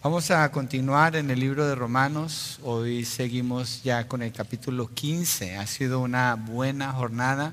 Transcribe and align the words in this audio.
Vamos 0.00 0.30
a 0.30 0.48
continuar 0.52 1.16
en 1.16 1.28
el 1.28 1.40
libro 1.40 1.66
de 1.66 1.74
Romanos. 1.74 2.60
Hoy 2.62 3.04
seguimos 3.04 3.82
ya 3.82 4.06
con 4.06 4.22
el 4.22 4.32
capítulo 4.32 4.86
15. 4.94 5.56
Ha 5.56 5.66
sido 5.66 5.98
una 5.98 6.36
buena 6.36 6.92
jornada. 6.92 7.52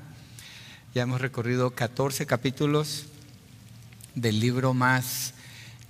Ya 0.94 1.02
hemos 1.02 1.20
recorrido 1.20 1.72
14 1.72 2.24
capítulos 2.24 3.06
del 4.14 4.38
libro 4.38 4.74
más 4.74 5.34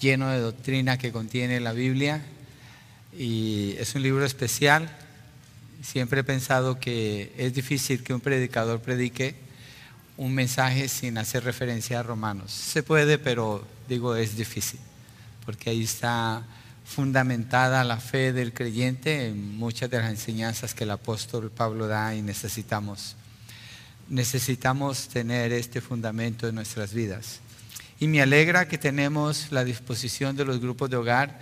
lleno 0.00 0.30
de 0.30 0.40
doctrina 0.40 0.96
que 0.96 1.12
contiene 1.12 1.60
la 1.60 1.74
Biblia. 1.74 2.24
Y 3.14 3.74
es 3.78 3.94
un 3.94 4.02
libro 4.02 4.24
especial. 4.24 4.88
Siempre 5.82 6.20
he 6.20 6.24
pensado 6.24 6.80
que 6.80 7.34
es 7.36 7.52
difícil 7.52 8.02
que 8.02 8.14
un 8.14 8.20
predicador 8.20 8.80
predique 8.80 9.34
un 10.16 10.34
mensaje 10.34 10.88
sin 10.88 11.18
hacer 11.18 11.44
referencia 11.44 12.00
a 12.00 12.02
Romanos. 12.02 12.50
Se 12.50 12.82
puede, 12.82 13.18
pero 13.18 13.62
digo, 13.90 14.16
es 14.16 14.38
difícil 14.38 14.80
porque 15.46 15.70
ahí 15.70 15.84
está 15.84 16.44
fundamentada 16.84 17.84
la 17.84 17.98
fe 17.98 18.32
del 18.32 18.52
creyente 18.52 19.28
en 19.28 19.56
muchas 19.56 19.88
de 19.88 19.98
las 19.98 20.10
enseñanzas 20.10 20.74
que 20.74 20.84
el 20.84 20.90
apóstol 20.90 21.50
Pablo 21.50 21.86
da 21.86 22.14
y 22.14 22.20
necesitamos. 22.20 23.14
Necesitamos 24.08 25.08
tener 25.08 25.52
este 25.52 25.80
fundamento 25.80 26.48
en 26.48 26.56
nuestras 26.56 26.92
vidas. 26.92 27.40
Y 27.98 28.08
me 28.08 28.20
alegra 28.20 28.68
que 28.68 28.76
tenemos 28.76 29.52
la 29.52 29.64
disposición 29.64 30.36
de 30.36 30.44
los 30.44 30.60
grupos 30.60 30.90
de 30.90 30.96
hogar 30.96 31.38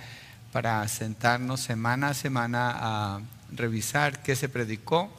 para 0.52 0.86
sentarnos 0.86 1.60
semana 1.60 2.10
a 2.10 2.14
semana 2.14 2.72
a 2.74 3.20
revisar 3.50 4.22
qué 4.22 4.36
se 4.36 4.48
predicó, 4.48 5.10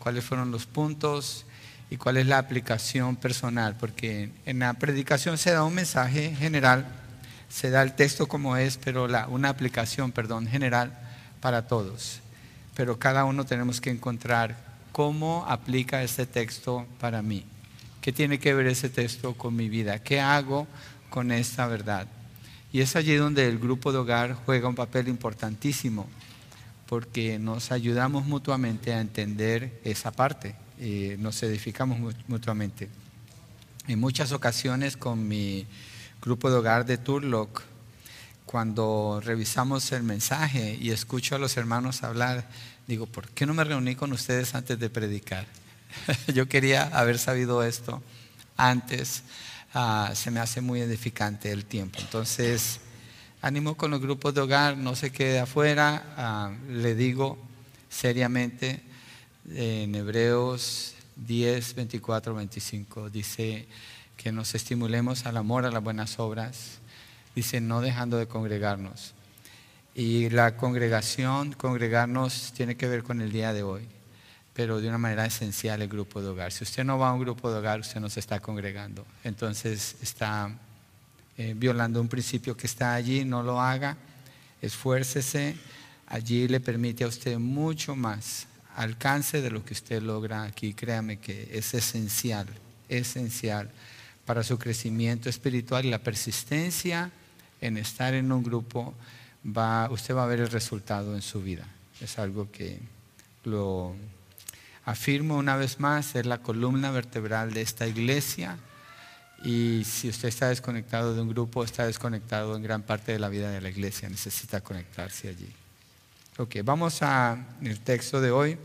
cuáles 0.00 0.24
fueron 0.24 0.50
los 0.50 0.66
puntos 0.66 1.46
y 1.90 1.96
cuál 1.96 2.16
es 2.16 2.26
la 2.26 2.38
aplicación 2.38 3.16
personal, 3.16 3.76
porque 3.78 4.32
en 4.44 4.58
la 4.58 4.74
predicación 4.74 5.38
se 5.38 5.52
da 5.52 5.62
un 5.62 5.74
mensaje 5.74 6.34
general 6.36 7.05
se 7.48 7.70
da 7.70 7.82
el 7.82 7.94
texto 7.94 8.26
como 8.26 8.56
es, 8.56 8.76
pero 8.76 9.06
una 9.28 9.48
aplicación, 9.48 10.12
perdón, 10.12 10.46
general 10.46 10.98
para 11.40 11.66
todos. 11.66 12.20
Pero 12.74 12.98
cada 12.98 13.24
uno 13.24 13.44
tenemos 13.44 13.80
que 13.80 13.90
encontrar 13.90 14.56
cómo 14.92 15.44
aplica 15.48 16.02
ese 16.02 16.26
texto 16.26 16.86
para 17.00 17.22
mí. 17.22 17.44
¿Qué 18.00 18.12
tiene 18.12 18.38
que 18.38 18.54
ver 18.54 18.66
ese 18.66 18.88
texto 18.88 19.34
con 19.34 19.56
mi 19.56 19.68
vida? 19.68 19.98
¿Qué 19.98 20.20
hago 20.20 20.66
con 21.10 21.32
esta 21.32 21.66
verdad? 21.66 22.06
Y 22.72 22.80
es 22.80 22.96
allí 22.96 23.14
donde 23.14 23.48
el 23.48 23.58
grupo 23.58 23.92
de 23.92 23.98
hogar 23.98 24.34
juega 24.44 24.68
un 24.68 24.74
papel 24.74 25.08
importantísimo, 25.08 26.06
porque 26.86 27.38
nos 27.38 27.72
ayudamos 27.72 28.26
mutuamente 28.26 28.92
a 28.92 29.00
entender 29.00 29.80
esa 29.82 30.12
parte, 30.12 30.54
y 30.78 31.14
nos 31.18 31.42
edificamos 31.42 32.14
mutuamente. 32.28 32.88
En 33.88 33.98
muchas 33.98 34.32
ocasiones 34.32 34.96
con 34.96 35.26
mi 35.26 35.66
grupo 36.22 36.50
de 36.50 36.56
hogar 36.56 36.86
de 36.86 36.98
Turlock, 36.98 37.62
cuando 38.44 39.20
revisamos 39.24 39.90
el 39.92 40.02
mensaje 40.02 40.78
y 40.80 40.90
escucho 40.90 41.34
a 41.34 41.38
los 41.38 41.56
hermanos 41.56 42.02
hablar, 42.02 42.48
digo, 42.86 43.06
¿por 43.06 43.28
qué 43.28 43.46
no 43.46 43.54
me 43.54 43.64
reuní 43.64 43.96
con 43.96 44.12
ustedes 44.12 44.54
antes 44.54 44.78
de 44.78 44.88
predicar? 44.88 45.46
Yo 46.34 46.48
quería 46.48 46.84
haber 46.84 47.18
sabido 47.18 47.62
esto 47.62 48.02
antes. 48.56 49.22
Ah, 49.74 50.12
se 50.14 50.30
me 50.30 50.40
hace 50.40 50.60
muy 50.60 50.80
edificante 50.80 51.50
el 51.50 51.64
tiempo. 51.64 51.98
Entonces, 52.00 52.80
ánimo 53.42 53.76
con 53.76 53.90
los 53.90 54.00
grupos 54.00 54.34
de 54.34 54.40
hogar, 54.40 54.76
no 54.76 54.94
se 54.94 55.10
quede 55.10 55.40
afuera. 55.40 56.14
Ah, 56.16 56.52
le 56.68 56.94
digo 56.94 57.38
seriamente 57.88 58.82
en 59.50 59.94
Hebreos 59.94 60.94
10, 61.16 61.74
24, 61.74 62.34
25, 62.34 63.10
dice 63.10 63.66
que 64.26 64.32
nos 64.32 64.56
estimulemos 64.56 65.24
al 65.24 65.36
amor, 65.36 65.66
a 65.66 65.70
las 65.70 65.84
buenas 65.84 66.18
obras. 66.18 66.80
Dice, 67.36 67.60
no 67.60 67.80
dejando 67.80 68.18
de 68.18 68.26
congregarnos. 68.26 69.14
Y 69.94 70.30
la 70.30 70.56
congregación, 70.56 71.52
congregarnos, 71.52 72.52
tiene 72.52 72.76
que 72.76 72.88
ver 72.88 73.04
con 73.04 73.20
el 73.20 73.30
día 73.30 73.52
de 73.52 73.62
hoy, 73.62 73.86
pero 74.52 74.80
de 74.80 74.88
una 74.88 74.98
manera 74.98 75.26
esencial 75.26 75.80
el 75.80 75.88
grupo 75.88 76.20
de 76.20 76.26
hogar. 76.26 76.50
Si 76.50 76.64
usted 76.64 76.82
no 76.82 76.98
va 76.98 77.10
a 77.10 77.12
un 77.12 77.20
grupo 77.20 77.52
de 77.52 77.58
hogar, 77.58 77.78
usted 77.78 78.00
no 78.00 78.10
se 78.10 78.18
está 78.18 78.40
congregando. 78.40 79.06
Entonces 79.22 79.94
está 80.02 80.50
eh, 81.38 81.54
violando 81.56 82.00
un 82.00 82.08
principio 82.08 82.56
que 82.56 82.66
está 82.66 82.94
allí, 82.94 83.24
no 83.24 83.44
lo 83.44 83.60
haga, 83.60 83.96
esfuércese. 84.60 85.54
Allí 86.08 86.48
le 86.48 86.58
permite 86.58 87.04
a 87.04 87.06
usted 87.06 87.38
mucho 87.38 87.94
más 87.94 88.48
alcance 88.74 89.40
de 89.40 89.52
lo 89.52 89.64
que 89.64 89.72
usted 89.72 90.02
logra 90.02 90.42
aquí. 90.42 90.74
Créame 90.74 91.18
que 91.18 91.48
es 91.52 91.74
esencial, 91.74 92.48
esencial 92.88 93.70
para 94.26 94.42
su 94.42 94.58
crecimiento 94.58 95.30
espiritual 95.30 95.86
y 95.86 95.90
la 95.90 96.00
persistencia 96.00 97.10
en 97.60 97.78
estar 97.78 98.12
en 98.12 98.32
un 98.32 98.42
grupo, 98.42 98.92
va, 99.46 99.88
usted 99.90 100.14
va 100.14 100.24
a 100.24 100.26
ver 100.26 100.40
el 100.40 100.50
resultado 100.50 101.14
en 101.14 101.22
su 101.22 101.40
vida. 101.40 101.66
Es 102.00 102.18
algo 102.18 102.50
que 102.50 102.80
lo 103.44 103.94
afirmo 104.84 105.36
una 105.36 105.56
vez 105.56 105.80
más, 105.80 106.14
es 106.16 106.26
la 106.26 106.38
columna 106.38 106.90
vertebral 106.90 107.54
de 107.54 107.62
esta 107.62 107.86
iglesia. 107.86 108.58
Y 109.44 109.84
si 109.84 110.08
usted 110.08 110.28
está 110.28 110.48
desconectado 110.48 111.14
de 111.14 111.20
un 111.20 111.28
grupo, 111.28 111.62
está 111.62 111.86
desconectado 111.86 112.56
en 112.56 112.62
gran 112.62 112.82
parte 112.82 113.12
de 113.12 113.20
la 113.20 113.28
vida 113.28 113.50
de 113.50 113.60
la 113.60 113.68
iglesia, 113.68 114.08
necesita 114.08 114.60
conectarse 114.60 115.28
allí. 115.28 115.52
Ok, 116.38 116.56
vamos 116.64 117.00
al 117.02 117.46
texto 117.84 118.20
de 118.20 118.30
hoy. 118.30 118.58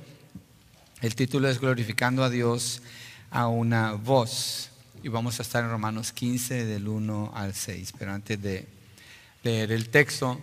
El 1.01 1.15
título 1.15 1.47
es 1.49 1.59
Glorificando 1.59 2.23
a 2.23 2.29
Dios 2.29 2.81
a 3.29 3.47
una 3.47 3.93
voz 3.93 4.70
y 5.03 5.09
vamos 5.09 5.39
a 5.39 5.41
estar 5.41 5.63
en 5.63 5.71
Romanos 5.71 6.11
15 6.11 6.65
del 6.65 6.87
1 6.87 7.31
al 7.33 7.53
6. 7.53 7.93
Pero 7.97 8.13
antes 8.13 8.41
de 8.41 8.67
leer 9.43 9.71
el 9.71 9.89
texto, 9.89 10.39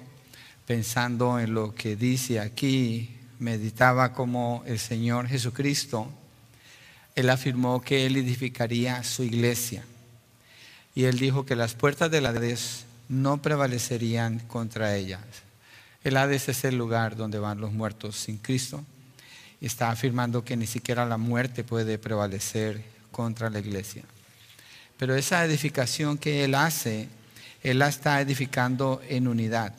pensando 0.67 1.39
en 1.39 1.55
lo 1.55 1.75
que 1.75 1.97
dice 1.97 2.41
aquí, 2.41 3.17
meditaba 3.39 4.13
como 4.13 4.65
el 4.67 4.79
Señor 4.79 5.29
Jesucristo, 5.29 6.11
Él 7.15 7.31
afirmó 7.31 7.81
que 7.81 8.07
Él 8.07 8.17
edificaría 8.17 9.05
su 9.05 9.23
iglesia. 9.23 9.85
Y 10.95 11.05
Él 11.05 11.19
dijo 11.19 11.47
que 11.47 11.55
las 11.55 11.75
puertas 11.75 12.11
del 12.11 12.27
Hades 12.27 12.85
no 13.09 13.41
prevalecerían 13.41 14.41
contra 14.41 14.97
ellas. 14.97 15.23
El 16.03 16.17
Hades 16.17 16.49
es 16.49 16.65
el 16.65 16.77
lugar 16.77 17.17
donde 17.17 17.39
van 17.39 17.61
los 17.61 17.73
muertos 17.73 18.17
sin 18.17 18.39
Cristo. 18.39 18.85
Está 19.61 19.91
afirmando 19.91 20.45
que 20.45 20.57
ni 20.57 20.67
siquiera 20.67 21.07
la 21.07 21.17
muerte 21.17 21.63
puede 21.63 21.99
prevalecer 21.99 22.83
contra 23.13 23.51
la 23.51 23.61
iglesia. 23.61 24.05
Pero 24.99 25.15
esa 25.15 25.45
edificación 25.45 26.19
que 26.19 26.45
Él 26.45 26.55
hace, 26.55 27.09
Él 27.63 27.79
la 27.79 27.89
está 27.89 28.21
edificando 28.21 29.01
en 29.09 29.29
unidad. 29.29 29.75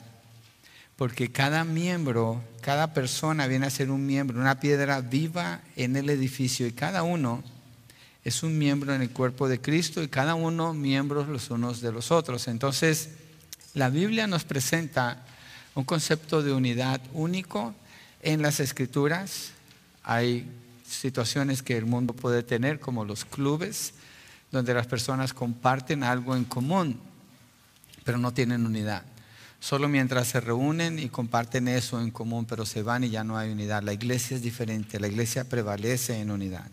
Porque 0.96 1.30
cada 1.30 1.64
miembro, 1.64 2.42
cada 2.60 2.92
persona 2.92 3.46
viene 3.46 3.66
a 3.66 3.70
ser 3.70 3.90
un 3.90 4.04
miembro, 4.06 4.40
una 4.40 4.60
piedra 4.60 5.00
viva 5.00 5.60
en 5.76 5.96
el 5.96 6.10
edificio 6.10 6.66
y 6.66 6.72
cada 6.72 7.02
uno 7.02 7.42
es 8.24 8.42
un 8.42 8.58
miembro 8.58 8.94
en 8.94 9.00
el 9.00 9.10
cuerpo 9.10 9.48
de 9.48 9.60
Cristo 9.60 10.02
y 10.02 10.08
cada 10.08 10.34
uno 10.34 10.74
miembros 10.74 11.28
los 11.28 11.50
unos 11.50 11.80
de 11.80 11.92
los 11.92 12.10
otros. 12.10 12.48
Entonces, 12.48 13.10
la 13.72 13.88
Biblia 13.88 14.26
nos 14.26 14.44
presenta 14.44 15.24
un 15.74 15.84
concepto 15.84 16.42
de 16.42 16.52
unidad 16.52 17.00
único 17.12 17.74
en 18.22 18.42
las 18.42 18.60
escrituras. 18.60 19.52
Hay 20.02 20.46
situaciones 20.86 21.62
que 21.62 21.76
el 21.76 21.86
mundo 21.86 22.12
puede 22.12 22.42
tener, 22.42 22.80
como 22.80 23.04
los 23.04 23.24
clubes, 23.24 23.94
donde 24.50 24.74
las 24.74 24.86
personas 24.86 25.32
comparten 25.32 26.02
algo 26.02 26.36
en 26.36 26.44
común, 26.44 26.98
pero 28.04 28.18
no 28.18 28.32
tienen 28.32 28.66
unidad. 28.66 29.02
Solo 29.60 29.88
mientras 29.88 30.28
se 30.28 30.40
reúnen 30.40 30.98
y 30.98 31.10
comparten 31.10 31.68
eso 31.68 32.00
en 32.00 32.10
común, 32.10 32.46
pero 32.46 32.64
se 32.64 32.82
van 32.82 33.04
y 33.04 33.10
ya 33.10 33.24
no 33.24 33.36
hay 33.36 33.50
unidad. 33.50 33.82
La 33.82 33.92
iglesia 33.92 34.36
es 34.36 34.42
diferente, 34.42 34.98
la 34.98 35.08
iglesia 35.08 35.44
prevalece 35.44 36.18
en 36.18 36.30
unidad. 36.30 36.66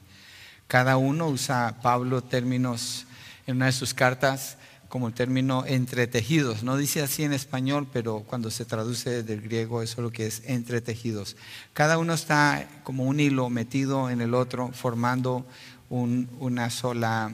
Cada 0.67 0.97
uno 0.97 1.27
usa 1.27 1.79
Pablo 1.81 2.23
términos 2.23 3.05
en 3.45 3.57
una 3.57 3.67
de 3.67 3.71
sus 3.73 3.93
cartas 3.93 4.57
como 4.89 5.09
el 5.09 5.13
término 5.13 5.65
entretejidos. 5.65 6.63
No 6.63 6.77
dice 6.77 7.01
así 7.01 7.23
en 7.23 7.33
español, 7.33 7.87
pero 7.91 8.19
cuando 8.21 8.51
se 8.51 8.65
traduce 8.65 9.23
del 9.23 9.41
griego 9.41 9.81
eso 9.81 9.95
es 9.97 10.03
lo 10.03 10.11
que 10.11 10.27
es 10.27 10.43
entretejidos. 10.45 11.35
Cada 11.73 11.97
uno 11.97 12.13
está 12.13 12.67
como 12.83 13.03
un 13.03 13.19
hilo 13.19 13.49
metido 13.49 14.09
en 14.09 14.21
el 14.21 14.33
otro, 14.33 14.71
formando 14.71 15.45
una 15.89 16.69
sola 16.69 17.31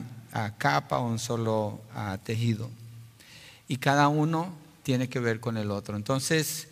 capa 0.58 0.98
o 0.98 1.06
un 1.06 1.18
solo 1.18 1.80
tejido. 2.24 2.70
Y 3.68 3.76
cada 3.76 4.08
uno 4.08 4.52
tiene 4.82 5.08
que 5.08 5.20
ver 5.20 5.40
con 5.40 5.56
el 5.56 5.70
otro. 5.70 5.96
Entonces, 5.96 6.68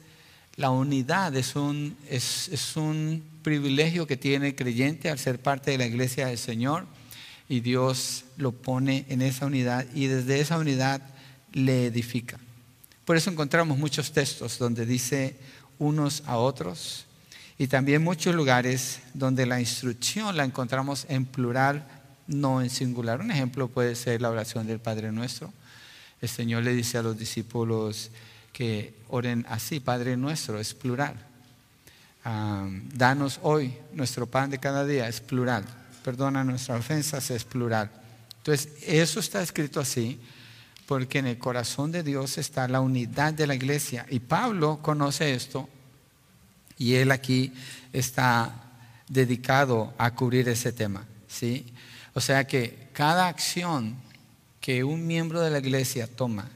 la 0.57 0.71
unidad 0.71 1.35
es 1.37 1.57
un, 1.57 1.97
es, 2.11 2.49
es 2.49 2.77
un 2.77 3.23
privilegio 3.43 4.07
que 4.07 4.17
tiene 4.17 4.49
el 4.49 4.55
creyente 4.55 5.09
al 5.11 5.19
ser 5.19 5.41
parte 5.41 5.71
de 5.71 5.79
la 5.79 5.87
iglesia 5.87 6.27
del 6.27 6.39
Señor 6.39 6.87
y 7.49 7.61
Dios 7.61 8.25
lo 8.37 8.53
pone 8.53 9.05
en 9.09 9.23
esa 9.23 9.47
unidad 9.47 9.87
y 9.95 10.07
desde 10.07 10.41
esa 10.41 10.59
unidad 10.59 11.03
le 11.53 11.87
edifica. 11.87 12.39
Por 13.05 13.17
eso 13.17 13.31
encontramos 13.31 13.79
muchos 13.79 14.13
textos 14.13 14.59
donde 14.59 14.87
dice 14.87 15.37
unos 15.79 16.23
a 16.27 16.37
otros 16.37 17.07
y 17.59 17.67
también 17.67 18.03
muchos 18.03 18.35
lugares 18.35 19.01
donde 19.15 19.47
la 19.47 19.61
instrucción 19.61 20.37
la 20.37 20.45
encontramos 20.45 21.07
en 21.09 21.25
plural 21.27 21.87
no 22.27 22.63
en 22.63 22.71
singular. 22.71 23.21
Un 23.21 23.31
ejemplo 23.31 23.69
puede 23.69 23.95
ser 23.95 24.21
la 24.21 24.31
oración 24.31 24.67
del 24.67 24.79
Padre 24.79 25.13
Nuestro. 25.13 25.53
El 26.21 26.29
Señor 26.29 26.63
le 26.63 26.73
dice 26.73 26.99
a 26.99 27.03
los 27.03 27.19
discípulos 27.19 28.11
que 28.53 28.95
oren 29.09 29.45
así, 29.49 29.81
Padre 29.81 30.17
nuestro, 30.17 30.61
es 30.61 30.75
plural. 30.75 31.17
danos 32.25 33.41
hoy 33.43 33.75
nuestro 33.93 34.27
pan 34.27 34.51
de 34.51 34.59
cada 34.59 34.87
día, 34.87 35.09
es 35.09 35.21
plural. 35.21 35.65
Perdona 36.05 36.45
nuestras 36.45 36.81
ofensas, 36.81 37.31
es 37.31 37.45
plural. 37.45 37.91
Entonces, 38.39 38.73
eso 38.87 39.21
está 39.21 39.43
escrito 39.43 39.81
así 39.81 40.21
porque 40.87 41.21
en 41.21 41.27
el 41.27 41.39
corazón 41.39 41.91
de 41.93 42.03
Dios 42.03 42.39
está 42.39 42.69
la 42.69 42.81
unidad 42.81 43.33
de 43.33 43.47
la 43.47 43.55
iglesia. 43.55 44.05
Y 44.11 44.21
Pablo 44.21 44.81
conoce 44.83 45.35
esto 45.35 45.69
y 46.77 46.95
él 46.95 47.11
aquí 47.11 47.53
está 47.93 48.71
dedicado 49.09 49.95
a 49.99 50.15
cubrir 50.15 50.49
ese 50.49 50.73
tema. 50.73 51.05
¿sí? 51.29 51.72
O 52.15 52.21
sea 52.21 52.47
que 52.47 52.89
cada 52.93 53.29
acción 53.29 53.97
que 54.61 54.85
un 54.85 55.07
miembro 55.07 55.41
de 55.41 55.51
la 55.51 55.59
iglesia 55.59 56.07
toma 56.07 56.49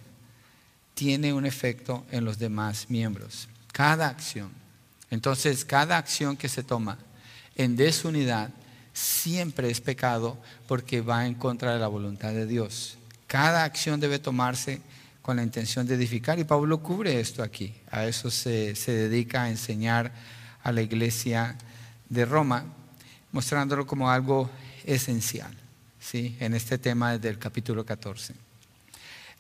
tiene 0.94 1.32
un 1.32 1.44
efecto 1.44 2.06
en 2.11 2.25
los 2.25 2.38
demás 2.38 2.87
miembros. 2.88 3.49
Cada 3.73 4.08
acción. 4.08 4.50
Entonces, 5.11 5.64
cada 5.64 5.99
acción 5.99 6.37
que 6.37 6.49
se 6.49 6.62
toma 6.62 6.99
en 7.55 7.76
desunidad 7.76 8.50
siempre 8.93 9.70
es 9.70 9.81
pecado 9.81 10.38
porque 10.67 11.00
va 11.00 11.26
en 11.26 11.35
contra 11.35 11.75
de 11.75 11.81
la 11.81 11.88
voluntad 11.88 12.32
de 12.32 12.47
Dios. 12.47 12.97
Cada 13.26 13.64
acción 13.64 14.00
debe 14.00 14.19
tomarse 14.19 14.81
con 15.20 15.37
la 15.37 15.43
intención 15.43 15.87
de 15.87 15.97
edificar 15.97 16.38
y 16.38 16.44
Pablo 16.44 16.82
cubre 16.82 17.20
esto 17.20 17.43
aquí. 17.43 17.75
A 17.91 18.06
eso 18.06 18.31
se, 18.31 18.75
se 18.76 18.93
dedica 18.93 19.43
a 19.43 19.50
enseñar 19.50 20.12
a 20.62 20.73
la 20.73 20.82
iglesia 20.82 21.56
de 22.08 22.25
Roma, 22.25 22.64
mostrándolo 23.32 23.87
como 23.87 24.11
algo 24.11 24.49
esencial 24.86 25.54
¿sí? 26.00 26.36
en 26.40 26.54
este 26.54 26.78
tema 26.78 27.18
del 27.18 27.38
capítulo 27.38 27.84
14. 27.84 28.34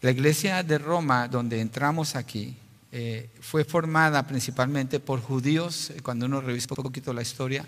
La 0.02 0.10
iglesia 0.10 0.62
de 0.62 0.76
Roma, 0.76 1.26
donde 1.28 1.60
entramos 1.60 2.16
aquí, 2.16 2.56
eh, 2.92 3.30
fue 3.40 3.64
formada 3.64 4.26
principalmente 4.26 5.00
por 5.00 5.20
judíos. 5.20 5.92
Cuando 6.02 6.26
uno 6.26 6.40
revisa 6.40 6.68
un 6.76 6.82
poquito 6.82 7.12
la 7.12 7.22
historia 7.22 7.64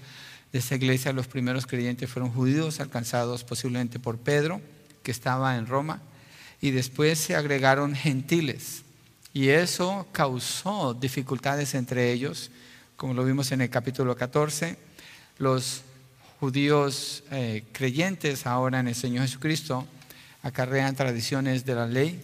de 0.52 0.58
esta 0.58 0.74
iglesia, 0.74 1.12
los 1.12 1.26
primeros 1.26 1.66
creyentes 1.66 2.10
fueron 2.10 2.30
judíos 2.30 2.80
alcanzados 2.80 3.44
posiblemente 3.44 3.98
por 3.98 4.18
Pedro, 4.18 4.60
que 5.02 5.10
estaba 5.10 5.56
en 5.56 5.66
Roma, 5.66 6.02
y 6.60 6.70
después 6.70 7.18
se 7.18 7.36
agregaron 7.36 7.94
gentiles. 7.94 8.82
Y 9.32 9.48
eso 9.48 10.06
causó 10.12 10.94
dificultades 10.94 11.74
entre 11.74 12.12
ellos, 12.12 12.50
como 12.96 13.14
lo 13.14 13.24
vimos 13.24 13.52
en 13.52 13.60
el 13.60 13.70
capítulo 13.70 14.16
14. 14.16 14.76
Los 15.38 15.82
judíos 16.40 17.24
eh, 17.30 17.64
creyentes 17.72 18.46
ahora 18.46 18.80
en 18.80 18.88
el 18.88 18.94
Señor 18.94 19.24
Jesucristo 19.24 19.86
acarrean 20.42 20.94
tradiciones 20.94 21.64
de 21.64 21.74
la 21.74 21.86
ley 21.86 22.22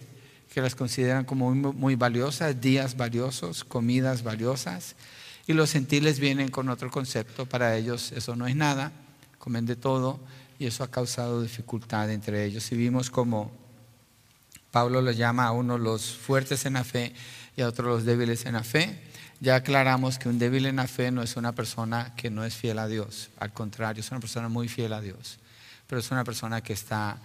que 0.53 0.61
las 0.61 0.73
consideran 0.73 1.25
como 1.25 1.53
muy, 1.53 1.95
valiosas, 1.95 2.61
días 2.61 2.95
valiosos, 2.95 3.65
comidas 3.65 4.23
valiosas, 4.23 4.95
y 5.47 5.51
los 5.51 5.73
gentiles 5.73 6.21
vienen 6.21 6.49
con 6.49 6.69
otro 6.69 6.89
concepto, 6.89 7.45
para 7.45 7.75
ellos 7.75 8.13
eso 8.13 8.37
no 8.37 8.47
es 8.47 8.55
nada, 8.55 8.93
comen 9.37 9.65
de 9.65 9.75
todo, 9.75 10.17
y 10.57 10.65
eso 10.65 10.85
ha 10.85 10.89
causado 10.89 11.41
dificultad 11.41 12.09
entre 12.09 12.45
ellos. 12.45 12.71
Y 12.71 12.77
vimos 12.77 13.09
como 13.09 13.51
Pablo 14.71 15.01
los 15.01 15.17
llama 15.17 15.43
a 15.43 15.51
uno 15.51 15.77
los 15.77 16.15
fuertes 16.15 16.65
en 16.65 16.73
la 16.73 16.85
fe 16.85 17.13
y 17.57 17.61
a 17.61 17.67
otros 17.67 17.87
los 17.87 18.05
débiles 18.05 18.45
en 18.45 18.53
la 18.53 18.63
fe. 18.63 18.97
Ya 19.41 19.55
aclaramos 19.55 20.17
que 20.17 20.29
un 20.29 20.39
débil 20.39 20.65
en 20.65 20.77
la 20.77 20.87
fe 20.87 21.11
no 21.11 21.21
es 21.21 21.35
una 21.35 21.53
persona 21.53 22.13
que 22.15 22.29
no 22.29 22.45
es 22.45 22.55
fiel 22.55 22.79
a 22.79 22.87
Dios, 22.87 23.29
al 23.37 23.51
contrario, 23.51 23.99
es 23.99 24.11
una 24.11 24.21
persona 24.21 24.47
muy 24.47 24.69
fiel 24.69 24.93
a 24.93 25.01
Dios, 25.01 25.39
pero 25.87 25.99
es 25.99 26.09
una 26.11 26.23
persona 26.23 26.61
que 26.61 26.71
está 26.71 27.17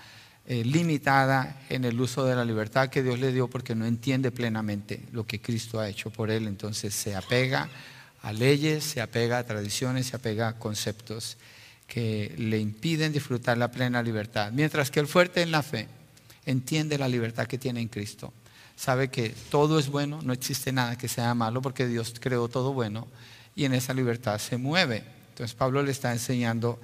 eh, 0.46 0.64
limitada 0.64 1.56
en 1.68 1.84
el 1.84 2.00
uso 2.00 2.24
de 2.24 2.34
la 2.34 2.44
libertad 2.44 2.88
que 2.88 3.04
Dios 3.04 3.20
le 3.20 3.32
dio 3.32 3.48
porque 3.48 3.76
no 3.76 3.86
entiende 3.86 4.32
plenamente 4.32 5.04
lo 5.12 5.24
que 5.24 5.40
Cristo 5.40 5.78
ha 5.78 5.88
hecho 5.88 6.10
por 6.10 6.30
él, 6.30 6.48
entonces 6.48 6.94
se 6.94 7.14
apega 7.14 7.68
a 8.22 8.32
leyes, 8.32 8.82
se 8.82 9.00
apega 9.00 9.38
a 9.38 9.44
tradiciones, 9.44 10.08
se 10.08 10.16
apega 10.16 10.48
a 10.48 10.58
conceptos 10.58 11.36
que 11.86 12.34
le 12.36 12.58
impiden 12.58 13.12
disfrutar 13.12 13.56
la 13.56 13.70
plena 13.70 14.02
libertad, 14.02 14.50
mientras 14.52 14.90
que 14.90 14.98
el 14.98 15.06
fuerte 15.06 15.42
en 15.42 15.52
la 15.52 15.62
fe 15.62 15.86
entiende 16.44 16.98
la 16.98 17.08
libertad 17.08 17.46
que 17.46 17.58
tiene 17.58 17.80
en 17.80 17.88
Cristo 17.88 18.32
sabe 18.80 19.10
que 19.10 19.34
todo 19.50 19.78
es 19.78 19.90
bueno, 19.90 20.20
no 20.22 20.32
existe 20.32 20.72
nada 20.72 20.96
que 20.96 21.06
sea 21.06 21.34
malo 21.34 21.60
porque 21.60 21.86
Dios 21.86 22.14
creó 22.18 22.48
todo 22.48 22.72
bueno 22.72 23.06
y 23.54 23.66
en 23.66 23.74
esa 23.74 23.92
libertad 23.92 24.38
se 24.38 24.56
mueve. 24.56 25.04
Entonces 25.28 25.54
Pablo 25.54 25.82
le 25.82 25.90
está 25.90 26.12
enseñando 26.12 26.80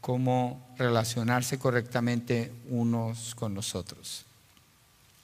cómo 0.00 0.74
relacionarse 0.78 1.58
correctamente 1.58 2.50
unos 2.70 3.34
con 3.34 3.52
los 3.52 3.74
otros. 3.74 4.24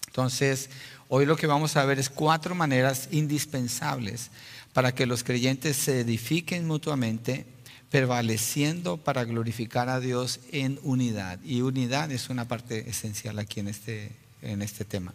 Entonces, 0.09 0.69
hoy 1.09 1.25
lo 1.25 1.37
que 1.37 1.47
vamos 1.47 1.77
a 1.77 1.87
ver 1.87 1.99
es 1.99 2.11
cuatro 2.11 2.55
maneras 2.55 3.09
indispensables 3.11 4.31
para 4.75 4.95
que 4.95 5.07
los 5.07 5.25
creyentes 5.25 5.79
se 5.79 6.01
edifiquen 6.01 6.67
mutuamente, 6.67 7.47
prevaleciendo 7.91 8.99
para 8.99 9.25
glorificar 9.25 9.89
a 9.89 10.01
Dios 10.01 10.41
en 10.53 10.79
unidad. 10.83 11.41
Y 11.43 11.63
unidad 11.63 12.13
es 12.13 12.29
una 12.29 12.47
parte 12.47 12.91
esencial 12.91 13.39
aquí 13.39 13.61
en 13.61 13.69
este, 13.69 14.13
en 14.43 14.61
este 14.61 14.85
tema. 14.85 15.15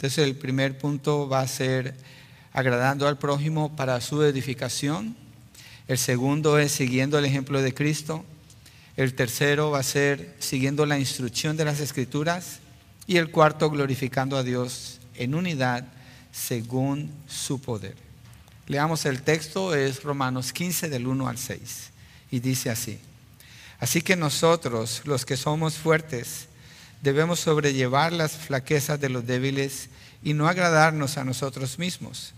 Entonces 0.00 0.24
el 0.24 0.34
primer 0.34 0.78
punto 0.78 1.28
va 1.28 1.42
a 1.42 1.46
ser 1.46 1.94
agradando 2.54 3.06
al 3.06 3.18
prójimo 3.18 3.76
para 3.76 4.00
su 4.00 4.22
edificación. 4.22 5.14
El 5.88 5.98
segundo 5.98 6.58
es 6.58 6.72
siguiendo 6.72 7.18
el 7.18 7.26
ejemplo 7.26 7.60
de 7.60 7.74
Cristo. 7.74 8.24
El 8.96 9.12
tercero 9.12 9.72
va 9.72 9.80
a 9.80 9.82
ser 9.82 10.34
siguiendo 10.38 10.86
la 10.86 10.98
instrucción 10.98 11.58
de 11.58 11.66
las 11.66 11.80
escrituras. 11.80 12.60
Y 13.06 13.18
el 13.18 13.30
cuarto 13.30 13.68
glorificando 13.68 14.38
a 14.38 14.42
Dios 14.42 15.00
en 15.16 15.34
unidad 15.34 15.86
según 16.32 17.10
su 17.28 17.60
poder. 17.60 17.94
Leamos 18.68 19.04
el 19.04 19.20
texto, 19.20 19.74
es 19.74 20.02
Romanos 20.02 20.54
15 20.54 20.88
del 20.88 21.08
1 21.08 21.28
al 21.28 21.36
6. 21.36 21.90
Y 22.30 22.40
dice 22.40 22.70
así. 22.70 22.98
Así 23.78 24.00
que 24.00 24.16
nosotros, 24.16 25.02
los 25.04 25.26
que 25.26 25.36
somos 25.36 25.74
fuertes, 25.74 26.48
debemos 27.02 27.40
sobrellevar 27.40 28.12
las 28.12 28.32
flaquezas 28.32 29.00
de 29.00 29.08
los 29.08 29.26
débiles 29.26 29.88
y 30.22 30.34
no 30.34 30.48
agradarnos 30.48 31.16
a 31.16 31.24
nosotros 31.24 31.78
mismos. 31.78 32.34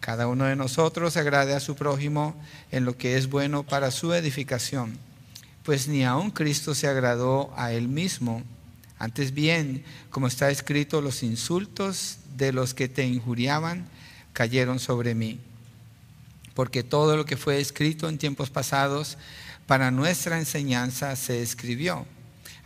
Cada 0.00 0.26
uno 0.26 0.46
de 0.46 0.56
nosotros 0.56 1.16
agrade 1.16 1.54
a 1.54 1.60
su 1.60 1.76
prójimo 1.76 2.34
en 2.70 2.84
lo 2.84 2.96
que 2.96 3.16
es 3.16 3.28
bueno 3.28 3.62
para 3.62 3.90
su 3.90 4.14
edificación, 4.14 4.98
pues 5.62 5.88
ni 5.88 6.04
aun 6.04 6.30
Cristo 6.30 6.74
se 6.74 6.88
agradó 6.88 7.52
a 7.56 7.72
él 7.72 7.88
mismo. 7.88 8.42
Antes 8.98 9.34
bien, 9.34 9.84
como 10.08 10.26
está 10.26 10.50
escrito, 10.50 11.02
los 11.02 11.22
insultos 11.22 12.18
de 12.36 12.52
los 12.52 12.72
que 12.72 12.88
te 12.88 13.06
injuriaban 13.06 13.86
cayeron 14.32 14.78
sobre 14.78 15.14
mí. 15.14 15.38
Porque 16.54 16.82
todo 16.82 17.16
lo 17.16 17.26
que 17.26 17.36
fue 17.36 17.60
escrito 17.60 18.08
en 18.08 18.18
tiempos 18.18 18.48
pasados 18.48 19.18
para 19.66 19.90
nuestra 19.90 20.38
enseñanza 20.38 21.14
se 21.16 21.42
escribió 21.42 22.06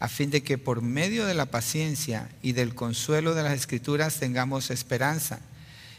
a 0.05 0.09
fin 0.09 0.29
de 0.29 0.43
que 0.43 0.59
por 0.59 0.83
medio 0.83 1.25
de 1.25 1.33
la 1.33 1.47
paciencia 1.47 2.29
y 2.43 2.53
del 2.53 2.75
consuelo 2.75 3.35
de 3.35 3.43
las 3.43 3.55
escrituras 3.55 4.21
tengamos 4.21 4.71
esperanza, 4.71 5.41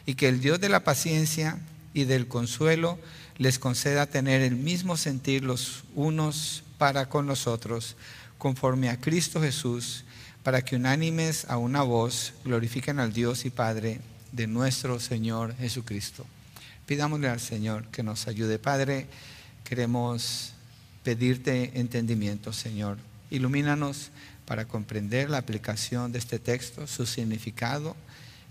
y 0.05 0.13
que 0.13 0.29
el 0.29 0.41
Dios 0.41 0.61
de 0.61 0.69
la 0.69 0.83
paciencia 0.83 1.57
y 1.91 2.03
del 2.03 2.27
consuelo 2.27 2.99
les 3.39 3.57
conceda 3.57 4.05
tener 4.05 4.43
el 4.43 4.57
mismo 4.57 4.95
sentir 4.95 5.43
los 5.43 5.85
unos 5.95 6.63
para 6.77 7.09
con 7.09 7.25
los 7.25 7.47
otros, 7.47 7.95
conforme 8.37 8.89
a 8.89 9.01
Cristo 9.01 9.41
Jesús, 9.41 10.03
para 10.43 10.61
que 10.63 10.75
unánimes 10.75 11.45
a 11.49 11.57
una 11.57 11.81
voz 11.81 12.33
glorifiquen 12.43 12.99
al 12.99 13.11
Dios 13.11 13.43
y 13.43 13.49
Padre 13.49 14.01
de 14.31 14.45
nuestro 14.45 14.99
Señor 14.99 15.55
Jesucristo. 15.57 16.27
Pidámosle 16.85 17.27
al 17.27 17.39
Señor 17.39 17.87
que 17.87 18.03
nos 18.03 18.27
ayude. 18.27 18.59
Padre, 18.59 19.07
queremos 19.63 20.53
pedirte 21.01 21.71
entendimiento, 21.79 22.53
Señor. 22.53 22.99
Ilumínanos 23.29 24.11
para 24.45 24.65
comprender 24.65 25.29
la 25.29 25.39
aplicación 25.39 26.11
de 26.11 26.19
este 26.19 26.39
texto, 26.39 26.87
su 26.87 27.05
significado 27.05 27.95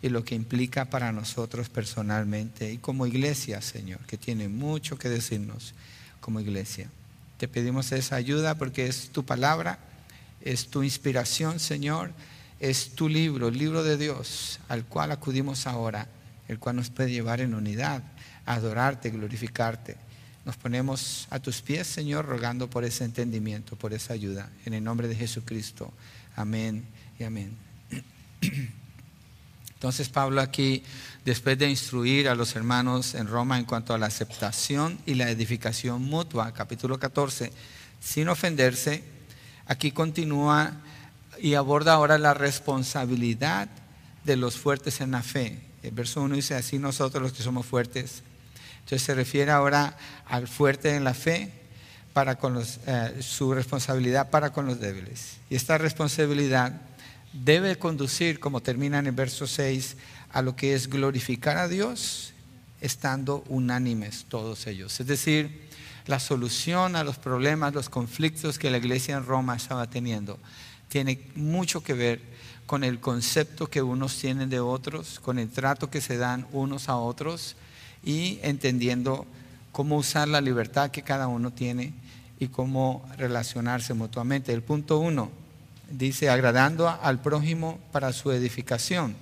y 0.02 0.09
lo 0.09 0.25
que 0.25 0.35
implica 0.35 0.85
para 0.85 1.12
nosotros 1.12 1.69
personalmente 1.69 2.73
y 2.73 2.78
como 2.78 3.07
iglesia, 3.07 3.61
Señor, 3.62 4.00
que 4.00 4.19
tiene 4.19 4.49
mucho 4.49 4.99
que 4.99 5.09
decirnos 5.09 5.75
como 6.21 6.40
iglesia. 6.40 6.88
Te 7.38 7.49
pedimos 7.49 7.90
esa 7.93 8.16
ayuda 8.16 8.57
porque 8.57 8.87
es 8.87 9.11
tu 9.11 9.25
palabra, 9.25 9.78
es 10.40 10.69
tu 10.69 10.83
inspiración, 10.83 11.59
Señor, 11.59 12.12
es 12.61 12.95
tu 12.95 13.09
libro, 13.09 13.49
el 13.49 13.59
libro 13.59 13.83
de 13.83 13.97
Dios, 13.97 14.61
al 14.69 14.85
cual 14.85 15.12
acudimos 15.12 15.66
ahora, 15.66 16.09
el 16.49 16.59
cual 16.59 16.76
nos 16.76 16.90
puede 16.90 17.11
llevar 17.11 17.40
en 17.40 17.54
unidad, 17.54 18.02
a 18.47 18.54
adorarte, 18.54 19.11
glorificarte. 19.11 19.97
Nos 20.45 20.57
ponemos 20.57 21.27
a 21.31 21.41
tus 21.41 21.63
pies, 21.63 21.87
Señor, 21.87 22.27
rogando 22.27 22.69
por 22.69 22.85
ese 22.85 23.05
entendimiento, 23.05 23.77
por 23.77 23.95
esa 23.95 24.13
ayuda. 24.13 24.51
En 24.67 24.75
el 24.75 24.85
nombre 24.85 25.09
de 25.09 25.17
Jesucristo. 25.17 25.93
Amén 26.37 26.85
y 27.19 27.25
amén. 27.25 27.57
Entonces 29.75 30.09
Pablo 30.09 30.41
aquí, 30.41 30.83
después 31.25 31.59
de 31.59 31.69
instruir 31.69 32.29
a 32.29 32.35
los 32.35 32.57
hermanos 32.57 33.15
en 33.15 33.27
Roma 33.27 33.59
en 33.59 33.65
cuanto 33.65 33.95
a 33.95 33.99
la 33.99 34.07
aceptación 34.07 34.99
y 35.05 35.15
la 35.15 35.31
edificación 35.31 36.03
mutua, 36.03 36.53
capítulo 36.53 36.99
14, 36.99 37.53
sin 38.01 38.29
ofenderse, 38.29 39.05
aquí 39.67 39.93
continúa 39.93 40.73
y 41.39 41.55
aborda 41.55 41.95
ahora 41.95 42.19
la 42.19 42.35
responsabilidad 42.35 43.69
de 44.25 44.37
los 44.37 44.57
fuertes 44.57 45.01
en 45.01 45.11
la 45.11 45.23
fe. 45.23 45.61
El 45.83 45.91
verso 45.91 46.23
1 46.23 46.37
dice, 46.37 46.55
así 46.55 46.79
nosotros 46.79 47.23
los 47.23 47.33
que 47.33 47.43
somos 47.43 47.67
fuertes. 47.67 48.23
Entonces 48.85 49.03
se 49.03 49.14
refiere 49.14 49.50
ahora 49.50 49.97
al 50.26 50.47
fuerte 50.47 50.95
en 50.95 51.05
la 51.05 51.14
fe, 51.14 51.50
para 52.14 52.37
con 52.37 52.62
eh, 52.87 53.17
su 53.21 53.53
responsabilidad 53.53 54.31
para 54.31 54.53
con 54.53 54.67
los 54.67 54.79
débiles. 54.81 55.38
Y 55.50 55.57
esta 55.57 55.76
responsabilidad 55.79 56.81
debe 57.33 57.76
conducir, 57.76 58.38
como 58.38 58.62
termina 58.62 59.00
en 59.00 59.09
el 59.09 59.12
verso 59.12 59.47
6, 59.47 59.97
a 60.33 60.41
lo 60.41 60.55
que 60.55 60.75
es 60.75 60.88
glorificar 60.88 61.57
a 61.57 61.67
Dios, 61.67 62.33
estando 62.81 63.43
unánimes 63.49 64.26
todos 64.29 64.67
ellos. 64.69 65.00
Es 65.00 65.09
decir, 65.09 65.69
la 66.07 66.21
solución 66.21 66.95
a 66.95 67.05
los 67.05 67.17
problemas, 67.19 67.75
los 67.75 67.88
conflictos 67.88 68.59
que 68.59 68.71
la 68.71 68.79
iglesia 68.79 69.17
en 69.17 69.26
Roma 69.26 69.57
estaba 69.57 69.88
teniendo, 69.91 70.38
tiene 70.88 71.19
mucho 71.35 71.83
que 71.83 71.95
ver 71.95 72.21
con 72.67 72.85
el 72.85 73.00
concepto 73.00 73.69
que 73.69 73.83
unos 73.83 74.17
tienen 74.19 74.50
de 74.50 74.61
otros, 74.61 75.19
con 75.19 75.41
el 75.41 75.50
trato 75.50 75.91
que 75.91 76.00
se 76.00 76.17
dan 76.17 76.47
unos 76.53 76.88
a 76.88 76.97
otros 76.97 77.57
y 78.04 78.38
entendiendo 78.42 79.26
cómo 79.73 79.96
usar 79.96 80.28
la 80.28 80.40
libertad 80.40 80.90
que 80.90 81.02
cada 81.02 81.26
uno 81.26 81.52
tiene 81.52 81.92
y 82.38 82.49
cómo 82.49 83.08
relacionarse 83.16 83.94
mutuamente. 83.94 84.52
El 84.52 84.62
punto 84.62 84.99
uno 84.99 85.30
dice, 85.90 86.30
agradando 86.30 86.88
al 86.88 87.20
prójimo 87.20 87.78
para 87.92 88.12
su 88.12 88.30
edificación. 88.32 89.16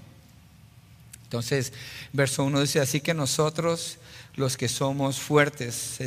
Entonces, 1.24 1.72
verso 2.12 2.44
1 2.44 2.60
dice, 2.60 2.80
así 2.80 3.00
que 3.00 3.14
nosotros, 3.14 3.98
los 4.34 4.58
que 4.58 4.68
somos 4.68 5.18
fuertes, 5.18 5.98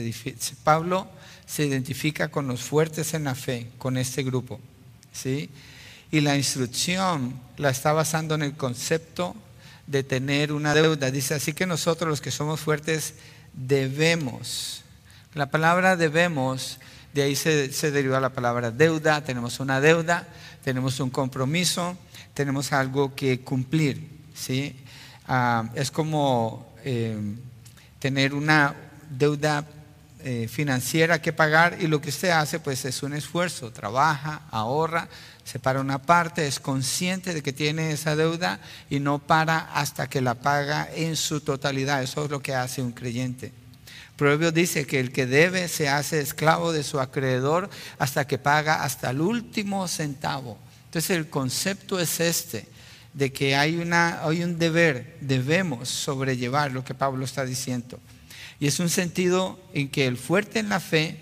Pablo 0.64 1.08
se 1.48 1.66
identifica 1.66 2.30
con 2.30 2.48
los 2.48 2.62
fuertes 2.62 3.14
en 3.16 3.24
la 3.24 3.34
fe, 3.34 3.68
con 3.80 3.98
este 3.98 4.22
grupo. 4.22 4.60
¿sí? 5.12 5.50
Y 6.12 6.22
la 6.22 6.38
instrucción 6.38 7.40
la 7.58 7.72
está 7.72 7.92
basando 7.92 8.36
en 8.36 8.44
el 8.44 8.56
concepto 8.56 9.36
de 9.88 10.04
tener 10.04 10.52
una 10.52 10.74
deuda. 10.74 11.12
Dice, 11.12 11.34
así 11.36 11.54
que 11.54 11.66
nosotros 11.66 12.10
los 12.10 12.22
que 12.22 12.32
somos 12.32 12.60
fuertes 12.60 13.14
debemos. 13.54 14.84
La 15.34 15.48
palabra 15.48 15.96
debemos, 15.96 16.80
de 17.14 17.24
ahí 17.24 17.36
se, 17.36 17.92
deriva 17.92 18.20
la 18.20 18.30
palabra 18.30 18.72
deuda. 18.72 19.24
Tenemos 19.24 19.60
una 19.60 19.82
deuda, 19.82 20.28
tenemos 20.64 21.00
un 21.00 21.10
compromiso, 21.10 21.98
tenemos 22.34 22.74
algo 22.74 23.16
que 23.16 23.42
cumplir. 23.42 24.08
¿sí? 24.34 24.76
Ah, 25.28 25.70
es 25.76 25.92
como 25.92 26.74
eh, 26.84 27.18
tener 28.00 28.34
una 28.34 28.76
deuda 29.10 29.66
eh, 30.28 30.48
financiera 30.48 31.22
que 31.22 31.34
pagar 31.34 31.78
y 31.80 31.86
lo 31.86 32.02
que 32.02 32.10
usted 32.10 32.30
hace 32.30 32.60
pues 32.60 32.84
es 32.86 33.04
un 33.04 33.14
esfuerzo, 33.14 33.72
trabaja, 33.72 34.42
ahorra, 34.50 35.08
separa 35.46 35.80
una 35.80 36.02
parte, 36.02 36.48
es 36.48 36.60
consciente 36.60 37.34
de 37.34 37.42
que 37.42 37.54
tiene 37.54 37.92
esa 37.92 38.18
deuda 38.18 38.60
y 38.90 39.00
no 39.00 39.20
para 39.20 39.60
hasta 39.74 40.10
que 40.10 40.20
la 40.20 40.34
paga 40.34 40.90
en 40.94 41.16
su 41.16 41.40
totalidad. 41.40 42.04
Eso 42.04 42.26
es 42.26 42.32
lo 42.32 42.42
que 42.42 42.56
hace 42.56 42.82
un 42.82 42.92
creyente. 42.92 43.54
Proverbio 44.18 44.52
dice 44.52 44.88
que 44.88 45.00
el 45.00 45.12
que 45.12 45.26
debe 45.26 45.68
se 45.68 45.88
hace 45.88 46.20
esclavo 46.20 46.72
de 46.72 46.84
su 46.84 47.00
acreedor 47.00 47.70
hasta 48.00 48.26
que 48.26 48.38
paga 48.38 48.84
hasta 48.84 49.12
el 49.12 49.22
último 49.22 49.88
centavo. 49.88 50.58
Entonces 50.86 51.16
el 51.16 51.30
concepto 51.30 52.00
es 52.00 52.20
este, 52.20 52.68
de 53.14 53.32
que 53.32 53.56
hay, 53.56 53.76
una, 53.76 54.24
hay 54.24 54.44
un 54.44 54.58
deber, 54.58 55.18
debemos 55.22 55.90
sobrellevar 55.90 56.72
lo 56.72 56.84
que 56.84 56.94
Pablo 56.94 57.24
está 57.24 57.46
diciendo. 57.46 58.00
Y 58.60 58.68
es 58.68 58.80
un 58.80 58.90
sentido 58.90 59.60
en 59.74 59.90
que 59.90 60.08
el 60.08 60.18
fuerte 60.18 60.60
en 60.60 60.70
la 60.70 60.80
fe 60.80 61.20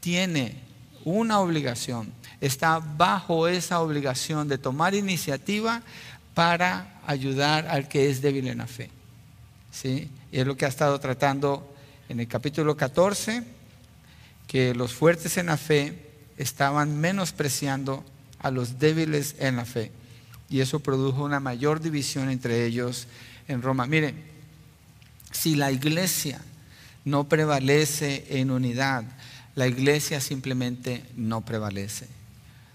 tiene 0.00 0.56
una 1.04 1.40
obligación, 1.40 2.12
está 2.42 2.80
bajo 2.80 3.46
esa 3.46 3.80
obligación 3.80 4.48
de 4.48 4.58
tomar 4.58 4.96
iniciativa 4.96 5.80
para 6.34 7.00
ayudar 7.06 7.68
al 7.68 7.88
que 7.88 8.10
es 8.10 8.20
débil 8.20 8.48
en 8.48 8.58
la 8.58 8.66
fe. 8.66 8.90
¿Sí? 9.70 10.10
Y 10.32 10.40
es 10.40 10.46
lo 10.46 10.56
que 10.56 10.66
ha 10.66 10.68
estado 10.68 10.98
tratando 10.98 11.72
en 12.08 12.18
el 12.18 12.26
capítulo 12.26 12.76
14, 12.76 13.44
que 14.48 14.74
los 14.74 14.92
fuertes 14.92 15.36
en 15.36 15.46
la 15.46 15.56
fe 15.56 16.10
estaban 16.36 17.00
menospreciando 17.00 18.04
a 18.40 18.50
los 18.50 18.80
débiles 18.80 19.36
en 19.38 19.54
la 19.54 19.64
fe. 19.64 19.92
Y 20.50 20.60
eso 20.60 20.80
produjo 20.80 21.22
una 21.22 21.38
mayor 21.38 21.80
división 21.80 22.28
entre 22.28 22.66
ellos 22.66 23.06
en 23.46 23.62
Roma. 23.62 23.86
Miren, 23.86 24.20
si 25.30 25.54
la 25.54 25.70
iglesia 25.70 26.40
no 27.04 27.28
prevalece 27.28 28.26
en 28.30 28.50
unidad, 28.50 29.04
la 29.54 29.68
iglesia 29.68 30.20
simplemente 30.20 31.04
no 31.14 31.42
prevalece. 31.42 32.21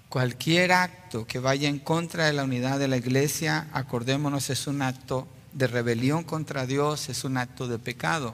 Cualquier 0.10 0.72
acto 0.72 1.28
que 1.28 1.40
vaya 1.40 1.68
en 1.68 1.80
contra 1.80 2.26
de 2.26 2.34
la 2.34 2.46
unidad 2.46 2.80
de 2.80 2.88
la 2.88 2.96
iglesia, 2.96 3.68
acordémonos, 3.74 4.50
es 4.50 4.66
un 4.68 4.82
acto 4.82 5.28
de 5.52 5.68
rebelión 5.68 6.24
contra 6.24 6.66
Dios, 6.66 7.10
es 7.10 7.26
un 7.26 7.36
acto 7.36 7.68
de 7.68 7.78
pecado. 7.78 8.34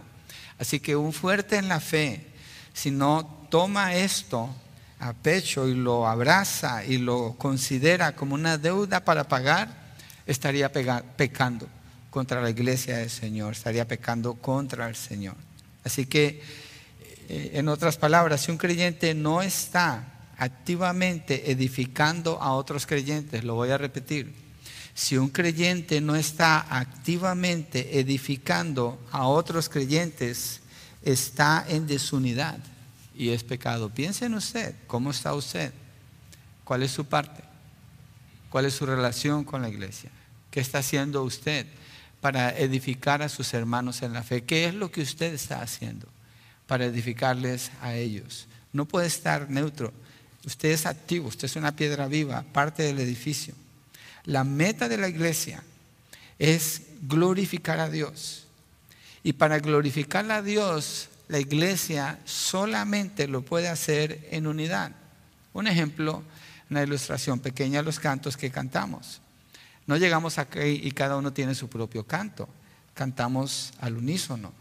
Así 0.59 0.79
que 0.79 0.95
un 0.95 1.13
fuerte 1.13 1.57
en 1.57 1.67
la 1.67 1.79
fe, 1.79 2.27
si 2.73 2.91
no 2.91 3.47
toma 3.49 3.95
esto 3.95 4.49
a 4.99 5.13
pecho 5.13 5.67
y 5.67 5.73
lo 5.73 6.07
abraza 6.07 6.85
y 6.85 6.99
lo 6.99 7.35
considera 7.39 8.15
como 8.15 8.35
una 8.35 8.57
deuda 8.59 9.03
para 9.03 9.27
pagar, 9.27 9.95
estaría 10.27 10.71
pecando 10.71 11.67
contra 12.11 12.39
la 12.39 12.51
iglesia 12.51 12.97
del 12.97 13.09
Señor, 13.09 13.53
estaría 13.53 13.87
pecando 13.87 14.35
contra 14.35 14.87
el 14.87 14.95
Señor. 14.95 15.35
Así 15.83 16.05
que, 16.05 16.41
eh, 17.29 17.51
en 17.55 17.67
otras 17.67 17.97
palabras, 17.97 18.41
si 18.41 18.51
un 18.51 18.57
creyente 18.57 19.15
no 19.15 19.41
está 19.41 20.12
activamente 20.43 21.51
edificando 21.51 22.41
a 22.41 22.53
otros 22.53 22.85
creyentes, 22.85 23.43
lo 23.43 23.55
voy 23.55 23.69
a 23.69 23.77
repetir, 23.77 24.33
si 24.93 25.17
un 25.17 25.29
creyente 25.29 26.01
no 26.01 26.15
está 26.15 26.59
activamente 26.69 27.99
edificando 27.99 28.99
a 29.11 29.27
otros 29.27 29.69
creyentes, 29.69 30.61
está 31.01 31.65
en 31.67 31.87
desunidad 31.87 32.59
y 33.15 33.29
es 33.29 33.43
pecado. 33.43 33.89
Piense 33.89 34.25
en 34.25 34.35
usted, 34.35 34.75
¿cómo 34.87 35.11
está 35.11 35.33
usted? 35.33 35.73
¿Cuál 36.63 36.83
es 36.83 36.91
su 36.91 37.05
parte? 37.05 37.43
¿Cuál 38.49 38.65
es 38.65 38.75
su 38.75 38.85
relación 38.85 39.43
con 39.43 39.61
la 39.61 39.69
iglesia? 39.69 40.11
¿Qué 40.51 40.59
está 40.59 40.79
haciendo 40.79 41.23
usted? 41.23 41.65
para 42.23 42.57
edificar 42.57 43.21
a 43.21 43.27
sus 43.27 43.53
hermanos 43.53 44.01
en 44.01 44.13
la 44.13 44.23
fe. 44.23 44.45
¿Qué 44.45 44.65
es 44.65 44.73
lo 44.73 44.89
que 44.89 45.01
usted 45.01 45.33
está 45.33 45.61
haciendo 45.61 46.07
para 46.67 46.85
edificarles 46.85 47.69
a 47.81 47.95
ellos? 47.95 48.47
No 48.71 48.85
puede 48.85 49.07
estar 49.07 49.49
neutro. 49.49 49.91
Usted 50.45 50.69
es 50.69 50.85
activo, 50.85 51.27
usted 51.27 51.45
es 51.45 51.55
una 51.55 51.75
piedra 51.75 52.07
viva, 52.07 52.43
parte 52.51 52.83
del 52.83 52.99
edificio. 52.99 53.53
La 54.25 54.43
meta 54.43 54.89
de 54.89 54.97
la 54.97 55.07
iglesia 55.07 55.63
es 56.37 56.81
glorificar 57.01 57.79
a 57.79 57.89
Dios. 57.89 58.47
Y 59.23 59.33
para 59.33 59.59
glorificar 59.59 60.29
a 60.31 60.41
Dios, 60.41 61.09
la 61.29 61.39
iglesia 61.39 62.19
solamente 62.25 63.27
lo 63.27 63.41
puede 63.41 63.69
hacer 63.69 64.27
en 64.31 64.47
unidad. 64.47 64.91
Un 65.53 65.67
ejemplo, 65.67 66.23
una 66.69 66.83
ilustración 66.83 67.39
pequeña 67.39 67.79
de 67.79 67.85
los 67.85 67.99
cantos 67.99 68.35
que 68.35 68.51
cantamos. 68.51 69.21
No 69.87 69.97
llegamos 69.97 70.37
aquí 70.37 70.81
y 70.83 70.91
cada 70.91 71.17
uno 71.17 71.31
tiene 71.31 71.55
su 71.55 71.69
propio 71.69 72.05
canto. 72.05 72.49
Cantamos 72.93 73.73
al 73.79 73.97
unísono, 73.97 74.51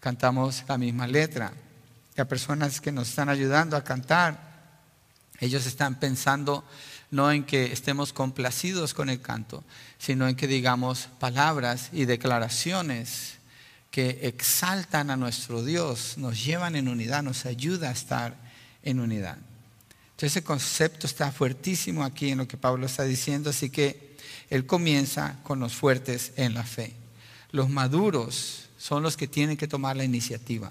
cantamos 0.00 0.64
la 0.68 0.78
misma 0.78 1.06
letra. 1.06 1.52
Las 2.14 2.26
personas 2.26 2.80
que 2.80 2.92
nos 2.92 3.08
están 3.08 3.28
ayudando 3.28 3.76
a 3.76 3.84
cantar, 3.84 4.47
ellos 5.40 5.66
están 5.66 6.00
pensando 6.00 6.64
no 7.10 7.32
en 7.32 7.44
que 7.44 7.72
estemos 7.72 8.12
complacidos 8.12 8.92
con 8.92 9.08
el 9.08 9.20
canto, 9.20 9.64
sino 9.98 10.28
en 10.28 10.36
que 10.36 10.46
digamos 10.46 11.08
palabras 11.18 11.90
y 11.92 12.04
declaraciones 12.04 13.34
que 13.90 14.20
exaltan 14.22 15.10
a 15.10 15.16
nuestro 15.16 15.64
Dios, 15.64 16.18
nos 16.18 16.44
llevan 16.44 16.76
en 16.76 16.88
unidad, 16.88 17.22
nos 17.22 17.46
ayuda 17.46 17.88
a 17.88 17.92
estar 17.92 18.36
en 18.82 19.00
unidad. 19.00 19.38
Entonces 20.10 20.36
ese 20.36 20.44
concepto 20.44 21.06
está 21.06 21.32
fuertísimo 21.32 22.04
aquí 22.04 22.30
en 22.30 22.38
lo 22.38 22.48
que 22.48 22.56
Pablo 22.56 22.86
está 22.86 23.04
diciendo, 23.04 23.50
así 23.50 23.70
que 23.70 24.16
él 24.50 24.66
comienza 24.66 25.38
con 25.42 25.60
los 25.60 25.74
fuertes 25.74 26.32
en 26.36 26.54
la 26.54 26.64
fe. 26.64 26.92
Los 27.50 27.70
maduros 27.70 28.68
son 28.76 29.02
los 29.02 29.16
que 29.16 29.26
tienen 29.26 29.56
que 29.56 29.68
tomar 29.68 29.96
la 29.96 30.04
iniciativa. 30.04 30.70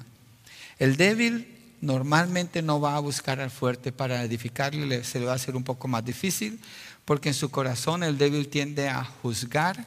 El 0.78 0.98
débil 0.98 1.57
normalmente 1.82 2.62
no 2.62 2.80
va 2.82 2.96
a 2.96 3.00
buscar 3.00 3.40
al 3.40 3.52
fuerte 3.52 3.92
para 3.92 4.24
edificarle, 4.24 5.04
se 5.04 5.20
le 5.20 5.26
va 5.26 5.34
a 5.34 5.36
hacer 5.36 5.56
un 5.56 5.64
poco 5.64 5.88
más 5.88 6.04
difícil, 6.04 6.60
porque 7.06 7.30
en 7.30 7.36
su 7.36 7.50
corazón 7.50 8.04
el 8.04 8.18
débil 8.18 8.48
tiende 8.48 8.90
a 8.90 9.04
juzgar 9.04 9.86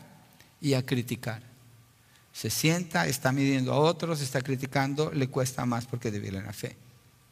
y 0.61 0.75
a 0.75 0.85
criticar. 0.85 1.43
Se 2.33 2.49
sienta, 2.49 3.07
está 3.07 3.33
midiendo 3.33 3.73
a 3.73 3.79
otros, 3.79 4.21
está 4.21 4.41
criticando, 4.41 5.11
le 5.13 5.29
cuesta 5.29 5.67
más 5.67 5.87
porque 5.87 6.09
es 6.09 6.15
débil 6.15 6.37
en 6.37 6.47
la 6.47 6.53
fe. 6.53 6.77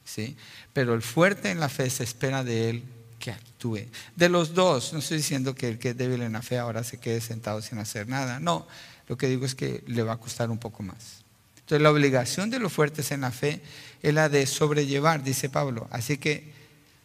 ¿sí? 0.04 0.36
Pero 0.72 0.94
el 0.94 1.02
fuerte 1.02 1.50
en 1.50 1.60
la 1.60 1.68
fe 1.68 1.88
se 1.90 2.04
espera 2.04 2.42
de 2.42 2.70
él 2.70 2.84
que 3.18 3.30
actúe. 3.30 3.86
De 4.16 4.28
los 4.28 4.54
dos, 4.54 4.92
no 4.92 4.98
estoy 4.98 5.18
diciendo 5.18 5.54
que 5.54 5.68
el 5.68 5.78
que 5.78 5.90
es 5.90 5.96
débil 5.96 6.22
en 6.22 6.32
la 6.32 6.42
fe 6.42 6.58
ahora 6.58 6.84
se 6.84 6.98
quede 6.98 7.20
sentado 7.20 7.62
sin 7.62 7.78
hacer 7.78 8.08
nada. 8.08 8.40
No, 8.40 8.66
lo 9.08 9.16
que 9.16 9.28
digo 9.28 9.44
es 9.44 9.54
que 9.54 9.82
le 9.86 10.02
va 10.02 10.14
a 10.14 10.16
costar 10.18 10.50
un 10.50 10.58
poco 10.58 10.82
más. 10.82 11.24
Entonces 11.56 11.82
la 11.82 11.90
obligación 11.90 12.48
de 12.50 12.58
los 12.58 12.72
fuertes 12.72 13.10
en 13.10 13.20
la 13.20 13.30
fe 13.30 13.60
es 14.02 14.14
la 14.14 14.28
de 14.28 14.46
sobrellevar, 14.46 15.22
dice 15.22 15.48
Pablo. 15.48 15.88
Así 15.90 16.18
que 16.18 16.52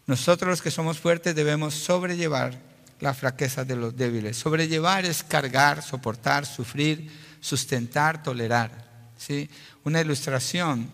nosotros 0.05 0.49
los 0.49 0.61
que 0.61 0.71
somos 0.71 0.99
fuertes 0.99 1.35
debemos 1.35 1.73
sobrellevar 1.73 2.59
la 2.99 3.13
fraqueza 3.13 3.65
de 3.65 3.75
los 3.75 3.95
débiles. 3.95 4.37
Sobrellevar 4.37 5.05
es 5.05 5.23
cargar, 5.23 5.81
soportar, 5.81 6.45
sufrir, 6.45 7.11
sustentar, 7.41 8.23
tolerar. 8.23 8.71
¿sí? 9.17 9.49
Una 9.83 10.01
ilustración, 10.01 10.89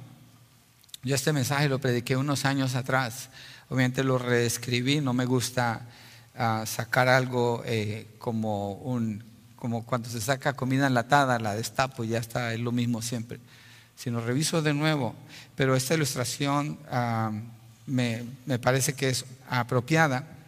yo 1.03 1.15
este 1.15 1.34
mensaje 1.34 1.70
lo 1.70 1.79
prediqué 1.79 2.18
unos 2.18 2.46
años 2.46 2.75
atrás, 2.75 3.29
obviamente 3.70 4.03
lo 4.03 4.18
reescribí, 4.18 5.01
no 5.01 5.13
me 5.13 5.25
gusta 5.25 5.88
ah, 6.36 6.63
sacar 6.65 7.08
algo 7.08 7.63
eh, 7.65 8.08
como, 8.18 8.74
un, 8.74 9.24
como 9.56 9.86
cuando 9.86 10.10
se 10.10 10.22
saca 10.22 10.53
comida 10.53 10.88
enlatada, 10.88 11.39
la 11.39 11.56
destapo 11.56 12.03
y 12.03 12.10
ya 12.10 12.20
está, 12.20 12.53
es 12.53 12.60
lo 12.60 12.72
mismo 12.72 13.01
siempre. 13.01 13.39
Si 14.00 14.10
lo 14.10 14.22
reviso 14.22 14.62
de 14.62 14.74
nuevo, 14.74 15.13
pero 15.56 15.75
esta 15.75 15.94
ilustración 15.94 16.79
ah, 16.89 17.32
me, 17.86 18.24
me 18.46 18.58
parece 18.58 18.94
que 18.94 19.10
es 19.10 19.25
apropiada 19.50 20.39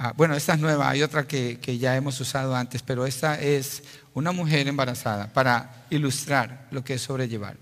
Ah, 0.00 0.14
bueno, 0.16 0.36
esta 0.36 0.54
es 0.54 0.60
nueva, 0.60 0.88
hay 0.88 1.02
otra 1.02 1.26
que, 1.26 1.58
ya 1.76 1.96
hemos 1.96 2.20
usado 2.20 2.54
antes, 2.54 2.82
pero 2.82 3.04
esta 3.04 3.40
es 3.40 3.82
una 4.14 4.30
mujer 4.30 4.68
embarazada 4.68 5.26
para 5.32 5.86
ilustrar 5.90 6.68
lo 6.70 6.84
que 6.84 6.94
es 6.94 7.02
sobrellevar. 7.02 7.56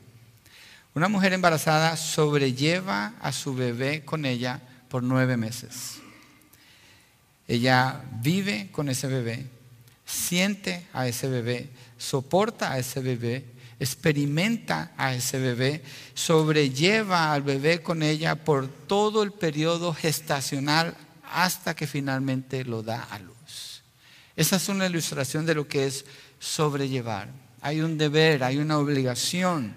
Una 0.94 1.08
mujer 1.08 1.32
embarazada 1.32 1.96
sobrelleva 1.96 3.14
a 3.22 3.32
su 3.32 3.54
bebé 3.54 4.04
con 4.04 4.26
ella 4.26 4.60
por 4.90 5.02
nueve 5.02 5.38
meses. 5.38 5.94
Ella 7.48 8.02
vive 8.20 8.68
con 8.70 8.90
ese 8.90 9.06
bebé, 9.06 9.46
siente 10.04 10.86
a 10.92 11.08
ese 11.08 11.28
bebé, 11.28 11.70
soporta 11.96 12.70
a 12.70 12.78
ese 12.78 13.00
bebé, 13.00 13.46
experimenta 13.78 14.92
a 14.96 15.14
ese 15.14 15.38
bebé, 15.38 15.82
sobrelleva 16.14 17.32
al 17.32 17.42
bebé 17.42 17.82
con 17.82 18.02
ella 18.02 18.36
por 18.44 18.68
todo 18.68 19.22
el 19.22 19.32
periodo 19.32 19.92
gestacional 19.92 20.96
hasta 21.30 21.74
que 21.74 21.86
finalmente 21.86 22.64
lo 22.64 22.82
da 22.82 23.02
a 23.02 23.18
luz. 23.18 23.82
Esa 24.36 24.56
es 24.56 24.68
una 24.68 24.86
ilustración 24.86 25.46
de 25.46 25.54
lo 25.54 25.66
que 25.66 25.86
es 25.86 26.04
sobrellevar. 26.38 27.28
Hay 27.60 27.80
un 27.80 27.98
deber, 27.98 28.44
hay 28.44 28.58
una 28.58 28.78
obligación 28.78 29.74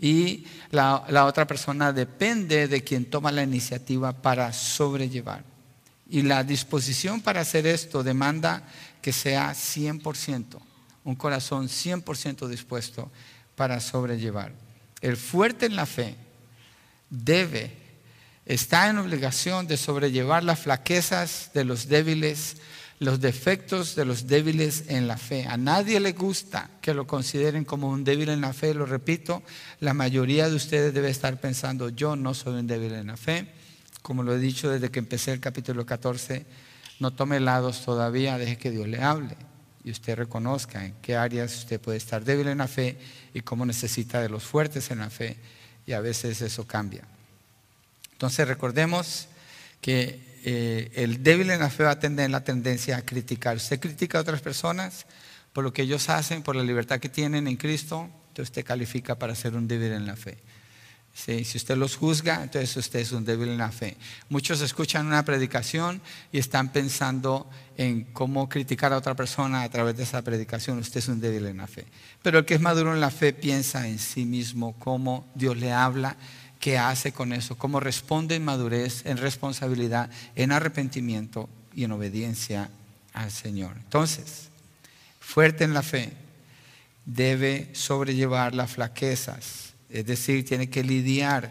y 0.00 0.46
la, 0.70 1.26
otra 1.26 1.46
persona 1.46 1.92
depende 1.92 2.68
de 2.68 2.82
quien 2.82 3.04
toma 3.04 3.30
la 3.30 3.42
iniciativa 3.42 4.12
para 4.12 4.52
sobrellevar. 4.52 5.44
Y 6.08 6.22
la 6.22 6.42
disposición 6.42 7.20
para 7.20 7.42
hacer 7.42 7.66
esto 7.66 8.02
demanda 8.02 8.62
que 9.02 9.12
sea 9.12 9.52
100%, 9.52 10.58
un 11.04 11.14
corazón 11.14 11.68
100% 11.68 12.48
dispuesto 12.48 13.10
para 13.54 13.80
sobrellevar. 13.80 14.52
El 15.00 15.16
fuerte 15.16 15.66
en 15.66 15.76
la 15.76 15.86
fe 15.86 16.16
debe 17.08 17.76
está 18.46 18.88
en 18.88 18.98
obligación 18.98 19.66
de 19.66 19.76
sobrellevar 19.76 20.44
las 20.44 20.60
flaquezas 20.60 21.50
de 21.54 21.64
los 21.64 21.88
débiles, 21.88 22.56
los 22.98 23.20
defectos 23.20 23.94
de 23.94 24.04
los 24.04 24.26
débiles 24.26 24.84
en 24.88 25.06
la 25.06 25.16
fe. 25.16 25.46
A 25.46 25.56
nadie 25.56 26.00
le 26.00 26.12
gusta 26.12 26.70
que 26.80 26.94
lo 26.94 27.06
consideren 27.06 27.64
como 27.64 27.88
un 27.88 28.04
débil 28.04 28.28
en 28.28 28.40
la 28.40 28.52
fe, 28.52 28.74
lo 28.74 28.86
repito, 28.86 29.42
la 29.78 29.94
mayoría 29.94 30.48
de 30.48 30.56
ustedes 30.56 30.92
debe 30.92 31.10
estar 31.10 31.40
pensando, 31.40 31.88
yo 31.90 32.16
no 32.16 32.34
soy 32.34 32.58
un 32.58 32.66
débil 32.66 32.94
en 32.94 33.06
la 33.06 33.16
fe. 33.16 33.52
Como 34.02 34.22
lo 34.22 34.34
he 34.34 34.38
dicho 34.38 34.70
desde 34.70 34.90
que 34.90 34.98
empecé 34.98 35.32
el 35.32 35.40
capítulo 35.40 35.86
14, 35.86 36.46
no 36.98 37.12
tome 37.12 37.40
lados 37.40 37.84
todavía, 37.84 38.38
deje 38.38 38.58
que 38.58 38.70
Dios 38.70 38.88
le 38.88 39.02
hable 39.02 39.36
y 39.84 39.90
usted 39.90 40.16
reconozca 40.16 40.84
en 40.84 40.94
qué 41.00 41.16
áreas 41.16 41.56
usted 41.56 41.80
puede 41.80 41.98
estar 41.98 42.24
débil 42.24 42.48
en 42.48 42.58
la 42.58 42.68
fe 42.68 42.98
y 43.32 43.40
cómo 43.40 43.64
necesita 43.64 44.20
de 44.20 44.28
los 44.28 44.44
fuertes 44.44 44.90
en 44.90 44.98
la 44.98 45.10
fe. 45.10 45.36
Y 45.86 45.92
a 45.92 46.00
veces 46.00 46.40
eso 46.42 46.66
cambia. 46.66 47.04
Entonces 48.12 48.46
recordemos 48.46 49.28
que 49.80 50.20
eh, 50.44 50.90
el 50.94 51.22
débil 51.22 51.50
en 51.50 51.60
la 51.60 51.70
fe 51.70 51.84
va 51.84 51.92
a 51.92 51.98
tener 51.98 52.30
la 52.30 52.44
tendencia 52.44 52.98
a 52.98 53.02
criticar. 53.02 53.56
Usted 53.56 53.80
critica 53.80 54.18
a 54.18 54.20
otras 54.20 54.40
personas 54.40 55.06
por 55.52 55.64
lo 55.64 55.72
que 55.72 55.82
ellos 55.82 56.08
hacen, 56.08 56.42
por 56.42 56.54
la 56.54 56.62
libertad 56.62 57.00
que 57.00 57.08
tienen 57.08 57.48
en 57.48 57.56
Cristo, 57.56 58.08
entonces 58.28 58.50
usted 58.50 58.64
califica 58.64 59.16
para 59.16 59.34
ser 59.34 59.54
un 59.54 59.66
débil 59.66 59.92
en 59.92 60.06
la 60.06 60.16
fe. 60.16 60.38
Si 61.12 61.56
usted 61.56 61.76
los 61.76 61.96
juzga, 61.96 62.42
entonces 62.42 62.76
usted 62.76 63.00
es 63.00 63.12
un 63.12 63.24
débil 63.24 63.50
en 63.50 63.58
la 63.58 63.70
fe. 63.70 63.96
Muchos 64.28 64.60
escuchan 64.62 65.06
una 65.06 65.24
predicación 65.24 66.00
y 66.32 66.38
están 66.38 66.72
pensando 66.72 67.48
en 67.76 68.04
cómo 68.04 68.48
criticar 68.48 68.92
a 68.92 68.96
otra 68.96 69.14
persona 69.14 69.62
a 69.62 69.68
través 69.68 69.96
de 69.96 70.04
esa 70.04 70.22
predicación. 70.22 70.78
Usted 70.78 70.98
es 70.98 71.08
un 71.08 71.20
débil 71.20 71.46
en 71.46 71.58
la 71.58 71.66
fe. 71.66 71.84
Pero 72.22 72.38
el 72.38 72.44
que 72.44 72.54
es 72.54 72.60
maduro 72.60 72.94
en 72.94 73.00
la 73.00 73.10
fe 73.10 73.32
piensa 73.32 73.86
en 73.86 73.98
sí 73.98 74.24
mismo, 74.24 74.74
cómo 74.78 75.26
Dios 75.34 75.56
le 75.56 75.72
habla 75.72 76.16
qué 76.60 76.78
hace 76.78 77.12
con 77.12 77.32
eso, 77.32 77.56
cómo 77.56 77.80
responde 77.80 78.36
en 78.36 78.44
madurez, 78.44 79.04
en 79.06 79.16
responsabilidad, 79.16 80.10
en 80.36 80.52
arrepentimiento 80.52 81.48
y 81.74 81.84
en 81.84 81.92
obediencia 81.92 82.70
al 83.14 83.30
Señor. 83.30 83.72
Entonces, 83.76 84.48
fuerte 85.18 85.64
en 85.64 85.74
la 85.74 85.82
fe, 85.82 86.12
debe 87.06 87.70
sobrellevar 87.72 88.54
las 88.54 88.72
flaquezas, 88.72 89.69
es 89.92 90.06
decir, 90.06 90.44
tiene 90.44 90.70
que 90.70 90.84
lidiar 90.84 91.50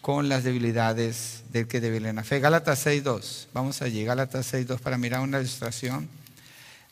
con 0.00 0.28
las 0.28 0.44
debilidades 0.44 1.42
del 1.52 1.68
que 1.68 1.80
debe 1.80 1.96
en 1.96 2.16
la 2.16 2.24
fe. 2.24 2.40
Gálatas 2.40 2.86
6.2, 2.86 3.46
vamos 3.52 3.82
allí, 3.82 4.04
Gálatas 4.04 4.52
6.2 4.52 4.78
para 4.80 4.98
mirar 4.98 5.20
una 5.20 5.38
ilustración 5.38 6.08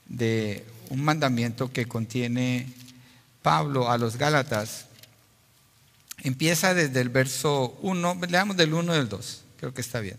de 0.06 0.64
un 0.90 1.02
mandamiento 1.02 1.72
que 1.72 1.86
contiene 1.86 2.72
Pablo 3.42 3.90
a 3.90 3.98
los 3.98 4.16
Gálatas 4.16 4.86
Empieza 6.22 6.74
desde 6.74 7.00
el 7.00 7.08
verso 7.08 7.78
1, 7.80 8.20
leamos 8.28 8.56
del 8.56 8.74
1 8.74 8.92
del 8.92 9.08
2, 9.08 9.42
creo 9.58 9.72
que 9.72 9.80
está 9.80 10.00
bien. 10.00 10.18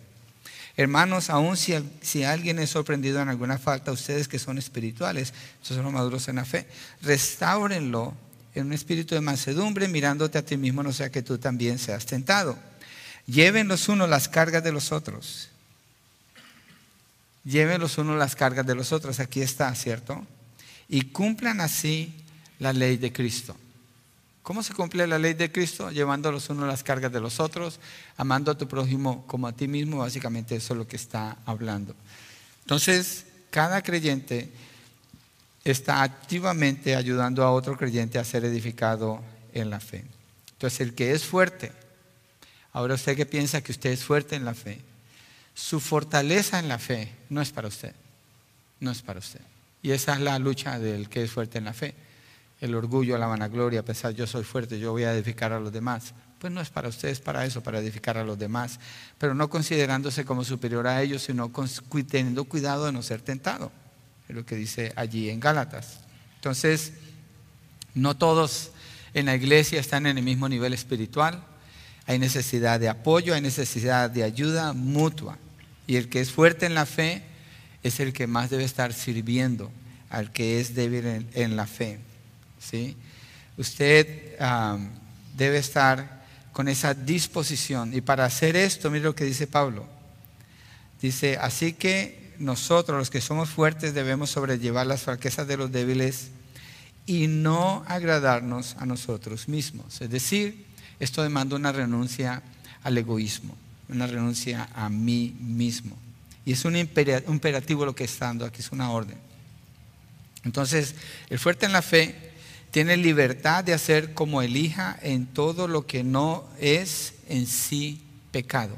Hermanos, 0.77 1.29
aun 1.29 1.57
si, 1.57 1.73
si, 2.01 2.23
alguien 2.23 2.57
es 2.57 2.71
sorprendido 2.71 3.21
en 3.21 3.29
alguna 3.29 3.59
falta, 3.59 3.91
ustedes 3.91 4.27
que 4.27 4.39
son 4.39 4.57
espirituales, 4.57 5.33
son 5.61 5.83
los 5.83 5.93
maduros 5.93 6.27
en 6.27 6.37
la 6.37 6.45
fe, 6.45 6.65
restáurenlo 7.01 8.15
en 8.53 8.67
un 8.67 8.73
espíritu 8.73 9.15
de 9.15 9.21
mansedumbre, 9.21 9.87
mirándote 9.87 10.37
a 10.37 10.45
ti 10.45 10.57
mismo, 10.57 10.83
no 10.83 10.91
sea 10.91 11.11
que 11.11 11.21
tú 11.21 11.37
también 11.37 11.79
seas 11.79 12.05
tentado. 12.05 12.57
Lleven 13.25 13.67
los 13.67 13.87
unos 13.87 14.09
las 14.09 14.27
cargas 14.27 14.63
de 14.63 14.71
los 14.71 14.91
otros. 14.91 15.49
Lleven 17.43 17.81
los 17.81 17.97
unos 17.97 18.17
las 18.17 18.35
cargas 18.35 18.65
de 18.65 18.75
los 18.75 18.91
otros, 18.91 19.19
aquí 19.19 19.41
está, 19.41 19.73
¿cierto? 19.75 20.25
Y 20.87 21.03
cumplan 21.03 21.61
así 21.61 22.13
la 22.59 22.73
ley 22.73 22.97
de 22.97 23.11
Cristo. 23.11 23.55
¿Cómo 24.43 24.63
se 24.63 24.73
cumple 24.73 25.07
la 25.07 25.19
ley 25.19 25.33
de 25.33 25.51
Cristo? 25.51 25.91
Llevando 25.91 26.31
los 26.31 26.49
unos 26.49 26.67
las 26.67 26.83
cargas 26.83 27.11
de 27.11 27.19
los 27.19 27.39
otros, 27.39 27.79
amando 28.17 28.51
a 28.51 28.57
tu 28.57 28.67
prójimo 28.67 29.25
como 29.27 29.47
a 29.47 29.53
ti 29.53 29.67
mismo, 29.67 29.99
básicamente 29.99 30.55
eso 30.55 30.73
es 30.73 30.77
lo 30.77 30.87
que 30.87 30.95
está 30.95 31.37
hablando. 31.45 31.95
Entonces, 32.61 33.25
cada 33.49 33.81
creyente 33.81 34.51
está 35.63 36.03
activamente 36.03 36.95
ayudando 36.95 37.43
a 37.43 37.51
otro 37.51 37.77
creyente 37.77 38.19
a 38.19 38.23
ser 38.23 38.45
edificado 38.45 39.21
en 39.53 39.69
la 39.69 39.79
fe. 39.79 40.05
Entonces, 40.53 40.81
el 40.81 40.93
que 40.93 41.11
es 41.11 41.25
fuerte, 41.25 41.71
ahora 42.73 42.95
usted 42.95 43.15
que 43.15 43.25
piensa 43.25 43.61
que 43.61 43.71
usted 43.71 43.91
es 43.91 44.03
fuerte 44.03 44.35
en 44.35 44.45
la 44.45 44.53
fe, 44.53 44.81
su 45.53 45.79
fortaleza 45.79 46.59
en 46.59 46.67
la 46.67 46.79
fe 46.79 47.11
no 47.29 47.41
es 47.41 47.51
para 47.51 47.67
usted, 47.67 47.93
no 48.79 48.91
es 48.91 49.01
para 49.01 49.19
usted. 49.19 49.41
Y 49.83 49.91
esa 49.91 50.13
es 50.13 50.19
la 50.19 50.37
lucha 50.39 50.79
del 50.79 51.09
que 51.09 51.23
es 51.23 51.31
fuerte 51.31 51.57
en 51.57 51.65
la 51.65 51.73
fe 51.73 51.93
el 52.61 52.75
orgullo, 52.75 53.17
la 53.17 53.25
vanagloria, 53.25 53.83
pensar 53.83 54.13
yo 54.13 54.27
soy 54.27 54.43
fuerte, 54.43 54.79
yo 54.79 54.91
voy 54.91 55.03
a 55.03 55.13
edificar 55.13 55.51
a 55.51 55.59
los 55.59 55.73
demás. 55.73 56.13
Pues 56.39 56.53
no 56.53 56.61
es 56.61 56.69
para 56.69 56.87
ustedes, 56.87 57.19
para 57.19 57.43
eso, 57.45 57.61
para 57.61 57.79
edificar 57.79 58.17
a 58.17 58.23
los 58.23 58.37
demás, 58.37 58.79
pero 59.17 59.33
no 59.33 59.49
considerándose 59.49 60.25
como 60.25 60.43
superior 60.43 60.87
a 60.87 61.01
ellos, 61.01 61.23
sino 61.23 61.51
teniendo 62.09 62.45
cuidado 62.45 62.85
de 62.85 62.91
no 62.91 63.01
ser 63.01 63.21
tentado. 63.21 63.71
Lo 64.31 64.45
que 64.45 64.55
dice 64.55 64.93
allí 64.95 65.29
en 65.29 65.39
Gálatas. 65.39 65.99
Entonces, 66.35 66.93
no 67.93 68.17
todos 68.17 68.71
en 69.13 69.25
la 69.25 69.35
iglesia 69.35 69.79
están 69.79 70.05
en 70.05 70.17
el 70.17 70.23
mismo 70.23 70.47
nivel 70.47 70.73
espiritual. 70.73 71.43
Hay 72.07 72.19
necesidad 72.19 72.79
de 72.79 72.89
apoyo, 72.89 73.33
hay 73.33 73.41
necesidad 73.41 74.09
de 74.09 74.23
ayuda 74.23 74.73
mutua. 74.73 75.37
Y 75.87 75.97
el 75.97 76.09
que 76.09 76.21
es 76.21 76.31
fuerte 76.31 76.65
en 76.65 76.73
la 76.73 76.85
fe 76.85 77.23
es 77.83 77.99
el 77.99 78.13
que 78.13 78.27
más 78.27 78.49
debe 78.49 78.63
estar 78.63 78.93
sirviendo 78.93 79.71
al 80.09 80.31
que 80.31 80.59
es 80.59 80.75
débil 80.75 81.27
en 81.33 81.55
la 81.55 81.67
fe. 81.67 81.99
¿sí? 82.59 82.95
Usted 83.57 84.37
debe 85.35 85.57
estar 85.57 86.21
con 86.51 86.67
esa 86.67 86.93
disposición. 86.93 87.93
Y 87.93 88.01
para 88.01 88.25
hacer 88.25 88.55
esto, 88.55 88.89
mire 88.89 89.05
lo 89.05 89.15
que 89.15 89.25
dice 89.25 89.47
Pablo. 89.47 89.87
Dice, 91.01 91.37
así 91.37 91.73
que 91.73 92.20
nosotros 92.41 92.97
los 92.97 93.09
que 93.09 93.21
somos 93.21 93.49
fuertes 93.49 93.93
debemos 93.93 94.31
sobrellevar 94.31 94.87
las 94.87 95.03
fraquezas 95.03 95.47
de 95.47 95.57
los 95.57 95.71
débiles 95.71 96.31
y 97.05 97.27
no 97.27 97.83
agradarnos 97.87 98.75
a 98.79 98.85
nosotros 98.85 99.47
mismos. 99.47 100.01
Es 100.01 100.09
decir, 100.09 100.65
esto 100.99 101.23
demanda 101.23 101.55
una 101.55 101.71
renuncia 101.71 102.41
al 102.83 102.97
egoísmo, 102.97 103.55
una 103.89 104.07
renuncia 104.07 104.69
a 104.73 104.89
mí 104.89 105.35
mismo. 105.39 105.95
Y 106.45 106.53
es 106.53 106.65
un 106.65 106.75
imperativo 106.75 107.85
lo 107.85 107.95
que 107.95 108.03
está 108.03 108.25
dando 108.25 108.45
aquí, 108.45 108.61
es 108.61 108.71
una 108.71 108.91
orden. 108.91 109.17
Entonces, 110.43 110.95
el 111.29 111.37
fuerte 111.37 111.67
en 111.67 111.73
la 111.73 111.83
fe 111.83 112.31
tiene 112.71 112.97
libertad 112.97 113.63
de 113.63 113.73
hacer 113.73 114.13
como 114.13 114.41
elija 114.41 114.97
en 115.01 115.27
todo 115.27 115.67
lo 115.67 115.85
que 115.85 116.03
no 116.03 116.47
es 116.59 117.13
en 117.29 117.45
sí 117.45 118.01
pecado. 118.31 118.75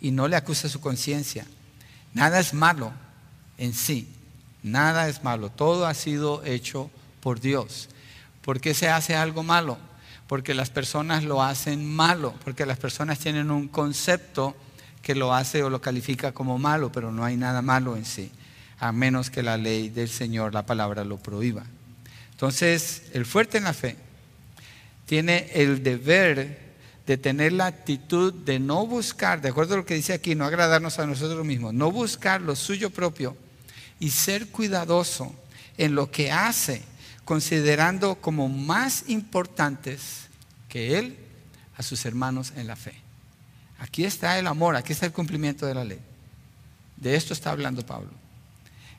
Y 0.00 0.10
no 0.10 0.26
le 0.26 0.36
acusa 0.36 0.68
su 0.68 0.80
conciencia. 0.80 1.46
Nada 2.14 2.40
es 2.40 2.54
malo 2.54 2.92
en 3.58 3.74
sí. 3.74 4.08
Nada 4.62 5.08
es 5.08 5.22
malo. 5.22 5.50
Todo 5.50 5.86
ha 5.86 5.94
sido 5.94 6.44
hecho 6.44 6.90
por 7.20 7.40
Dios. 7.40 7.88
¿Por 8.42 8.60
qué 8.60 8.74
se 8.74 8.88
hace 8.88 9.14
algo 9.14 9.42
malo? 9.42 9.78
Porque 10.26 10.54
las 10.54 10.70
personas 10.70 11.24
lo 11.24 11.42
hacen 11.42 11.84
malo, 11.84 12.34
porque 12.44 12.66
las 12.66 12.78
personas 12.78 13.18
tienen 13.18 13.50
un 13.50 13.68
concepto 13.68 14.56
que 15.02 15.14
lo 15.14 15.34
hace 15.34 15.62
o 15.62 15.70
lo 15.70 15.80
califica 15.80 16.32
como 16.32 16.58
malo, 16.58 16.92
pero 16.92 17.10
no 17.10 17.24
hay 17.24 17.36
nada 17.36 17.62
malo 17.62 17.96
en 17.96 18.04
sí, 18.04 18.30
a 18.78 18.92
menos 18.92 19.30
que 19.30 19.42
la 19.42 19.56
ley 19.56 19.88
del 19.88 20.08
Señor, 20.08 20.54
la 20.54 20.66
palabra, 20.66 21.04
lo 21.04 21.16
prohíba. 21.16 21.64
Entonces, 22.32 23.04
el 23.12 23.26
fuerte 23.26 23.58
en 23.58 23.64
la 23.64 23.72
fe 23.72 23.96
tiene 25.06 25.50
el 25.54 25.82
deber 25.82 26.69
de 27.10 27.18
tener 27.18 27.52
la 27.52 27.66
actitud 27.66 28.32
de 28.32 28.60
no 28.60 28.86
buscar, 28.86 29.40
de 29.40 29.48
acuerdo 29.48 29.74
a 29.74 29.78
lo 29.78 29.84
que 29.84 29.94
dice 29.96 30.12
aquí, 30.12 30.36
no 30.36 30.44
agradarnos 30.44 31.00
a 31.00 31.06
nosotros 31.08 31.44
mismos, 31.44 31.74
no 31.74 31.90
buscar 31.90 32.40
lo 32.40 32.54
suyo 32.54 32.90
propio 32.90 33.36
y 33.98 34.10
ser 34.10 34.46
cuidadoso 34.50 35.34
en 35.76 35.96
lo 35.96 36.12
que 36.12 36.30
hace, 36.30 36.84
considerando 37.24 38.14
como 38.20 38.48
más 38.48 39.08
importantes 39.08 40.28
que 40.68 41.00
él 41.00 41.18
a 41.76 41.82
sus 41.82 42.06
hermanos 42.06 42.52
en 42.54 42.68
la 42.68 42.76
fe. 42.76 42.94
Aquí 43.80 44.04
está 44.04 44.38
el 44.38 44.46
amor, 44.46 44.76
aquí 44.76 44.92
está 44.92 45.06
el 45.06 45.12
cumplimiento 45.12 45.66
de 45.66 45.74
la 45.74 45.82
ley. 45.82 45.98
De 46.96 47.16
esto 47.16 47.34
está 47.34 47.50
hablando 47.50 47.84
Pablo. 47.84 48.12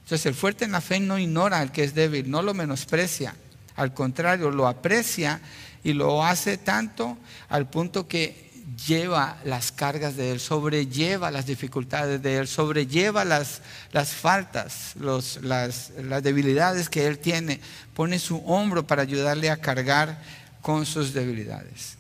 Entonces 0.03 0.25
el 0.25 0.35
fuerte 0.35 0.65
en 0.65 0.73
la 0.73 0.81
fe 0.81 0.99
no 0.99 1.17
ignora 1.17 1.59
al 1.59 1.71
que 1.71 1.85
es 1.85 1.95
débil, 1.95 2.29
no 2.29 2.41
lo 2.41 2.53
menosprecia, 2.53 3.33
al 3.77 3.93
contrario, 3.93 4.51
lo 4.51 4.67
aprecia 4.67 5.39
y 5.83 5.93
lo 5.93 6.23
hace 6.23 6.57
tanto 6.57 7.17
al 7.49 7.69
punto 7.69 8.07
que 8.07 8.51
lleva 8.87 9.37
las 9.43 9.71
cargas 9.71 10.15
de 10.15 10.31
él, 10.31 10.39
sobrelleva 10.39 11.31
las 11.31 11.45
dificultades 11.45 12.21
de 12.21 12.37
él, 12.37 12.47
sobrelleva 12.47 13.25
las, 13.25 13.61
las 13.91 14.09
faltas, 14.09 14.93
las, 14.99 15.39
las 15.41 16.23
debilidades 16.23 16.89
que 16.89 17.05
él 17.07 17.19
tiene, 17.19 17.59
pone 17.93 18.19
su 18.19 18.37
hombro 18.45 18.85
para 18.85 19.01
ayudarle 19.01 19.49
a 19.49 19.57
cargar 19.57 20.21
con 20.61 20.85
sus 20.85 21.13
debilidades. 21.13 21.97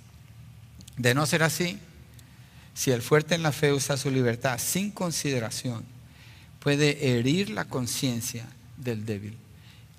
De 0.97 1.13
no 1.13 1.25
ser 1.25 1.43
así, 1.43 1.79
si 2.73 2.91
el 2.91 3.01
fuerte 3.01 3.35
en 3.35 3.43
la 3.43 3.51
fe 3.51 3.73
usa 3.73 3.97
su 3.97 4.09
libertad 4.09 4.59
sin 4.59 4.91
consideración, 4.91 5.83
puede 6.59 7.15
herir 7.17 7.49
la 7.49 7.65
conciencia 7.65 8.45
del 8.77 9.05
débil 9.05 9.37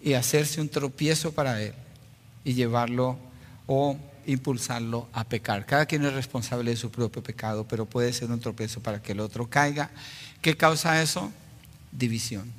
y 0.02 0.14
hacerse 0.14 0.60
un 0.60 0.68
tropiezo 0.68 1.32
para 1.32 1.60
él 1.60 1.74
y 2.44 2.54
llevarlo 2.54 3.18
o 3.66 3.96
impulsarlo 4.26 5.08
a 5.12 5.24
pecar. 5.24 5.66
Cada 5.66 5.86
quien 5.86 6.04
es 6.04 6.12
responsable 6.12 6.70
de 6.70 6.76
su 6.76 6.90
propio 6.90 7.22
pecado, 7.22 7.66
pero 7.66 7.86
puede 7.86 8.12
ser 8.12 8.30
un 8.30 8.40
tropiezo 8.40 8.80
para 8.80 9.02
que 9.02 9.12
el 9.12 9.20
otro 9.20 9.48
caiga. 9.48 9.90
¿Qué 10.40 10.56
causa 10.56 11.02
eso? 11.02 11.32
División. 11.90 12.52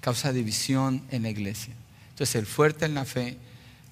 Causa 0.00 0.32
división 0.32 1.02
en 1.10 1.22
la 1.22 1.30
iglesia. 1.30 1.74
Entonces 2.10 2.36
el 2.36 2.46
fuerte 2.46 2.84
en 2.84 2.94
la 2.94 3.04
fe 3.04 3.38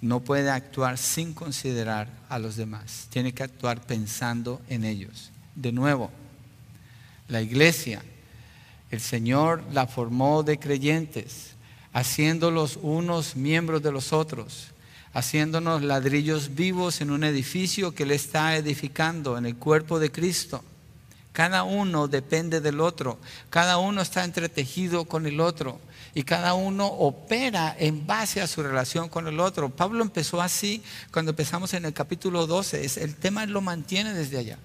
no 0.01 0.21
puede 0.21 0.51
actuar 0.51 0.99
sin 0.99 1.33
considerar 1.33 2.09
a 2.29 2.39
los 2.39 2.57
demás. 2.57 3.07
Tiene 3.11 3.33
que 3.33 3.45
actuar 3.45 3.81
pensando 3.81 4.61
en 4.69 4.85
ellos. 4.85 5.31
De 5.55 5.73
nuevo, 5.73 6.11
la 7.29 7.41
iglesia, 7.41 8.03
el 8.91 9.01
Señor 9.01 9.63
la 9.73 9.87
formó 9.87 10.43
de 10.43 10.59
creyentes, 10.59 11.55
haciéndolos 11.93 12.79
unos 12.83 13.37
miembros 13.37 13.83
de 13.83 13.93
los 13.93 14.13
otros, 14.13 14.72
haciéndonos 15.15 15.83
ladrillos 15.83 16.55
vivos 16.55 17.01
en 17.01 17.11
un 17.11 17.25
edificio 17.25 17.95
que 17.95 18.05
Él 18.05 18.13
está 18.13 18.57
edificando 18.57 19.37
en 19.37 19.47
el 19.47 19.57
cuerpo 19.57 19.99
de 19.99 20.11
Cristo. 20.11 20.63
Cada 21.33 21.63
uno 21.63 22.09
depende 22.09 22.61
del 22.61 22.81
otro, 22.81 23.19
cada 23.49 23.79
uno 23.79 24.03
está 24.03 24.25
entretejido 24.25 25.07
con 25.07 25.27
el 25.27 25.41
otro 25.41 25.81
y 26.15 26.25
cada 26.25 26.53
uno 26.53 26.87
opera 26.87 27.75
en 27.79 28.07
base 28.07 28.43
a 28.43 28.47
su 28.47 28.63
relación 28.63 29.09
con 29.09 29.27
el 29.27 29.41
otro. 29.41 29.71
Pablo 29.71 30.03
empezó 30.03 30.43
así 30.43 30.83
cuando 31.11 31.31
empezamos 31.31 31.73
en 31.73 31.87
el 31.87 31.95
capítulo 31.95 32.47
12, 32.47 32.85
el 33.03 33.17
tema 33.17 33.47
lo 33.47 33.63
mantiene 33.63 34.13
desde 34.13 34.39
allá. 34.39 34.59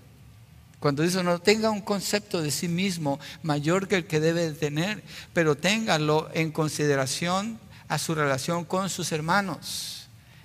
Cuando 0.79 1.03
dice 1.03 1.23
no 1.23 1.39
tenga 1.39 1.71
un 1.71 1.81
concepto 1.81 2.41
de 2.41 2.51
sí 2.51 2.67
mismo 2.67 3.19
mayor 3.43 3.87
que 3.87 3.95
el 3.95 4.05
que 4.05 4.19
debe 4.19 4.51
tener, 4.51 5.01
pero 5.33 5.55
téngalo 5.55 6.29
en 6.33 6.51
consideración 6.51 7.59
a 7.87 7.97
su 7.97 8.13
relación 8.13 8.65
con 8.65 8.89
sus 8.89 9.11
hermanos. 9.11 9.96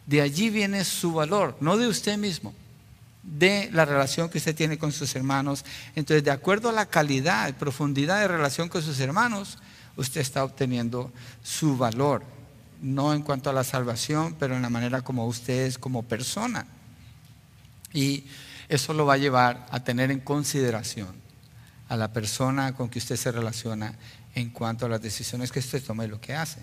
De 0.07 0.21
allí 0.21 0.51
viene 0.51 0.85
su 0.85 1.12
valor, 1.12 1.57
no 1.61 1.77
de 1.77 1.87
usted 1.87 2.19
mismo, 2.19 2.55
de 3.23 3.71
la 3.73 3.85
relación 3.85 4.29
que 4.29 4.38
usted 4.38 4.55
tiene 4.55 4.79
con 4.79 4.93
sus 4.93 5.15
hermanos. 5.15 5.65
Entonces, 5.95 6.25
de 6.25 6.31
acuerdo 6.31 6.69
a 6.69 6.73
la 6.73 6.87
calidad 6.87 7.49
y 7.49 7.53
profundidad 7.53 8.21
de 8.21 8.29
relación 8.29 8.69
con 8.69 8.83
sus 8.83 8.99
hermanos, 9.01 9.59
usted 9.97 10.21
está 10.21 10.45
obteniendo 10.45 11.12
su 11.43 11.77
valor, 11.77 12.25
no 12.81 13.15
en 13.15 13.23
cuanto 13.23 13.51
a 13.51 13.53
la 13.53 13.65
salvación, 13.65 14.35
pero 14.38 14.57
en 14.57 14.62
la 14.62 14.71
manera 14.71 15.03
como 15.03 15.27
usted 15.27 15.67
es 15.67 15.79
como 15.79 16.03
persona. 16.03 16.67
Y 17.93 18.25
eso 18.69 18.93
lo 18.95 19.07
va 19.07 19.15
a 19.15 19.19
llevar 19.19 19.67
a 19.71 19.85
tener 19.85 20.11
en 20.11 20.21
consideración 20.21 21.15
a 21.88 21.97
la 21.97 22.12
persona 22.12 22.75
con 22.75 22.88
que 22.88 22.99
usted 22.99 23.17
se 23.17 23.31
relaciona 23.31 23.95
en 24.35 24.51
cuanto 24.51 24.87
a 24.87 24.88
las 24.88 25.03
decisiones 25.03 25.53
que 25.53 25.59
usted 25.59 25.83
toma 25.85 26.05
y 26.05 26.09
lo 26.09 26.21
que 26.21 26.35
hace. 26.35 26.61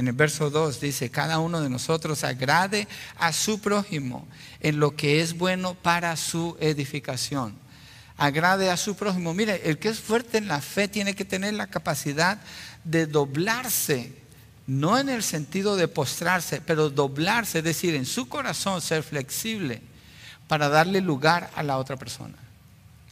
En 0.00 0.08
el 0.08 0.14
verso 0.14 0.48
2 0.48 0.80
dice, 0.80 1.10
cada 1.10 1.40
uno 1.40 1.60
de 1.60 1.68
nosotros 1.68 2.24
agrade 2.24 2.88
a 3.18 3.34
su 3.34 3.60
prójimo 3.60 4.26
en 4.60 4.80
lo 4.80 4.96
que 4.96 5.20
es 5.20 5.36
bueno 5.36 5.74
para 5.74 6.16
su 6.16 6.56
edificación. 6.58 7.54
Agrade 8.16 8.70
a 8.70 8.78
su 8.78 8.96
prójimo. 8.96 9.34
Mire, 9.34 9.60
el 9.68 9.78
que 9.78 9.90
es 9.90 10.00
fuerte 10.00 10.38
en 10.38 10.48
la 10.48 10.62
fe 10.62 10.88
tiene 10.88 11.14
que 11.14 11.26
tener 11.26 11.52
la 11.52 11.66
capacidad 11.66 12.38
de 12.82 13.06
doblarse, 13.06 14.14
no 14.66 14.96
en 14.96 15.10
el 15.10 15.22
sentido 15.22 15.76
de 15.76 15.86
postrarse, 15.86 16.62
pero 16.62 16.88
doblarse, 16.88 17.58
es 17.58 17.64
decir, 17.64 17.94
en 17.94 18.06
su 18.06 18.26
corazón 18.26 18.80
ser 18.80 19.02
flexible 19.02 19.82
para 20.48 20.70
darle 20.70 21.02
lugar 21.02 21.50
a 21.54 21.62
la 21.62 21.76
otra 21.76 21.98
persona. 21.98 22.38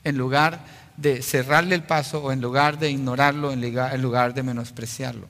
En 0.04 0.16
lugar 0.16 0.64
de 0.96 1.20
cerrarle 1.20 1.74
el 1.74 1.82
paso 1.82 2.22
o 2.22 2.32
en 2.32 2.40
lugar 2.40 2.78
de 2.78 2.90
ignorarlo, 2.90 3.52
en 3.52 4.00
lugar 4.00 4.32
de 4.32 4.42
menospreciarlo. 4.42 5.28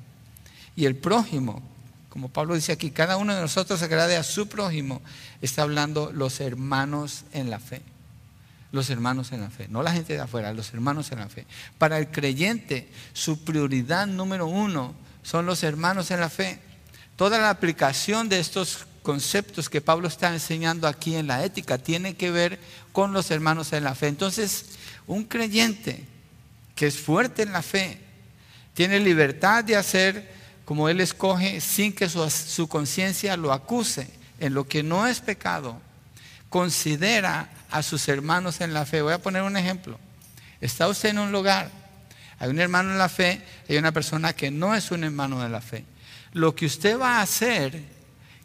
Y 0.79 0.87
el 0.87 0.95
prójimo, 0.95 1.61
como 2.09 2.29
Pablo 2.29 2.55
dice 2.55 2.71
aquí, 2.71 2.93
cada 2.93 3.17
uno 3.17 3.35
de 3.35 3.41
nosotros 3.41 3.83
agrade 3.83 4.17
a 4.17 4.23
su 4.23 4.49
prójimo, 4.49 5.03
está 5.43 5.63
hablando 5.63 6.13
los 6.13 6.39
hermanos 6.39 7.25
en 7.33 7.51
la 7.51 7.59
fe. 7.59 7.83
Los 8.71 8.89
hermanos 8.89 9.33
en 9.33 9.41
la 9.41 9.51
fe, 9.51 9.67
no 9.67 9.83
la 9.83 9.91
gente 9.91 10.13
de 10.13 10.21
afuera, 10.21 10.53
los 10.53 10.73
hermanos 10.73 11.11
en 11.11 11.19
la 11.19 11.29
fe. 11.29 11.47
Para 11.79 11.99
el 11.99 12.13
creyente, 12.13 12.93
su 13.13 13.43
prioridad 13.43 14.07
número 14.07 14.47
uno 14.47 14.95
son 15.25 15.47
los 15.47 15.65
hermanos 15.65 16.13
en 16.13 16.21
la 16.21 16.31
fe. 16.31 16.61
Toda 17.17 17.39
la 17.39 17.51
aplicación 17.51 18.29
de 18.29 18.39
estos 18.39 18.87
conceptos 19.03 19.69
que 19.69 19.81
Pablo 19.81 20.07
está 20.07 20.33
enseñando 20.33 20.87
aquí 20.87 21.17
en 21.17 21.27
la 21.27 21.45
ética 21.45 21.79
tiene 21.79 22.15
que 22.15 22.31
ver 22.31 22.61
con 22.93 23.13
los 23.13 23.33
hermanos 23.33 23.73
en 23.73 23.83
la 23.83 23.97
fe. 23.97 24.07
Entonces, 24.07 24.67
un 25.09 25.25
creyente 25.25 26.07
que 26.77 26.87
es 26.87 27.01
fuerte 27.01 27.43
en 27.43 27.51
la 27.51 27.63
fe 27.63 27.99
tiene 28.75 29.01
libertad 29.01 29.65
de 29.65 29.75
hacer 29.75 30.38
como 30.69 30.91
él 30.91 31.01
escoge 31.01 31.63
sin 31.63 31.95
que 31.95 32.11
su, 32.11 32.69
conciencia 32.69 33.39
lo 33.39 33.55
acuse 33.55 34.07
en 34.39 34.53
lo 34.53 34.69
que 34.69 34.83
no 34.83 35.07
es 35.07 35.21
pecado. 35.21 35.81
Considera 36.51 37.49
a 37.71 37.83
sus 37.83 38.07
hermanos 38.07 38.61
en 38.61 38.75
la 38.75 38.85
fe. 38.85 39.01
Voy 39.01 39.15
a 39.15 39.23
poner 39.23 39.41
un 39.41 39.57
ejemplo. 39.57 39.99
Está 40.61 40.87
usted 40.87 41.09
en 41.09 41.21
un 41.21 41.33
lugar, 41.33 41.71
hay 42.39 42.51
un 42.51 42.61
hermano 42.61 42.91
en 42.91 42.99
la 42.99 43.09
fe, 43.09 43.41
hay 43.67 43.79
una 43.79 43.93
persona 43.93 44.35
que 44.35 44.51
no 44.51 44.75
es 44.75 44.91
un 44.91 45.05
hermano 45.05 45.43
de 45.43 45.49
la 45.49 45.63
fe. 45.63 45.87
Lo 46.35 46.55
que 46.55 46.67
usted 46.67 47.01
va 47.01 47.17
a 47.17 47.23
hacer 47.23 47.83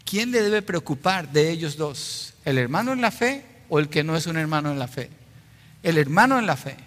¿quién 0.05 0.31
le 0.31 0.41
debe 0.41 0.61
preocupar 0.61 1.29
de 1.29 1.49
ellos 1.49 1.75
dos? 1.75 2.35
¿El 2.45 2.57
hermano 2.57 2.93
en 2.93 3.01
la 3.01 3.11
fe 3.11 3.43
o 3.67 3.79
el 3.79 3.89
que 3.89 4.05
no 4.05 4.15
es 4.15 4.27
un 4.27 4.37
hermano 4.37 4.71
en 4.71 4.79
la 4.79 4.87
fe? 4.87 5.09
El 5.83 5.97
hermano 5.97 6.39
en 6.39 6.45
la 6.45 6.55
fe. 6.55 6.77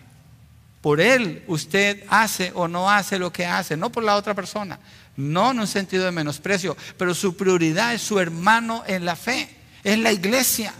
Por 0.80 1.00
él 1.00 1.42
usted 1.46 2.04
hace 2.08 2.52
o 2.54 2.68
no 2.68 2.90
hace 2.90 3.18
lo 3.18 3.30
que 3.30 3.44
hace, 3.44 3.76
no 3.76 3.92
por 3.92 4.02
la 4.02 4.16
otra 4.16 4.32
persona, 4.32 4.78
no 5.16 5.50
en 5.50 5.60
un 5.60 5.66
sentido 5.66 6.04
de 6.04 6.12
menosprecio, 6.12 6.76
pero 6.96 7.14
su 7.14 7.36
prioridad 7.36 7.94
es 7.94 8.02
su 8.02 8.18
hermano 8.18 8.82
en 8.86 9.04
la 9.04 9.16
fe, 9.16 9.48
es 9.82 9.98
la 9.98 10.12
iglesia, 10.12 10.74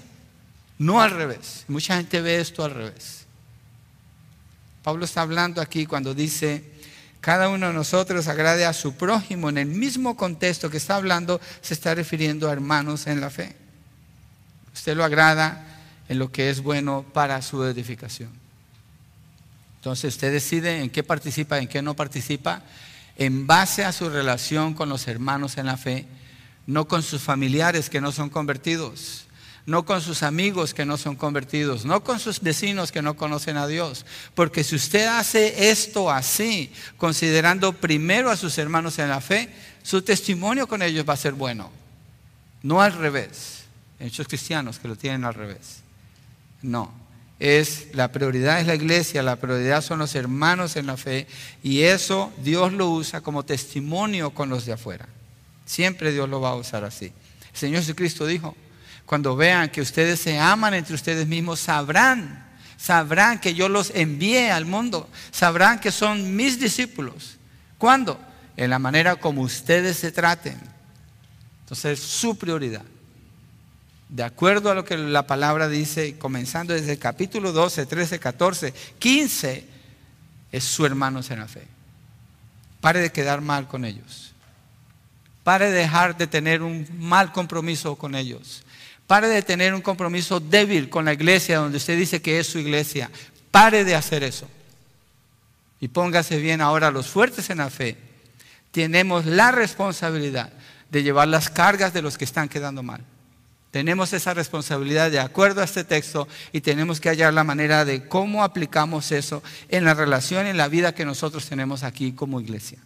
no 0.78 1.00
al 1.00 1.10
revés. 1.10 1.64
Mucha 1.68 1.96
gente 1.96 2.20
ve 2.20 2.40
esto 2.40 2.64
al 2.64 2.72
revés. 2.72 3.26
Pablo 4.82 5.04
está 5.04 5.22
hablando 5.22 5.60
aquí 5.60 5.86
cuando 5.86 6.14
dice, 6.14 6.62
cada 7.20 7.48
uno 7.48 7.66
de 7.66 7.72
nosotros 7.72 8.28
agrade 8.28 8.64
a 8.64 8.72
su 8.72 8.94
prójimo. 8.94 9.48
En 9.48 9.58
el 9.58 9.66
mismo 9.66 10.16
contexto 10.16 10.70
que 10.70 10.76
está 10.76 10.94
hablando, 10.94 11.40
se 11.60 11.74
está 11.74 11.94
refiriendo 11.94 12.48
a 12.48 12.52
hermanos 12.52 13.08
en 13.08 13.20
la 13.20 13.30
fe. 13.30 13.56
Usted 14.72 14.96
lo 14.96 15.02
agrada 15.02 15.64
en 16.08 16.20
lo 16.20 16.30
que 16.30 16.50
es 16.50 16.62
bueno 16.62 17.04
para 17.12 17.42
su 17.42 17.64
edificación. 17.64 18.30
Entonces 19.78 20.14
usted 20.14 20.32
decide 20.32 20.80
en 20.80 20.90
qué 20.90 21.02
participa, 21.02 21.58
en 21.58 21.66
qué 21.66 21.82
no 21.82 21.94
participa, 21.94 22.62
en 23.16 23.46
base 23.46 23.84
a 23.84 23.92
su 23.92 24.08
relación 24.08 24.74
con 24.74 24.88
los 24.88 25.08
hermanos 25.08 25.58
en 25.58 25.66
la 25.66 25.76
fe, 25.76 26.06
no 26.66 26.86
con 26.86 27.02
sus 27.02 27.22
familiares 27.22 27.90
que 27.90 28.00
no 28.00 28.12
son 28.12 28.30
convertidos 28.30 29.26
no 29.66 29.84
con 29.84 30.00
sus 30.00 30.22
amigos 30.22 30.72
que 30.72 30.86
no 30.86 30.96
son 30.96 31.16
convertidos, 31.16 31.84
no 31.84 32.02
con 32.04 32.20
sus 32.20 32.40
vecinos 32.40 32.92
que 32.92 33.02
no 33.02 33.16
conocen 33.16 33.56
a 33.56 33.66
Dios. 33.66 34.06
Porque 34.34 34.62
si 34.62 34.76
usted 34.76 35.06
hace 35.06 35.70
esto 35.70 36.10
así, 36.10 36.72
considerando 36.96 37.72
primero 37.72 38.30
a 38.30 38.36
sus 38.36 38.56
hermanos 38.58 38.98
en 39.00 39.08
la 39.08 39.20
fe, 39.20 39.52
su 39.82 40.02
testimonio 40.02 40.68
con 40.68 40.82
ellos 40.82 41.04
va 41.06 41.14
a 41.14 41.18
ser 41.18 41.32
bueno. 41.32 41.70
no 42.62 42.80
al 42.80 42.92
revés. 42.94 43.64
Hay 43.98 44.06
muchos 44.06 44.28
cristianos 44.28 44.78
que 44.78 44.88
lo 44.88 44.96
tienen 44.96 45.24
al 45.24 45.34
revés. 45.34 45.80
No, 46.62 46.92
es 47.38 47.88
la 47.92 48.10
prioridad 48.12 48.60
es 48.60 48.66
la 48.66 48.74
iglesia, 48.74 49.22
la 49.22 49.36
prioridad 49.36 49.82
son 49.82 49.98
los 49.98 50.14
hermanos 50.14 50.76
en 50.76 50.86
la 50.86 50.96
fe 50.96 51.26
y 51.62 51.82
eso 51.82 52.32
Dios 52.42 52.72
lo 52.72 52.90
usa 52.90 53.20
como 53.20 53.44
testimonio 53.44 54.30
con 54.30 54.48
los 54.48 54.64
de 54.64 54.72
afuera. 54.72 55.06
Siempre 55.66 56.12
Dios 56.12 56.28
lo 56.28 56.40
va 56.40 56.50
a 56.50 56.54
usar 56.54 56.84
así. 56.84 57.06
El 57.52 57.58
Señor 57.58 57.80
Jesucristo 57.80 58.26
dijo, 58.26 58.56
cuando 59.04 59.36
vean 59.36 59.68
que 59.68 59.80
ustedes 59.80 60.20
se 60.20 60.38
aman 60.38 60.74
entre 60.74 60.94
ustedes 60.94 61.26
mismos, 61.26 61.60
sabrán, 61.60 62.46
sabrán 62.76 63.38
que 63.38 63.54
yo 63.54 63.68
los 63.68 63.90
envié 63.94 64.50
al 64.50 64.64
mundo, 64.64 65.08
sabrán 65.30 65.78
que 65.78 65.92
son 65.92 66.36
mis 66.36 66.58
discípulos. 66.58 67.36
¿Cuándo? 67.78 68.18
En 68.56 68.70
la 68.70 68.78
manera 68.78 69.16
como 69.16 69.42
ustedes 69.42 69.98
se 69.98 70.10
traten. 70.10 70.58
Entonces, 71.64 72.00
su 72.00 72.38
prioridad 72.38 72.82
de 74.08 74.22
acuerdo 74.22 74.70
a 74.70 74.74
lo 74.74 74.84
que 74.84 74.96
la 74.96 75.26
palabra 75.26 75.68
dice, 75.68 76.16
comenzando 76.18 76.74
desde 76.74 76.92
el 76.92 76.98
capítulo 76.98 77.52
12, 77.52 77.86
13, 77.86 78.18
14, 78.20 78.72
15, 78.98 79.64
es 80.52 80.64
su 80.64 80.86
hermano 80.86 81.20
en 81.28 81.38
la 81.38 81.48
fe. 81.48 81.66
Pare 82.80 83.00
de 83.00 83.10
quedar 83.10 83.40
mal 83.40 83.66
con 83.66 83.84
ellos. 83.84 84.32
Pare 85.42 85.70
de 85.70 85.78
dejar 85.78 86.16
de 86.16 86.26
tener 86.26 86.62
un 86.62 86.86
mal 86.98 87.32
compromiso 87.32 87.96
con 87.96 88.14
ellos. 88.14 88.62
Pare 89.06 89.28
de 89.28 89.42
tener 89.42 89.74
un 89.74 89.80
compromiso 89.80 90.40
débil 90.40 90.88
con 90.88 91.04
la 91.04 91.12
iglesia 91.12 91.58
donde 91.58 91.78
usted 91.78 91.98
dice 91.98 92.22
que 92.22 92.38
es 92.38 92.46
su 92.46 92.58
iglesia. 92.58 93.10
Pare 93.50 93.84
de 93.84 93.94
hacer 93.94 94.22
eso. 94.22 94.48
Y 95.80 95.88
póngase 95.88 96.38
bien 96.38 96.60
ahora 96.60 96.90
los 96.90 97.08
fuertes 97.08 97.50
en 97.50 97.58
la 97.58 97.70
fe. 97.70 97.96
Tenemos 98.70 99.26
la 99.26 99.50
responsabilidad 99.52 100.52
de 100.90 101.02
llevar 101.02 101.28
las 101.28 101.50
cargas 101.50 101.92
de 101.92 102.02
los 102.02 102.16
que 102.16 102.24
están 102.24 102.48
quedando 102.48 102.82
mal. 102.82 103.04
Tenemos 103.76 104.14
esa 104.14 104.32
responsabilidad 104.32 105.10
de 105.10 105.20
acuerdo 105.20 105.60
a 105.60 105.64
este 105.64 105.84
texto 105.84 106.26
y 106.50 106.62
tenemos 106.62 106.98
que 106.98 107.10
hallar 107.10 107.34
la 107.34 107.44
manera 107.44 107.84
de 107.84 108.08
cómo 108.08 108.42
aplicamos 108.42 109.12
eso 109.12 109.42
en 109.68 109.84
la 109.84 109.92
relación, 109.92 110.46
en 110.46 110.56
la 110.56 110.68
vida 110.68 110.94
que 110.94 111.04
nosotros 111.04 111.44
tenemos 111.46 111.82
aquí 111.82 112.12
como 112.12 112.40
iglesia. 112.40 112.78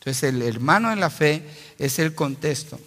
Entonces 0.00 0.24
el 0.24 0.42
hermano 0.42 0.92
en 0.92 0.98
la 0.98 1.10
fe 1.10 1.44
es 1.78 2.00
el 2.00 2.12
contexto. 2.12 2.80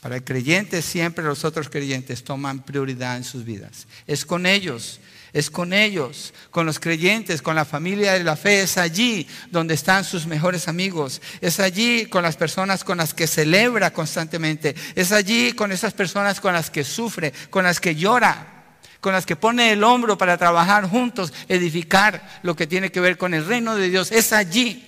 Para 0.00 0.14
el 0.14 0.22
creyente 0.22 0.80
siempre 0.80 1.24
los 1.24 1.44
otros 1.44 1.68
creyentes 1.68 2.22
toman 2.22 2.62
prioridad 2.62 3.16
en 3.16 3.24
sus 3.24 3.44
vidas. 3.44 3.88
Es 4.06 4.24
con 4.24 4.46
ellos 4.46 5.00
es 5.32 5.50
con 5.50 5.72
ellos, 5.72 6.32
con 6.50 6.66
los 6.66 6.80
creyentes, 6.80 7.42
con 7.42 7.56
la 7.56 7.64
familia 7.64 8.12
de 8.14 8.24
la 8.24 8.36
fe. 8.36 8.62
Es 8.62 8.78
allí 8.78 9.26
donde 9.50 9.74
están 9.74 10.04
sus 10.04 10.26
mejores 10.26 10.68
amigos. 10.68 11.20
Es 11.40 11.60
allí 11.60 12.06
con 12.06 12.22
las 12.22 12.36
personas 12.36 12.84
con 12.84 12.98
las 12.98 13.14
que 13.14 13.26
celebra 13.26 13.92
constantemente. 13.92 14.74
Es 14.94 15.12
allí 15.12 15.52
con 15.52 15.72
esas 15.72 15.94
personas 15.94 16.40
con 16.40 16.52
las 16.52 16.70
que 16.70 16.84
sufre, 16.84 17.32
con 17.50 17.64
las 17.64 17.80
que 17.80 17.94
llora 17.94 18.54
con 19.00 19.12
las 19.12 19.26
que 19.26 19.36
pone 19.36 19.70
el 19.70 19.84
hombro 19.84 20.18
para 20.18 20.36
trabajar 20.36 20.84
juntos, 20.88 21.32
edificar 21.48 22.40
lo 22.42 22.56
que 22.56 22.66
tiene 22.66 22.90
que 22.90 22.98
ver 22.98 23.16
con 23.16 23.32
el 23.32 23.46
reino 23.46 23.76
de 23.76 23.90
Dios. 23.90 24.10
Es 24.10 24.32
allí. 24.32 24.84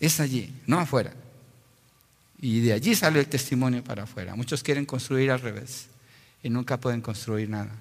Es 0.00 0.20
allí, 0.20 0.54
no 0.66 0.78
afuera. 0.78 1.12
Y 2.40 2.60
de 2.60 2.72
allí 2.72 2.94
sale 2.94 3.20
el 3.20 3.26
testimonio 3.26 3.82
para 3.82 4.04
afuera. 4.04 4.34
Muchos 4.36 4.62
quieren 4.62 4.86
construir 4.86 5.30
al 5.30 5.40
revés 5.40 5.88
y 6.42 6.50
nunca 6.50 6.78
pueden 6.78 7.00
construir 7.00 7.50
nada. 7.50 7.72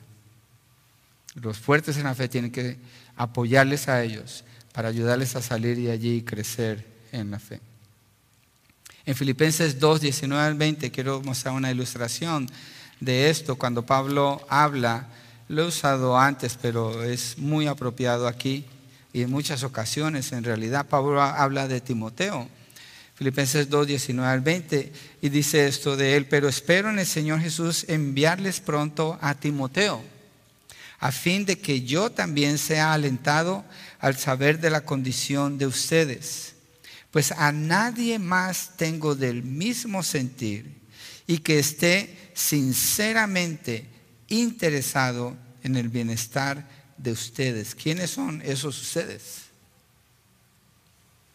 Los 1.41 1.59
fuertes 1.59 1.97
en 1.97 2.05
la 2.05 2.15
fe 2.15 2.27
tienen 2.27 2.51
que 2.51 2.77
apoyarles 3.15 3.87
a 3.87 4.03
ellos 4.03 4.43
para 4.73 4.89
ayudarles 4.89 5.35
a 5.35 5.41
salir 5.41 5.77
de 5.77 5.91
allí 5.91 6.15
y 6.17 6.21
crecer 6.23 6.85
en 7.11 7.29
la 7.29 7.39
fe. 7.39 7.61
En 9.05 9.15
Filipenses 9.15 9.79
2, 9.79 10.01
19 10.01 10.43
al 10.43 10.55
20 10.55 10.91
quiero 10.91 11.21
mostrar 11.21 11.53
una 11.53 11.71
ilustración 11.71 12.49
de 12.99 13.29
esto 13.29 13.55
cuando 13.55 13.85
Pablo 13.85 14.45
habla, 14.49 15.09
lo 15.47 15.61
he 15.61 15.67
usado 15.67 16.17
antes, 16.17 16.57
pero 16.59 17.03
es 17.03 17.37
muy 17.37 17.67
apropiado 17.67 18.27
aquí 18.27 18.65
y 19.13 19.21
en 19.21 19.29
muchas 19.29 19.63
ocasiones 19.63 20.31
en 20.31 20.43
realidad 20.43 20.87
Pablo 20.87 21.21
habla 21.21 21.67
de 21.67 21.81
Timoteo. 21.81 22.49
Filipenses 23.13 23.69
2, 23.69 23.87
19 23.87 24.27
al 24.27 24.41
20 24.41 24.91
y 25.21 25.29
dice 25.29 25.67
esto 25.67 25.95
de 25.95 26.17
él, 26.17 26.25
pero 26.25 26.47
espero 26.49 26.89
en 26.89 26.97
el 26.97 27.05
Señor 27.05 27.41
Jesús 27.41 27.85
enviarles 27.87 28.59
pronto 28.59 29.19
a 29.21 29.35
Timoteo 29.35 30.16
a 30.99 31.11
fin 31.11 31.45
de 31.45 31.59
que 31.59 31.81
yo 31.81 32.11
también 32.11 32.57
sea 32.57 32.93
alentado 32.93 33.63
al 33.99 34.17
saber 34.17 34.59
de 34.59 34.69
la 34.69 34.81
condición 34.81 35.57
de 35.57 35.67
ustedes. 35.67 36.55
Pues 37.11 37.31
a 37.31 37.51
nadie 37.51 38.19
más 38.19 38.71
tengo 38.77 39.15
del 39.15 39.43
mismo 39.43 40.03
sentir 40.03 40.75
y 41.25 41.39
que 41.39 41.59
esté 41.59 42.31
sinceramente 42.33 43.85
interesado 44.27 45.35
en 45.63 45.75
el 45.75 45.89
bienestar 45.89 46.67
de 46.97 47.11
ustedes. 47.11 47.75
¿Quiénes 47.75 48.11
son 48.11 48.41
esos 48.43 48.81
ustedes? 48.81 49.47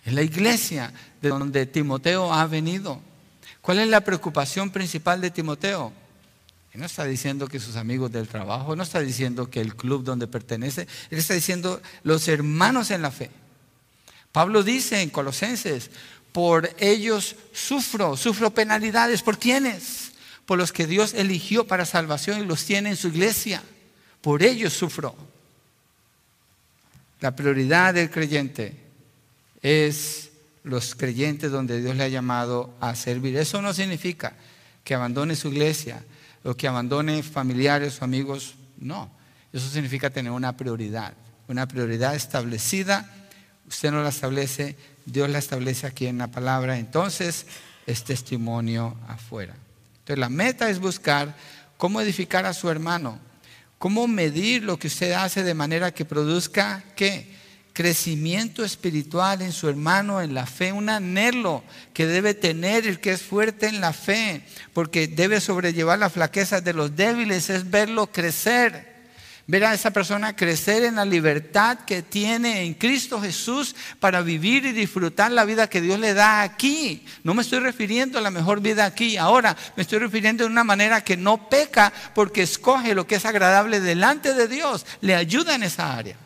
Es 0.05 0.13
la 0.13 0.23
iglesia 0.23 0.93
de 1.21 1.29
donde 1.29 1.67
Timoteo 1.67 2.33
ha 2.33 2.47
venido. 2.47 3.01
¿Cuál 3.61 3.79
es 3.79 3.89
la 3.89 4.01
preocupación 4.01 4.71
principal 4.71 5.21
de 5.21 5.31
Timoteo? 5.31 5.93
No 6.75 6.87
está 6.87 7.05
diciendo 7.05 7.49
que 7.49 7.61
sus 7.61 7.77
amigos 7.77 8.11
del 8.13 8.29
trabajo, 8.29 8.75
no 8.75 8.83
está 8.83 9.01
diciendo 9.01 9.51
que 9.51 9.61
el 9.61 9.77
club 9.77 10.05
donde 10.05 10.27
pertenece, 10.27 10.89
él 11.11 11.19
está 11.19 11.35
diciendo 11.35 11.83
los 12.03 12.29
hermanos 12.29 12.91
en 12.91 13.03
la 13.03 13.11
fe. 13.11 13.31
Pablo 14.33 14.63
dice 14.63 15.03
en 15.03 15.11
Colosenses, 15.11 15.91
por 16.33 16.75
ellos 16.79 17.37
sufro, 17.53 18.17
sufro 18.17 18.51
penalidades. 18.51 19.23
¿Por 19.23 19.39
quiénes? 19.39 20.13
Por 20.47 20.59
los 20.59 20.73
que 20.73 20.87
Dios 20.87 21.13
eligió 21.13 21.67
para 21.67 21.85
salvación 21.85 22.41
y 22.41 22.47
los 22.47 22.65
tiene 22.65 22.89
en 22.91 22.97
su 22.97 23.09
iglesia. 23.09 23.63
Por 24.23 24.43
ellos 24.43 24.73
sufro. 24.73 25.15
La 27.21 27.37
prioridad 27.37 27.95
del 27.95 28.11
creyente 28.11 28.75
es 29.61 30.31
los 30.65 30.95
creyentes 30.95 31.51
donde 31.51 31.81
Dios 31.81 31.95
le 31.97 32.05
ha 32.05 32.09
llamado 32.09 32.75
a 32.81 32.95
servir. 32.95 33.37
Eso 33.37 33.61
no 33.61 33.75
significa 33.75 34.33
que 34.83 34.95
abandone 34.95 35.37
su 35.37 35.49
iglesia, 35.49 36.03
o 36.45 36.55
que 36.55 36.69
abandone 36.69 37.23
familiares 37.23 38.01
o 38.01 38.05
amigos. 38.05 38.55
No, 38.79 39.11
eso 39.53 39.69
significa 39.69 40.11
tener 40.11 40.33
una 40.33 40.57
prioridad, 40.57 41.15
una 41.49 41.67
prioridad 41.67 42.15
establecida. 42.15 43.09
Usted 43.69 43.91
no 43.91 44.03
la 44.03 44.09
establece, 44.09 44.77
Dios 45.07 45.29
la 45.31 45.39
establece 45.39 45.87
aquí 45.87 46.07
en 46.07 46.19
la 46.19 46.29
palabra. 46.29 46.79
Entonces 46.79 47.47
es 47.87 48.05
testimonio 48.05 48.97
afuera. 49.09 49.55
Entonces 50.01 50.19
la 50.19 50.29
meta 50.29 50.69
es 50.69 50.79
buscar 50.79 51.35
cómo 51.77 52.01
edificar 52.01 52.47
a 52.47 52.55
su 52.55 52.71
hermano, 52.71 53.19
cómo 53.79 54.07
medir 54.09 54.63
lo 54.65 54.79
que 54.79 54.89
usted 54.89 55.13
hace 55.13 55.43
de 55.43 55.55
manera 55.55 55.93
que 55.93 56.05
produzca 56.05 56.85
qué? 56.97 57.42
Crecimiento 57.73 58.65
espiritual 58.65 59.43
en 59.43 59.53
su 59.53 59.69
hermano, 59.69 60.21
en 60.21 60.35
la 60.35 60.47
fe, 60.47 60.73
un 60.73 60.89
anhelo 60.89 61.65
que 61.95 62.07
debe 62.07 62.35
tener 62.35 62.87
el 62.87 63.01
que 63.01 63.13
es 63.13 63.23
fuerte 63.23 63.67
en 63.67 63.81
la 63.81 63.93
fe, 63.93 64.43
porque 64.73 65.09
debe 65.09 65.41
sobrellevar 65.41 65.99
las 65.99 66.13
flaquezas 66.13 66.63
de 66.63 66.75
los 66.75 66.95
débiles, 66.97 67.51
es 67.51 67.71
verlo 67.71 68.09
crecer. 68.09 68.93
Ver 69.49 69.65
a 69.65 69.75
esa 69.75 69.91
persona 69.91 70.37
crecer 70.37 70.85
en 70.85 70.95
la 70.95 71.05
libertad 71.05 71.81
que 71.81 72.03
tiene 72.03 72.63
en 72.63 72.75
Cristo 72.75 73.21
Jesús 73.21 73.75
para 73.99 74.23
vivir 74.23 74.65
y 74.67 74.73
disfrutar 74.73 75.33
la 75.33 75.45
vida 75.45 75.69
que 75.69 75.81
Dios 75.81 75.99
le 75.99 76.15
da 76.15 76.43
aquí. 76.43 77.05
No 77.25 77.35
me 77.35 77.43
estoy 77.43 77.59
refiriendo 77.59 78.19
a 78.19 78.23
la 78.23 78.31
mejor 78.31 78.61
vida 78.61 78.85
aquí, 78.85 79.17
ahora 79.17 79.57
me 79.77 79.83
estoy 79.83 79.99
refiriendo 79.99 80.45
de 80.45 80.51
una 80.51 80.63
manera 80.63 81.03
que 81.03 81.17
no 81.17 81.49
peca 81.49 81.93
porque 82.15 82.43
escoge 82.43 82.95
lo 82.95 83.09
que 83.09 83.17
es 83.17 83.25
agradable 83.25 83.81
delante 83.81 84.33
de 84.33 84.47
Dios, 84.47 84.87
le 85.01 85.17
ayuda 85.17 85.57
en 85.57 85.65
esa 85.65 85.97
área 85.97 86.17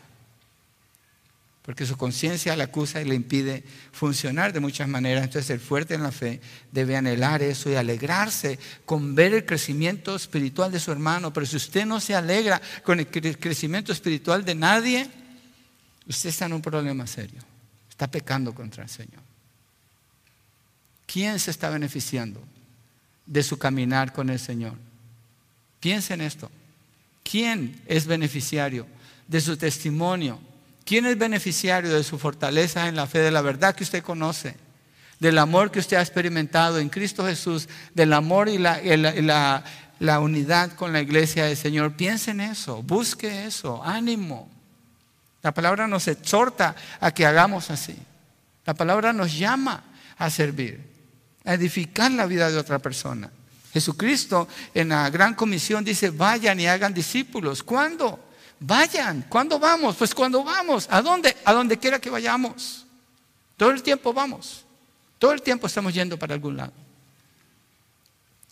porque 1.67 1.85
su 1.85 1.97
conciencia 1.97 2.55
le 2.55 2.63
acusa 2.63 3.01
y 3.01 3.03
le 3.03 3.13
impide 3.13 3.61
funcionar 3.91 4.53
de 4.53 4.61
muchas 4.61 4.87
maneras. 4.87 5.25
Entonces 5.25 5.49
el 5.49 5.59
fuerte 5.59 5.95
en 5.95 6.03
la 6.03 6.13
fe 6.13 6.39
debe 6.71 6.95
anhelar 6.95 7.43
eso 7.43 7.69
y 7.69 7.75
alegrarse 7.75 8.57
con 8.85 9.13
ver 9.15 9.33
el 9.33 9.45
crecimiento 9.45 10.15
espiritual 10.15 10.71
de 10.71 10.79
su 10.79 10.93
hermano. 10.93 11.33
Pero 11.33 11.45
si 11.45 11.57
usted 11.57 11.85
no 11.85 11.99
se 11.99 12.15
alegra 12.15 12.61
con 12.85 13.01
el 13.01 13.07
crecimiento 13.07 13.91
espiritual 13.91 14.45
de 14.45 14.55
nadie, 14.55 15.11
usted 16.07 16.29
está 16.29 16.45
en 16.45 16.53
un 16.53 16.61
problema 16.61 17.05
serio. 17.05 17.41
Está 17.89 18.09
pecando 18.09 18.55
contra 18.55 18.83
el 18.83 18.89
Señor. 18.89 19.21
¿Quién 21.05 21.37
se 21.37 21.51
está 21.51 21.69
beneficiando 21.69 22.41
de 23.25 23.43
su 23.43 23.59
caminar 23.59 24.13
con 24.13 24.29
el 24.29 24.39
Señor? 24.39 24.75
Piensa 25.81 26.13
en 26.13 26.21
esto. 26.21 26.49
¿Quién 27.29 27.81
es 27.87 28.05
beneficiario 28.05 28.87
de 29.27 29.41
su 29.41 29.57
testimonio? 29.57 30.46
¿Quién 30.87 31.05
es 31.05 31.17
beneficiario 31.17 31.93
de 31.93 32.01
su 32.01 32.17
fortaleza 32.17 32.87
en 32.87 32.95
la 32.95 33.07
fe, 33.07 33.19
de 33.19 33.29
la 33.29 33.41
verdad 33.41 33.75
que 33.75 33.83
usted 33.83 34.01
conoce, 34.01 34.55
del 35.19 35.37
amor 35.37 35.69
que 35.69 35.79
usted 35.79 35.97
ha 35.97 36.01
experimentado 36.01 36.79
en 36.79 36.87
Cristo 36.87 37.25
Jesús, 37.25 37.67
del 37.93 38.13
amor 38.13 38.47
y 38.47 38.57
la, 38.57 39.63
unidad 40.21 40.71
con 40.75 40.93
la 40.93 41.01
iglesia 41.01 41.43
del 41.43 41.57
Señor? 41.57 41.97
Piense 41.97 42.31
en 42.31 42.39
eso, 42.39 42.83
busque 42.83 43.45
eso, 43.45 43.83
ánimo. 43.83 44.49
La 45.43 45.53
palabra 45.53 45.87
nos 45.87 46.07
exhorta 46.07 46.73
a 47.01 47.11
que 47.11 47.25
hagamos 47.25 47.69
así. 47.69 47.97
La 48.65 48.73
palabra 48.73 49.11
nos 49.11 49.37
llama 49.37 49.83
a 50.17 50.29
servir. 50.29 50.87
a 51.43 51.53
edificar 51.53 52.11
la 52.11 52.27
vida 52.27 52.49
de 52.49 52.57
otra 52.57 52.79
persona. 52.79 53.29
Jesucristo 53.73 54.47
en 54.73 54.89
la 54.89 55.09
gran 55.09 55.33
comisión 55.33 55.83
dice, 55.83 56.11
vayan 56.11 56.61
y 56.61 56.67
hagan 56.67 56.93
discípulos. 56.93 57.61
¿Cuándo? 57.61 58.26
Vayan. 58.59 59.25
¿Cuándo 59.29 59.59
vamos? 59.59 59.95
Pues 59.95 60.13
cuando 60.13 60.43
vamos. 60.43 60.87
¿A 60.89 61.01
dónde? 61.01 61.35
A 61.45 61.53
donde 61.53 61.77
quiera 61.77 61.99
que 61.99 62.09
vayamos. 62.09 62.85
Todo 63.55 63.71
el 63.71 63.83
tiempo 63.83 64.13
vamos. 64.13 64.65
Todo 65.19 65.31
el 65.31 65.41
tiempo 65.41 65.67
estamos 65.67 65.93
yendo 65.93 66.17
para 66.17 66.33
algún 66.33 66.57
lado. 66.57 66.73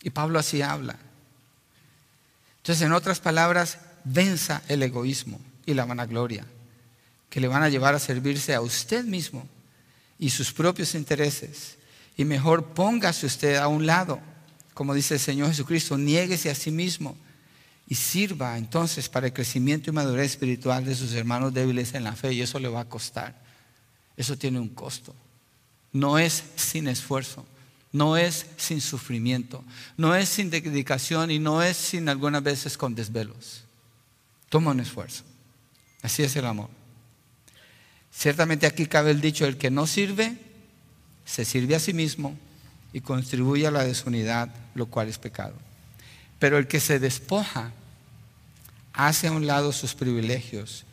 Y 0.02 0.10
Pablo 0.10 0.38
así 0.38 0.62
habla. 0.62 0.96
Entonces, 2.58 2.84
en 2.84 2.92
otras 2.92 3.20
palabras, 3.20 3.78
venza 4.04 4.62
el 4.68 4.82
egoísmo 4.82 5.40
y 5.64 5.74
la 5.74 5.84
vanagloria, 5.84 6.44
que 7.30 7.40
le 7.40 7.48
van 7.48 7.62
a 7.62 7.68
llevar 7.68 7.94
a 7.94 7.98
servirse 7.98 8.54
a 8.54 8.60
usted 8.60 9.04
mismo 9.04 9.46
y 10.18 10.30
sus 10.30 10.52
propios 10.52 10.94
intereses. 10.94 11.76
Y 12.16 12.24
mejor 12.24 12.66
póngase 12.72 13.26
usted 13.26 13.56
a 13.56 13.68
un 13.68 13.86
lado, 13.86 14.20
como 14.74 14.94
dice 14.94 15.14
el 15.14 15.20
Señor 15.20 15.48
Jesucristo, 15.48 15.96
niéguese 15.96 16.50
a 16.50 16.54
sí 16.54 16.70
mismo 16.70 17.16
y 17.88 17.94
sirva 17.94 18.58
entonces 18.58 19.08
para 19.08 19.26
el 19.26 19.32
crecimiento 19.32 19.90
y 19.90 19.92
madurez 19.92 20.32
espiritual 20.32 20.84
de 20.84 20.94
sus 20.94 21.12
hermanos 21.12 21.54
débiles 21.54 21.94
en 21.94 22.04
la 22.04 22.16
fe. 22.16 22.32
Y 22.32 22.40
eso 22.40 22.58
le 22.58 22.68
va 22.68 22.80
a 22.80 22.88
costar. 22.88 23.40
Eso 24.16 24.36
tiene 24.36 24.58
un 24.58 24.70
costo. 24.70 25.14
No 25.92 26.18
es 26.18 26.42
sin 26.56 26.88
esfuerzo, 26.88 27.46
no 27.92 28.16
es 28.16 28.46
sin 28.56 28.80
sufrimiento, 28.80 29.64
no 29.96 30.14
es 30.14 30.28
sin 30.28 30.50
dedicación 30.50 31.30
y 31.30 31.38
no 31.38 31.62
es 31.62 31.76
sin 31.76 32.08
algunas 32.08 32.42
veces 32.42 32.76
con 32.76 32.94
desvelos. 32.94 33.62
Toma 34.48 34.72
un 34.72 34.80
esfuerzo. 34.80 35.22
Así 36.02 36.22
es 36.22 36.34
el 36.36 36.46
amor. 36.46 36.68
Ciertamente 38.10 38.66
aquí 38.66 38.86
cabe 38.86 39.10
el 39.10 39.20
dicho, 39.20 39.46
el 39.46 39.58
que 39.58 39.70
no 39.70 39.86
sirve, 39.86 40.36
se 41.24 41.44
sirve 41.44 41.76
a 41.76 41.80
sí 41.80 41.92
mismo 41.92 42.36
y 42.92 43.00
contribuye 43.00 43.66
a 43.66 43.70
la 43.70 43.84
desunidad, 43.84 44.54
lo 44.74 44.86
cual 44.86 45.08
es 45.08 45.18
pecado. 45.18 45.54
Pero 46.38 46.58
el 46.58 46.66
que 46.66 46.80
se 46.80 46.98
despoja, 46.98 47.72
hace 48.92 49.28
a 49.28 49.32
un 49.32 49.46
lado 49.46 49.72
sus 49.72 49.94
privilegios, 49.94 50.84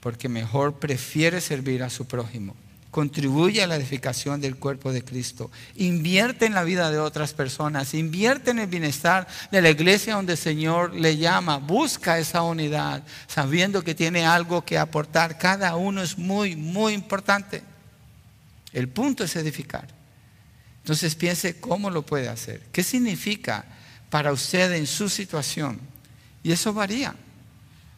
porque 0.00 0.28
mejor 0.28 0.78
prefiere 0.78 1.40
servir 1.40 1.82
a 1.82 1.90
su 1.90 2.06
prójimo 2.06 2.54
contribuye 2.96 3.62
a 3.62 3.66
la 3.66 3.76
edificación 3.76 4.40
del 4.40 4.56
cuerpo 4.56 4.90
de 4.90 5.04
Cristo, 5.04 5.50
invierte 5.74 6.46
en 6.46 6.54
la 6.54 6.64
vida 6.64 6.90
de 6.90 6.98
otras 6.98 7.34
personas, 7.34 7.92
invierte 7.92 8.52
en 8.52 8.58
el 8.58 8.68
bienestar 8.68 9.26
de 9.50 9.60
la 9.60 9.68
iglesia 9.68 10.14
donde 10.14 10.32
el 10.32 10.38
Señor 10.38 10.94
le 10.94 11.18
llama, 11.18 11.58
busca 11.58 12.18
esa 12.18 12.40
unidad, 12.40 13.02
sabiendo 13.26 13.84
que 13.84 13.94
tiene 13.94 14.24
algo 14.24 14.64
que 14.64 14.78
aportar. 14.78 15.36
Cada 15.36 15.76
uno 15.76 16.02
es 16.02 16.16
muy, 16.16 16.56
muy 16.56 16.94
importante. 16.94 17.62
El 18.72 18.88
punto 18.88 19.24
es 19.24 19.36
edificar. 19.36 19.88
Entonces 20.78 21.14
piense 21.16 21.60
cómo 21.60 21.90
lo 21.90 22.00
puede 22.00 22.30
hacer. 22.30 22.62
¿Qué 22.72 22.82
significa 22.82 23.66
para 24.10 24.32
usted 24.32 24.72
en 24.72 24.86
su 24.86 25.08
situación? 25.08 25.80
Y 26.42 26.52
eso 26.52 26.72
varía. 26.72 27.14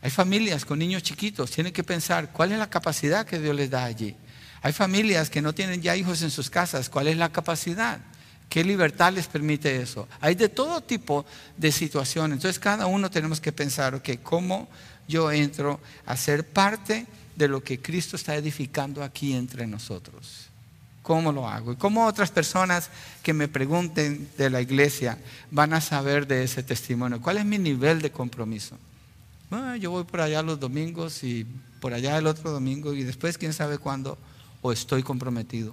Hay 0.00 0.10
familias 0.10 0.64
con 0.64 0.78
niños 0.78 1.02
chiquitos, 1.02 1.50
tienen 1.50 1.72
que 1.72 1.82
pensar 1.82 2.32
cuál 2.32 2.52
es 2.52 2.58
la 2.58 2.70
capacidad 2.70 3.26
que 3.26 3.38
Dios 3.38 3.54
les 3.54 3.70
da 3.70 3.84
allí. 3.84 4.14
Hay 4.62 4.72
familias 4.72 5.30
que 5.30 5.42
no 5.42 5.54
tienen 5.54 5.82
ya 5.82 5.96
hijos 5.96 6.22
en 6.22 6.30
sus 6.30 6.50
casas. 6.50 6.88
¿Cuál 6.88 7.08
es 7.08 7.16
la 7.16 7.30
capacidad? 7.30 8.00
¿Qué 8.48 8.64
libertad 8.64 9.12
les 9.12 9.26
permite 9.26 9.80
eso? 9.80 10.08
Hay 10.20 10.34
de 10.34 10.48
todo 10.48 10.80
tipo 10.80 11.26
de 11.56 11.70
situaciones. 11.70 12.36
Entonces 12.36 12.58
cada 12.58 12.86
uno 12.86 13.10
tenemos 13.10 13.40
que 13.40 13.52
pensar, 13.52 13.94
ok, 13.94 14.10
¿cómo 14.22 14.68
yo 15.06 15.30
entro 15.30 15.80
a 16.06 16.16
ser 16.16 16.46
parte 16.46 17.06
de 17.36 17.48
lo 17.48 17.62
que 17.62 17.80
Cristo 17.80 18.16
está 18.16 18.34
edificando 18.36 19.02
aquí 19.02 19.34
entre 19.34 19.66
nosotros? 19.66 20.47
¿Cómo 21.08 21.32
lo 21.32 21.48
hago? 21.48 21.72
¿Y 21.72 21.76
cómo 21.76 22.04
otras 22.04 22.30
personas 22.30 22.90
que 23.22 23.32
me 23.32 23.48
pregunten 23.48 24.28
de 24.36 24.50
la 24.50 24.60
iglesia 24.60 25.16
van 25.50 25.72
a 25.72 25.80
saber 25.80 26.26
de 26.26 26.44
ese 26.44 26.62
testimonio? 26.62 27.22
¿Cuál 27.22 27.38
es 27.38 27.46
mi 27.46 27.56
nivel 27.56 28.02
de 28.02 28.12
compromiso? 28.12 28.76
Bueno, 29.48 29.74
yo 29.76 29.90
voy 29.90 30.04
por 30.04 30.20
allá 30.20 30.42
los 30.42 30.60
domingos 30.60 31.24
y 31.24 31.46
por 31.80 31.94
allá 31.94 32.18
el 32.18 32.26
otro 32.26 32.50
domingo 32.50 32.92
y 32.92 33.04
después 33.04 33.38
quién 33.38 33.54
sabe 33.54 33.78
cuándo 33.78 34.18
o 34.60 34.70
estoy 34.70 35.02
comprometido. 35.02 35.72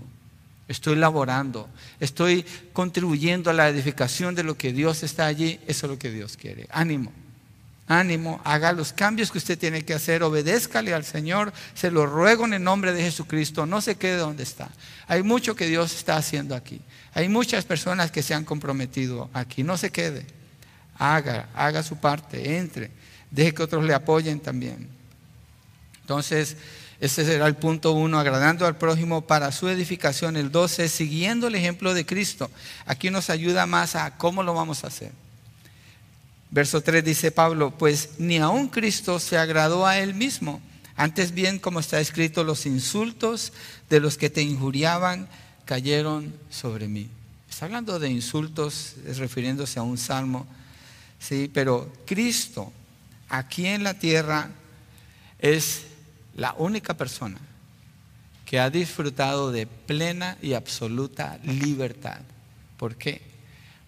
Estoy 0.70 0.96
laborando, 0.96 1.68
estoy 2.00 2.46
contribuyendo 2.72 3.50
a 3.50 3.54
la 3.54 3.68
edificación 3.68 4.36
de 4.36 4.44
lo 4.44 4.58
que 4.58 4.72
Dios 4.72 5.04
está 5.04 5.26
allí. 5.26 5.60
Eso 5.68 5.88
es 5.88 5.92
lo 5.92 6.00
que 6.00 6.12
Dios 6.12 6.38
quiere. 6.38 6.66
Ánimo, 6.72 7.12
ánimo, 7.88 8.42
haga 8.44 8.72
los 8.72 8.94
cambios 8.94 9.32
que 9.32 9.38
usted 9.38 9.58
tiene 9.58 9.86
que 9.86 9.94
hacer, 9.94 10.24
obedézcale 10.24 10.94
al 10.94 11.06
Señor. 11.06 11.54
Se 11.74 11.92
lo 11.92 12.06
ruego 12.06 12.46
en 12.46 12.54
el 12.54 12.64
nombre 12.64 12.94
de 12.94 13.04
Jesucristo, 13.04 13.66
no 13.66 13.82
se 13.82 13.96
quede 13.96 14.18
donde 14.18 14.44
está. 14.44 14.70
Hay 15.08 15.24
mucho 15.24 15.56
que 15.56 15.68
Dios 15.68 15.94
está 15.94 16.18
haciendo 16.18 16.56
aquí. 16.56 16.82
Hay 17.14 17.30
muchas 17.30 17.66
personas 17.66 18.12
que 18.12 18.24
se 18.24 18.34
han 18.34 18.46
comprometido 18.46 19.30
aquí. 19.34 19.64
No 19.64 19.78
se 19.78 19.92
quede. 19.92 20.26
Haga, 20.98 21.50
haga 21.54 21.84
su 21.84 21.98
parte, 21.98 22.58
entre. 22.58 22.92
Deje 23.32 23.54
que 23.54 23.64
otros 23.64 23.84
le 23.84 23.94
apoyen 23.94 24.40
también. 24.40 24.90
Entonces, 26.02 26.58
ese 27.00 27.26
será 27.26 27.46
el 27.48 27.56
punto 27.56 27.92
uno, 27.92 28.20
agradando 28.20 28.66
al 28.66 28.78
prójimo 28.78 29.22
para 29.22 29.52
su 29.52 29.68
edificación. 29.68 30.38
El 30.38 30.52
12, 30.52 30.88
siguiendo 30.88 31.48
el 31.48 31.56
ejemplo 31.56 31.94
de 31.94 32.06
Cristo. 32.06 32.50
Aquí 32.86 33.10
nos 33.10 33.30
ayuda 33.30 33.66
más 33.66 33.96
a 33.96 34.18
cómo 34.18 34.44
lo 34.44 34.54
vamos 34.54 34.84
a 34.84 34.88
hacer. 34.88 35.12
Verso 36.56 36.80
3 36.80 37.04
dice 37.04 37.32
Pablo, 37.32 37.72
pues 37.78 38.12
ni 38.18 38.38
aun 38.38 38.70
Cristo 38.70 39.20
se 39.20 39.38
agradó 39.38 39.86
a 39.86 40.00
él 40.00 40.14
mismo. 40.14 40.62
Antes 40.96 41.34
bien, 41.34 41.60
como 41.60 41.82
está 41.82 42.00
escrito, 42.00 42.46
los 42.46 42.66
insultos 42.66 43.52
de 43.90 44.00
los 44.00 44.18
que 44.18 44.30
te 44.30 44.42
injuriaban 44.42 45.28
cayeron 45.66 46.34
sobre 46.50 46.88
mí. 46.88 47.10
Está 47.50 47.66
hablando 47.66 48.00
de 48.00 48.10
insultos, 48.10 48.94
refiriéndose 49.18 49.80
a 49.80 49.84
un 49.84 49.98
salmo, 49.98 50.48
sí, 51.20 51.52
pero 51.54 51.92
Cristo 52.06 52.72
aquí 53.28 53.66
en 53.66 53.84
la 53.84 53.96
tierra 53.96 54.50
es 55.40 55.82
la 56.38 56.54
única 56.54 56.94
persona 56.94 57.38
que 58.46 58.62
ha 58.62 58.70
disfrutado 58.70 59.52
de 59.52 59.68
plena 59.68 60.38
y 60.42 60.54
absoluta 60.54 61.38
libertad. 61.44 62.22
¿Por 62.78 62.96
qué? 62.96 63.35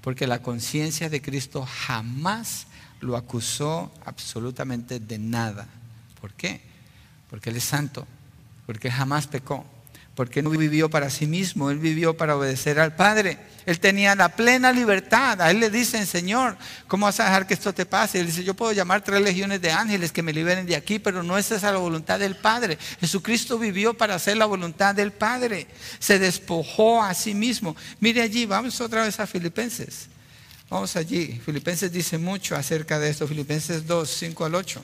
Porque 0.08 0.26
la 0.26 0.42
conciencia 0.42 1.10
de 1.10 1.22
Cristo 1.22 1.66
jamás 1.66 2.68
lo 3.02 3.18
acusó 3.18 3.92
absolutamente 4.06 5.02
de 5.02 5.20
nada. 5.20 5.68
¿Por 6.22 6.32
qué? 6.32 6.62
Porque 7.30 7.50
Él 7.50 7.58
es 7.58 7.66
santo, 7.66 8.08
porque 8.66 8.90
jamás 8.90 9.28
pecó 9.28 9.66
porque 10.18 10.42
no 10.42 10.50
vivió 10.50 10.90
para 10.90 11.12
sí 11.12 11.28
mismo, 11.28 11.70
él 11.70 11.78
vivió 11.78 12.18
para 12.18 12.36
obedecer 12.36 12.80
al 12.80 12.96
Padre. 12.96 13.38
Él 13.68 13.80
tenía 13.80 14.16
la 14.16 14.30
plena 14.30 14.72
libertad. 14.72 15.40
A 15.40 15.52
él 15.52 15.60
le 15.60 15.70
dicen, 15.70 16.08
Señor, 16.08 16.58
¿cómo 16.88 17.06
vas 17.06 17.20
a 17.20 17.26
dejar 17.26 17.46
que 17.46 17.54
esto 17.54 17.72
te 17.72 17.86
pase? 17.86 18.20
Él 18.20 18.26
dice, 18.26 18.44
yo 18.44 18.56
puedo 18.56 18.72
llamar 18.72 19.04
tres 19.04 19.22
legiones 19.22 19.62
de 19.62 19.72
ángeles 19.72 20.12
que 20.12 20.24
me 20.24 20.34
liberen 20.34 20.66
de 20.66 20.76
aquí, 20.76 20.98
pero 20.98 21.22
no 21.22 21.38
es 21.38 21.52
esa 21.52 21.72
la 21.72 21.78
voluntad 21.78 22.18
del 22.18 22.36
Padre. 22.36 22.80
Jesucristo 23.00 23.60
vivió 23.60 23.94
para 23.94 24.16
hacer 24.16 24.38
la 24.38 24.48
voluntad 24.48 24.96
del 24.96 25.12
Padre. 25.12 25.68
Se 26.00 26.18
despojó 26.18 27.04
a 27.04 27.14
sí 27.14 27.36
mismo. 27.36 27.76
Mire 28.00 28.24
allí, 28.24 28.48
vamos 28.48 28.82
otra 28.82 29.04
vez 29.04 29.20
a 29.20 29.28
Filipenses. 29.28 30.08
Vamos 30.68 30.96
allí. 30.96 31.40
Filipenses 31.46 31.92
dice 31.92 32.18
mucho 32.18 32.56
acerca 32.56 32.98
de 32.98 33.12
esto. 33.12 33.28
Filipenses 33.28 33.86
2, 33.86 34.10
5 34.10 34.46
al 34.46 34.56
8. 34.56 34.84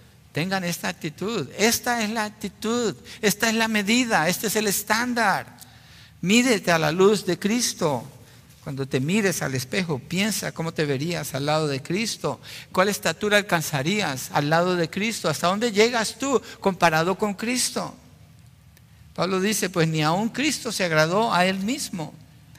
Tengan 0.31 0.63
esta 0.63 0.87
actitud. 0.87 1.49
Esta 1.57 2.03
es 2.03 2.09
la 2.09 2.25
actitud. 2.25 2.95
Esta 3.21 3.49
es 3.49 3.55
la 3.55 3.67
medida. 3.67 4.27
Este 4.27 4.47
es 4.47 4.55
el 4.55 4.67
estándar. 4.67 5.57
Mídete 6.21 6.71
a 6.71 6.79
la 6.79 6.91
luz 6.91 7.25
de 7.25 7.37
Cristo. 7.37 8.03
Cuando 8.63 8.87
te 8.87 8.99
mires 8.99 9.41
al 9.41 9.55
espejo, 9.55 9.99
piensa 9.99 10.51
cómo 10.51 10.71
te 10.71 10.85
verías 10.85 11.33
al 11.33 11.47
lado 11.47 11.67
de 11.67 11.81
Cristo. 11.81 12.39
¿Cuál 12.71 12.89
estatura 12.89 13.37
alcanzarías 13.37 14.29
al 14.31 14.49
lado 14.49 14.75
de 14.75 14.89
Cristo? 14.89 15.29
¿Hasta 15.29 15.47
dónde 15.47 15.71
llegas 15.71 16.19
tú 16.19 16.39
comparado 16.59 17.17
con 17.17 17.33
Cristo? 17.33 17.95
Pablo 19.15 19.41
dice, 19.41 19.69
pues 19.69 19.87
ni 19.87 20.03
aun 20.03 20.29
Cristo 20.29 20.71
se 20.71 20.83
agradó 20.83 21.33
a 21.33 21.45
él 21.45 21.57
mismo. 21.59 22.13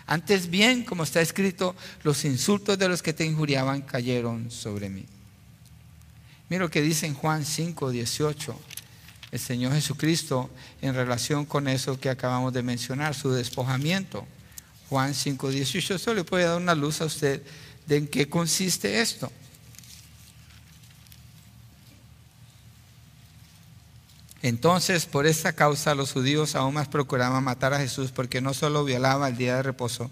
Antes 0.06 0.50
bien, 0.50 0.84
como 0.84 1.04
está 1.04 1.20
escrito, 1.20 1.76
los 2.02 2.24
insultos 2.24 2.76
de 2.78 2.88
los 2.88 3.00
que 3.00 3.12
te 3.12 3.24
injuriaban 3.24 3.82
cayeron 3.82 4.50
sobre 4.50 4.88
mí. 4.88 5.06
Mira 6.53 6.64
lo 6.64 6.70
que 6.70 6.82
dice 6.82 7.07
en 7.07 7.14
Juan 7.14 7.46
5, 7.46 7.92
18 7.92 8.61
el 9.30 9.40
Señor 9.40 9.72
Jesucristo 9.72 10.50
en 10.82 10.94
relación 10.94 11.46
con 11.46 11.66
eso 11.66 11.98
que 11.98 12.11
acabamos 12.11 12.53
de 12.53 12.62
mencionar, 12.62 13.14
su 13.14 13.30
despojamiento. 13.30 14.26
Juan 14.90 15.14
5, 15.14 15.48
18. 15.48 15.94
Esto 15.94 16.12
le 16.12 16.24
puede 16.24 16.44
dar 16.44 16.59
una 16.59 16.74
luz 16.74 17.00
a 17.00 17.07
usted 17.07 17.42
de 17.86 17.96
en 17.96 18.07
qué 18.07 18.28
consiste 18.28 19.00
esto. 19.00 19.32
Entonces, 24.42 25.07
por 25.07 25.26
esta 25.26 25.55
causa, 25.55 25.94
los 25.94 26.12
judíos 26.12 26.55
aún 26.55 26.74
más 26.74 26.88
procuraban 26.88 27.42
matar 27.42 27.72
a 27.72 27.78
Jesús 27.78 28.12
porque 28.12 28.42
no 28.42 28.53
solo 28.53 28.84
violaba 28.84 29.30
el 29.30 29.38
día 29.38 29.57
de 29.57 29.62
reposo, 29.62 30.11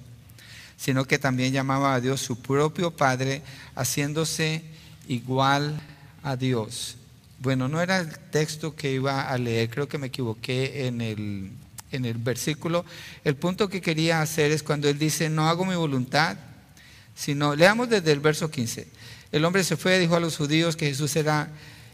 sino 0.79 1.05
que 1.05 1.19
también 1.19 1.53
llamaba 1.53 1.93
a 1.93 2.01
Dios 2.01 2.23
su 2.23 2.41
propio 2.41 2.93
Padre, 2.93 3.43
haciéndose 3.75 4.65
igual 5.07 5.79
a 6.23 6.37
Dios. 6.37 6.97
Bueno, 7.39 7.69
no 7.69 7.81
era 7.81 7.99
el 7.99 8.19
texto 8.31 8.77
que 8.77 8.93
iba 8.93 9.29
a 9.31 9.39
leer, 9.39 9.71
creo 9.71 9.89
que 9.89 9.99
me 9.99 10.09
equivoqué 10.09 10.87
en 10.87 11.01
el, 11.01 11.51
en 11.91 12.05
el 12.05 12.19
versículo. 12.19 12.85
El 13.25 13.37
punto 13.37 13.69
que 13.69 13.81
quería 13.81 14.21
hacer 14.21 14.51
es 14.51 14.63
cuando 14.63 14.89
él 14.89 14.99
dice, 14.99 15.31
no 15.31 15.49
hago 15.49 15.65
mi 15.65 15.75
voluntad, 15.75 16.37
sino, 17.15 17.55
leamos 17.55 17.89
desde 17.89 18.13
el 18.13 18.21
verso 18.21 18.51
15. 18.51 18.87
El 19.33 19.45
hombre 19.45 19.65
se 19.65 19.77
fue, 19.77 19.99
dijo 19.99 20.17
a 20.17 20.21
los 20.21 20.37
judíos 20.37 20.77
que 20.77 20.87
Jesús 20.87 21.15
era 21.17 21.51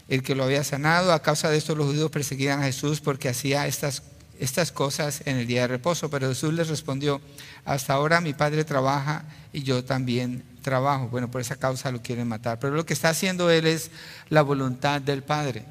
el 0.07 0.23
que 0.23 0.35
lo 0.35 0.43
había 0.43 0.63
sanado. 0.63 1.13
A 1.13 1.21
causa 1.21 1.49
de 1.49 1.57
esto 1.57 1.75
los 1.75 1.87
judíos 1.87 2.09
perseguían 2.11 2.61
a 2.61 2.65
Jesús 2.65 2.99
porque 2.99 3.29
hacía 3.29 3.67
estas, 3.67 4.03
estas 4.39 4.71
cosas 4.71 5.21
en 5.25 5.37
el 5.37 5.47
día 5.47 5.61
de 5.61 5.67
reposo. 5.67 6.09
Pero 6.09 6.29
Jesús 6.29 6.53
les 6.53 6.67
respondió, 6.67 7.21
hasta 7.65 7.93
ahora 7.93 8.21
mi 8.21 8.33
Padre 8.33 8.63
trabaja 8.63 9.25
y 9.53 9.63
yo 9.63 9.83
también 9.83 10.43
trabajo. 10.67 11.07
Bueno, 11.07 11.31
por 11.31 11.39
esa 11.39 11.55
causa 11.55 11.89
lo 11.89 12.01
quieren 12.01 12.27
matar. 12.27 12.59
Pero 12.59 12.75
lo 12.75 12.85
que 12.85 12.93
está 12.93 13.07
haciendo 13.07 13.49
él 13.49 13.65
es 13.65 13.89
la 14.27 14.41
voluntad 14.41 14.99
del 14.99 15.23
Padre. 15.23 15.63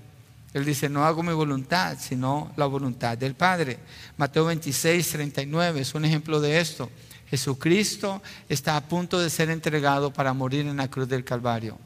Él 0.55 0.64
dice, 0.64 0.88
no 0.88 1.05
hago 1.05 1.22
mi 1.22 1.34
voluntad, 1.34 1.99
sino 2.01 2.51
la 2.57 2.64
voluntad 2.64 3.18
del 3.18 3.34
Padre. 3.34 3.78
Mateo 4.16 4.47
26, 4.47 5.07
39 5.07 5.82
es 5.82 5.94
un 5.94 6.07
ejemplo 6.07 6.40
de 6.40 6.61
esto. 6.61 6.90
Jesucristo 7.28 8.22
está 8.49 8.74
a 8.78 8.88
punto 8.88 9.20
de 9.20 9.28
ser 9.28 9.51
entregado 9.51 10.11
para 10.11 10.32
morir 10.32 10.66
en 10.66 10.78
la 10.78 10.88
cruz 10.88 11.07
del 11.07 11.24
Calvario. 11.24 11.78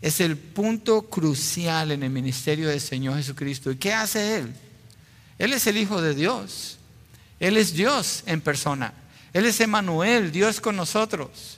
Es 0.00 0.20
el 0.20 0.36
punto 0.36 1.02
crucial 1.02 1.92
en 1.92 2.02
el 2.02 2.10
ministerio 2.10 2.68
del 2.68 2.80
Señor 2.80 3.14
Jesucristo. 3.14 3.70
¿Y 3.70 3.76
qué 3.76 3.92
hace 3.92 4.38
Él? 4.38 4.52
Él 5.38 5.52
es 5.52 5.68
el 5.68 5.76
Hijo 5.76 6.02
de 6.02 6.16
Dios. 6.16 6.78
Él 7.38 7.56
es 7.56 7.74
Dios 7.74 8.24
en 8.26 8.40
persona. 8.40 8.92
Él 9.32 9.46
es 9.46 9.60
Emanuel, 9.60 10.32
Dios 10.32 10.60
con 10.60 10.74
nosotros. 10.74 11.55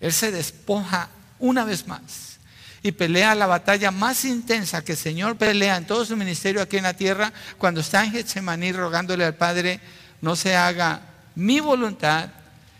Él 0.00 0.12
se 0.12 0.30
despoja 0.30 1.08
una 1.38 1.64
vez 1.64 1.86
más 1.86 2.38
y 2.82 2.92
pelea 2.92 3.34
la 3.34 3.46
batalla 3.46 3.90
más 3.90 4.24
intensa 4.24 4.84
que 4.84 4.92
el 4.92 4.98
Señor 4.98 5.36
pelea 5.36 5.76
en 5.76 5.86
todo 5.86 6.04
su 6.04 6.16
ministerio 6.16 6.62
aquí 6.62 6.76
en 6.76 6.84
la 6.84 6.94
tierra 6.94 7.32
cuando 7.58 7.80
está 7.80 8.04
en 8.04 8.12
Getsemaní 8.12 8.72
rogándole 8.72 9.24
al 9.24 9.34
Padre, 9.34 9.80
no 10.20 10.36
se 10.36 10.54
haga 10.54 11.00
mi 11.34 11.60
voluntad, 11.60 12.30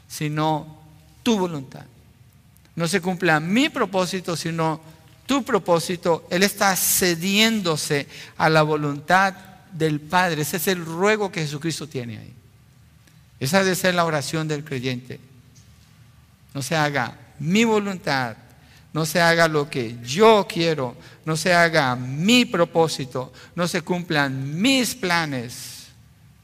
sino 0.09 0.83
tu 1.23 1.39
voluntad 1.39 1.85
no 2.79 2.87
se 2.87 3.01
cumpla 3.01 3.41
mi 3.41 3.69
propósito, 3.71 4.37
sino 4.37 4.81
tu 5.27 5.43
propósito. 5.43 6.29
Él 6.31 6.45
está 6.45 6.77
cediéndose 6.77 8.07
a 8.37 8.49
la 8.49 8.63
voluntad 8.63 9.35
del 9.73 10.01
Padre. 10.01 10.43
Ese 10.43 10.59
es 10.59 10.69
el 10.69 10.85
ruego 10.85 11.33
que 11.33 11.41
Jesucristo 11.41 11.89
tiene 11.89 12.19
ahí. 12.19 12.33
Esa 13.41 13.65
debe 13.65 13.75
ser 13.75 13.97
la 13.97 14.05
oración 14.05 14.47
del 14.47 14.63
creyente. 14.63 15.19
No 16.59 16.63
se 16.63 16.75
haga 16.75 17.17
mi 17.39 17.63
voluntad, 17.63 18.37
no 18.93 19.07
se 19.07 19.21
haga 19.21 19.47
lo 19.47 19.71
que 19.71 19.97
yo 20.03 20.45
quiero, 20.53 20.97
no 21.25 21.37
se 21.37 21.55
haga 21.55 21.95
mi 21.95 22.47
propósito, 22.47 23.33
no 23.55 23.69
se 23.69 23.83
cumplan 23.83 24.61
mis 24.61 24.97
planes, 24.97 25.87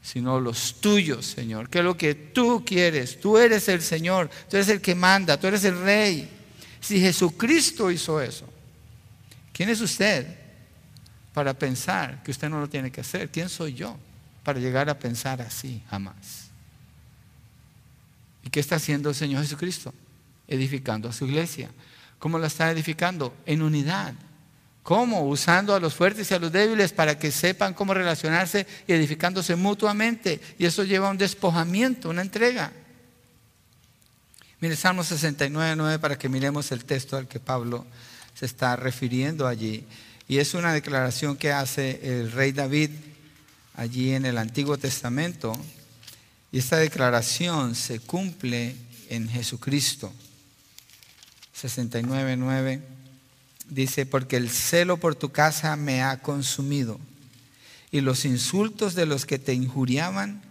sino 0.01 0.39
los 0.39 0.79
tuyos, 0.79 1.25
Señor. 1.25 1.69
Que 1.69 1.79
es 1.79 1.83
lo 1.83 1.97
que 1.97 2.15
tú 2.15 2.63
quieres. 2.65 3.19
Tú 3.19 3.37
eres 3.37 3.67
el 3.67 3.81
Señor, 3.81 4.29
tú 4.49 4.55
eres 4.55 4.69
el 4.69 4.79
que 4.79 4.95
manda, 4.95 5.37
tú 5.37 5.47
eres 5.47 5.65
el 5.65 5.81
rey. 5.81 6.29
Si 6.79 6.97
Jesucristo 6.97 7.91
hizo 7.91 8.21
eso, 8.21 8.47
¿quién 9.51 9.67
es 9.67 9.81
usted 9.81 10.27
para 11.33 11.53
pensar 11.53 12.23
que 12.23 12.31
usted 12.31 12.47
no 12.47 12.61
lo 12.61 12.69
tiene 12.69 12.89
que 12.89 13.01
hacer? 13.01 13.29
¿Quién 13.29 13.49
soy 13.49 13.73
yo 13.73 13.97
para 14.45 14.61
llegar 14.61 14.89
a 14.89 14.97
pensar 14.97 15.41
así? 15.41 15.83
Jamás. 15.89 16.45
¿Y 18.45 18.49
qué 18.49 18.61
está 18.61 18.77
haciendo 18.77 19.09
el 19.09 19.15
Señor 19.15 19.41
Jesucristo? 19.41 19.93
Edificando 20.47 21.09
a 21.09 21.13
su 21.13 21.25
iglesia. 21.25 21.69
¿Cómo 22.19 22.39
la 22.39 22.47
está 22.47 22.71
edificando? 22.71 23.35
En 23.45 23.61
unidad 23.61 24.15
¿Cómo? 24.85 25.27
Usando 25.27 25.73
a 25.73 25.79
los 25.79 25.95
fuertes 25.95 26.29
y 26.29 26.35
a 26.35 26.39
los 26.39 26.51
débiles 26.51 26.93
para 26.93 27.17
que 27.17 27.31
sepan 27.31 27.73
cómo 27.73 27.95
relacionarse 27.95 28.67
y 28.85 28.93
edificándose 28.93 29.55
mutuamente. 29.55 30.39
Y 30.59 30.65
eso 30.67 30.83
lleva 30.83 31.07
a 31.07 31.09
un 31.11 31.17
despojamiento, 31.17 32.11
una 32.11 32.21
entrega. 32.21 32.71
Mire 34.59 34.75
Salmo 34.75 35.03
69, 35.03 35.75
9 35.75 35.97
para 35.97 36.19
que 36.19 36.29
miremos 36.29 36.71
el 36.71 36.85
texto 36.85 37.17
al 37.17 37.27
que 37.27 37.39
Pablo 37.39 37.83
se 38.35 38.45
está 38.45 38.75
refiriendo 38.75 39.47
allí. 39.47 39.87
Y 40.27 40.37
es 40.37 40.53
una 40.53 40.71
declaración 40.71 41.35
que 41.35 41.51
hace 41.51 42.19
el 42.19 42.31
rey 42.31 42.51
David 42.51 42.91
allí 43.73 44.13
en 44.13 44.27
el 44.27 44.37
Antiguo 44.37 44.77
Testamento. 44.77 45.51
Y 46.51 46.59
esta 46.59 46.77
declaración 46.77 47.73
se 47.73 48.01
cumple 48.01 48.75
en 49.09 49.29
Jesucristo. 49.29 50.13
69, 51.69 52.37
9. 52.37 52.81
Dice, 53.69 54.05
porque 54.05 54.37
el 54.37 54.49
celo 54.49 54.97
por 54.97 55.15
tu 55.15 55.31
casa 55.31 55.75
me 55.75 56.03
ha 56.03 56.21
consumido 56.21 56.99
y 57.91 58.01
los 58.01 58.25
insultos 58.25 58.93
de 58.93 59.05
los 59.05 59.25
que 59.25 59.39
te 59.39 59.53
injuriaban 59.53 60.41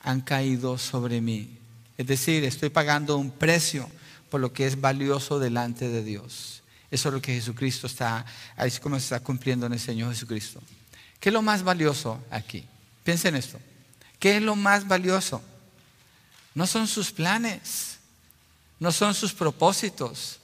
han 0.00 0.20
caído 0.20 0.78
sobre 0.78 1.20
mí. 1.20 1.58
Es 1.98 2.06
decir, 2.06 2.44
estoy 2.44 2.70
pagando 2.70 3.16
un 3.16 3.30
precio 3.30 3.90
por 4.30 4.40
lo 4.40 4.52
que 4.52 4.66
es 4.66 4.80
valioso 4.80 5.38
delante 5.38 5.88
de 5.88 6.02
Dios. 6.02 6.62
Eso 6.90 7.08
es 7.08 7.14
lo 7.14 7.20
que 7.20 7.34
Jesucristo 7.34 7.86
está, 7.86 8.24
ahí 8.56 8.68
es 8.68 8.80
como 8.80 8.96
se 8.96 9.04
está 9.04 9.20
cumpliendo 9.20 9.66
en 9.66 9.72
el 9.72 9.80
Señor 9.80 10.12
Jesucristo. 10.12 10.62
¿Qué 11.20 11.28
es 11.28 11.32
lo 11.32 11.42
más 11.42 11.62
valioso 11.62 12.22
aquí? 12.30 12.64
Piensen 13.04 13.34
en 13.34 13.40
esto. 13.40 13.58
¿Qué 14.18 14.36
es 14.36 14.42
lo 14.42 14.56
más 14.56 14.86
valioso? 14.86 15.42
No 16.54 16.66
son 16.66 16.86
sus 16.86 17.10
planes, 17.10 17.98
no 18.78 18.92
son 18.92 19.12
sus 19.14 19.32
propósitos, 19.32 20.38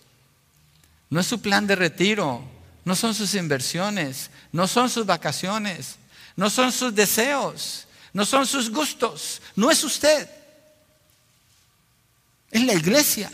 no 1.11 1.21
es 1.21 1.27
su 1.27 1.41
plan 1.41 1.67
de 1.67 1.77
retiro, 1.77 2.43
no 2.85 2.95
son 2.95 3.15
sus 3.15 3.35
inversiones, 3.35 4.31
no 4.53 4.67
son 4.67 4.89
sus 4.91 5.07
vacaciones, 5.07 5.97
no 6.37 6.51
son 6.51 6.73
sus 6.73 6.95
deseos, 6.95 7.87
no 8.13 8.25
son 8.25 8.47
sus 8.47 8.71
gustos, 8.71 9.43
no 9.57 9.71
es 9.71 9.83
usted. 9.85 10.29
Es 12.51 12.65
la 12.65 12.75
iglesia. 12.75 13.31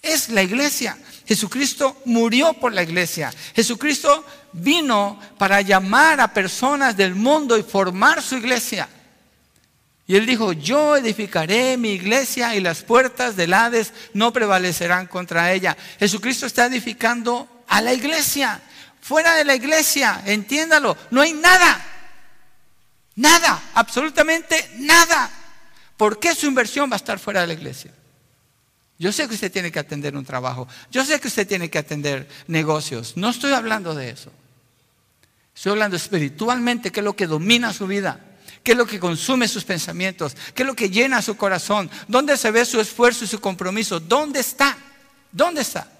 Es 0.00 0.28
la 0.28 0.42
iglesia. 0.42 0.98
Jesucristo 1.26 2.00
murió 2.04 2.52
por 2.54 2.72
la 2.72 2.82
iglesia. 2.82 3.32
Jesucristo 3.54 4.24
vino 4.52 5.18
para 5.38 5.60
llamar 5.60 6.20
a 6.20 6.32
personas 6.32 6.96
del 6.96 7.14
mundo 7.14 7.56
y 7.56 7.62
formar 7.62 8.22
su 8.22 8.36
iglesia. 8.36 8.88
Y 10.06 10.16
él 10.16 10.26
dijo, 10.26 10.52
yo 10.52 10.96
edificaré 10.96 11.76
mi 11.76 11.90
iglesia 11.92 12.54
y 12.54 12.60
las 12.60 12.82
puertas 12.82 13.36
del 13.36 13.54
Hades 13.54 13.92
no 14.14 14.32
prevalecerán 14.32 15.06
contra 15.06 15.52
ella. 15.52 15.76
Jesucristo 15.98 16.46
está 16.46 16.66
edificando 16.66 17.64
a 17.68 17.80
la 17.80 17.92
iglesia. 17.92 18.60
Fuera 19.00 19.34
de 19.34 19.44
la 19.44 19.54
iglesia, 19.54 20.22
entiéndalo, 20.26 20.96
no 21.10 21.20
hay 21.20 21.32
nada. 21.32 21.86
Nada, 23.16 23.70
absolutamente 23.74 24.70
nada. 24.78 25.30
¿Por 25.96 26.18
qué 26.18 26.34
su 26.34 26.46
inversión 26.46 26.90
va 26.90 26.94
a 26.94 26.96
estar 26.96 27.18
fuera 27.18 27.42
de 27.42 27.46
la 27.48 27.52
iglesia? 27.52 27.92
Yo 28.98 29.12
sé 29.12 29.26
que 29.28 29.34
usted 29.34 29.52
tiene 29.52 29.72
que 29.72 29.78
atender 29.78 30.16
un 30.16 30.24
trabajo. 30.24 30.68
Yo 30.90 31.04
sé 31.04 31.20
que 31.20 31.28
usted 31.28 31.46
tiene 31.46 31.70
que 31.70 31.78
atender 31.78 32.28
negocios. 32.46 33.16
No 33.16 33.30
estoy 33.30 33.52
hablando 33.52 33.94
de 33.94 34.10
eso. 34.10 34.32
Estoy 35.54 35.72
hablando 35.72 35.96
espiritualmente, 35.96 36.90
que 36.90 37.00
es 37.00 37.04
lo 37.04 37.16
que 37.16 37.26
domina 37.26 37.72
su 37.72 37.86
vida. 37.86 38.20
¿Qué 38.62 38.72
es 38.72 38.78
lo 38.78 38.86
que 38.86 39.00
consume 39.00 39.48
sus 39.48 39.64
pensamientos? 39.64 40.36
¿Qué 40.54 40.62
es 40.62 40.66
lo 40.66 40.76
que 40.76 40.88
llena 40.88 41.20
su 41.20 41.36
corazón? 41.36 41.90
¿Dónde 42.06 42.36
se 42.36 42.50
ve 42.50 42.64
su 42.64 42.80
esfuerzo 42.80 43.24
y 43.24 43.28
su 43.28 43.40
compromiso? 43.40 43.98
¿Dónde 43.98 44.40
está? 44.40 44.76
¿Dónde 45.32 45.62
está? 45.62 45.90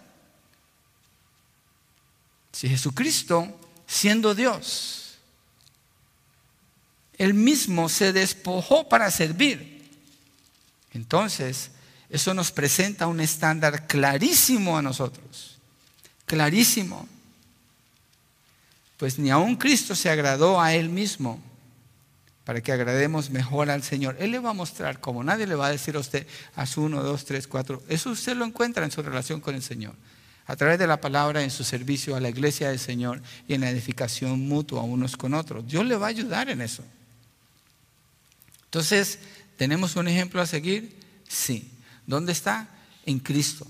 Si 2.53 2.69
Jesucristo, 2.69 3.49
siendo 3.87 4.35
Dios, 4.35 5.15
Él 7.19 7.35
mismo 7.35 7.89
se 7.89 8.13
despojó 8.13 8.89
para 8.89 9.11
servir, 9.11 9.91
entonces 10.93 11.71
eso 12.11 12.35
nos 12.35 12.53
presenta 12.53 13.07
un 13.07 13.21
estándar 13.21 13.87
clarísimo 13.89 14.77
a 14.77 14.83
nosotros. 14.83 15.59
Clarísimo. 16.27 17.09
Pues 18.99 19.19
ni 19.19 19.31
aun 19.31 19.57
Cristo 19.57 19.97
se 19.97 20.11
agradó 20.11 20.61
a 20.61 20.75
Él 20.75 20.89
mismo 20.89 21.43
para 22.45 22.61
que 22.61 22.73
agrademos 22.73 23.31
mejor 23.31 23.71
al 23.71 23.83
Señor. 23.83 24.17
Él 24.19 24.33
le 24.33 24.39
va 24.39 24.51
a 24.51 24.55
mostrar 24.55 25.01
cómo. 25.01 25.23
Nadie 25.23 25.47
le 25.47 25.55
va 25.55 25.67
a 25.67 25.71
decir 25.71 25.97
a 25.97 26.01
usted, 26.01 26.27
haz 26.57 26.77
uno, 26.77 27.03
dos, 27.03 27.25
tres, 27.25 27.47
cuatro. 27.47 27.83
Eso 27.89 28.11
usted 28.11 28.37
lo 28.37 28.45
encuentra 28.45 28.85
en 28.85 28.91
su 28.91 29.03
relación 29.03 29.41
con 29.41 29.55
el 29.55 29.63
Señor. 29.63 29.95
A 30.47 30.57
través 30.57 30.79
de 30.79 30.87
la 30.87 31.01
palabra, 31.01 31.43
en 31.43 31.51
su 31.51 31.65
servicio 31.65 32.17
a 32.17 32.21
la 32.21 32.29
iglesia 32.29 32.69
del 32.69 32.79
Señor 32.79 33.23
y 33.47 33.55
en 33.55 33.61
la 33.61 33.71
edificación 33.71 34.41
mutua 34.49 34.83
unos 34.83 35.17
con 35.17 35.35
otros. 35.35 35.67
Dios 35.67 35.85
le 35.87 35.97
va 35.97 36.07
a 36.07 36.11
ayudar 36.11 36.49
en 36.51 36.61
eso. 36.61 36.85
Entonces, 38.65 39.19
¿Tenemos 39.63 39.95
un 39.95 40.09
ejemplo 40.09 40.43
a 40.43 40.47
seguir? 40.47 40.93
Sí. 41.29 41.71
¿Dónde 42.05 42.33
está? 42.33 42.69
En 43.07 43.21
Cristo, 43.21 43.65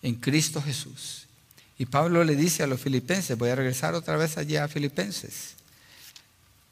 en 0.00 0.14
Cristo 0.14 0.62
Jesús. 0.62 1.26
Y 1.76 1.84
Pablo 1.84 2.24
le 2.24 2.34
dice 2.34 2.62
a 2.62 2.66
los 2.66 2.80
filipenses, 2.80 3.36
voy 3.36 3.50
a 3.50 3.54
regresar 3.54 3.94
otra 3.94 4.16
vez 4.16 4.38
allí 4.38 4.56
a 4.56 4.68
Filipenses, 4.68 5.54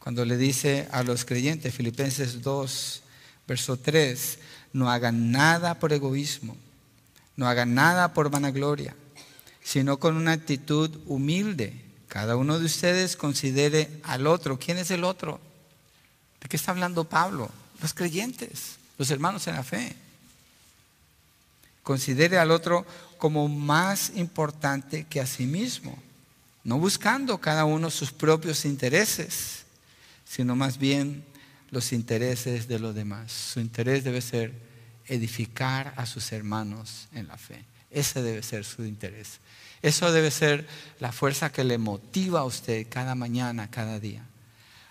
cuando 0.00 0.24
le 0.24 0.36
dice 0.36 0.88
a 0.92 1.02
los 1.02 1.24
creyentes, 1.24 1.74
Filipenses 1.74 2.40
2, 2.42 3.02
verso 3.46 3.76
3, 3.76 4.38
no 4.72 4.90
hagan 4.90 5.30
nada 5.30 5.78
por 5.78 5.92
egoísmo, 5.92 6.56
no 7.36 7.46
hagan 7.46 7.74
nada 7.74 8.14
por 8.14 8.30
vanagloria, 8.30 8.96
sino 9.62 9.98
con 9.98 10.16
una 10.16 10.32
actitud 10.32 10.90
humilde. 11.06 11.84
Cada 12.08 12.36
uno 12.36 12.58
de 12.58 12.64
ustedes 12.64 13.14
considere 13.14 14.00
al 14.02 14.26
otro. 14.26 14.58
¿Quién 14.58 14.78
es 14.78 14.90
el 14.90 15.04
otro? 15.04 15.38
¿De 16.40 16.48
qué 16.48 16.56
está 16.56 16.72
hablando 16.72 17.04
Pablo? 17.04 17.50
Los 17.82 17.92
creyentes, 17.92 18.76
los 18.96 19.10
hermanos 19.10 19.46
en 19.48 19.54
la 19.54 19.62
fe. 19.62 19.94
Considere 21.82 22.38
al 22.38 22.50
otro 22.50 22.86
como 23.18 23.48
más 23.48 24.12
importante 24.16 25.04
que 25.04 25.20
a 25.20 25.26
sí 25.26 25.44
mismo, 25.44 25.98
no 26.64 26.78
buscando 26.78 27.38
cada 27.38 27.66
uno 27.66 27.90
sus 27.90 28.12
propios 28.12 28.64
intereses, 28.64 29.64
sino 30.30 30.54
más 30.54 30.78
bien 30.78 31.24
los 31.70 31.92
intereses 31.92 32.68
de 32.68 32.78
los 32.78 32.94
demás. 32.94 33.32
Su 33.32 33.58
interés 33.58 34.04
debe 34.04 34.20
ser 34.20 34.52
edificar 35.06 35.92
a 35.96 36.06
sus 36.06 36.30
hermanos 36.30 37.08
en 37.12 37.26
la 37.26 37.36
fe. 37.36 37.64
Ese 37.90 38.22
debe 38.22 38.44
ser 38.44 38.64
su 38.64 38.84
interés. 38.84 39.40
Eso 39.82 40.12
debe 40.12 40.30
ser 40.30 40.68
la 41.00 41.10
fuerza 41.10 41.50
que 41.50 41.64
le 41.64 41.78
motiva 41.78 42.40
a 42.40 42.44
usted 42.44 42.86
cada 42.88 43.16
mañana, 43.16 43.72
cada 43.72 43.98
día. 43.98 44.24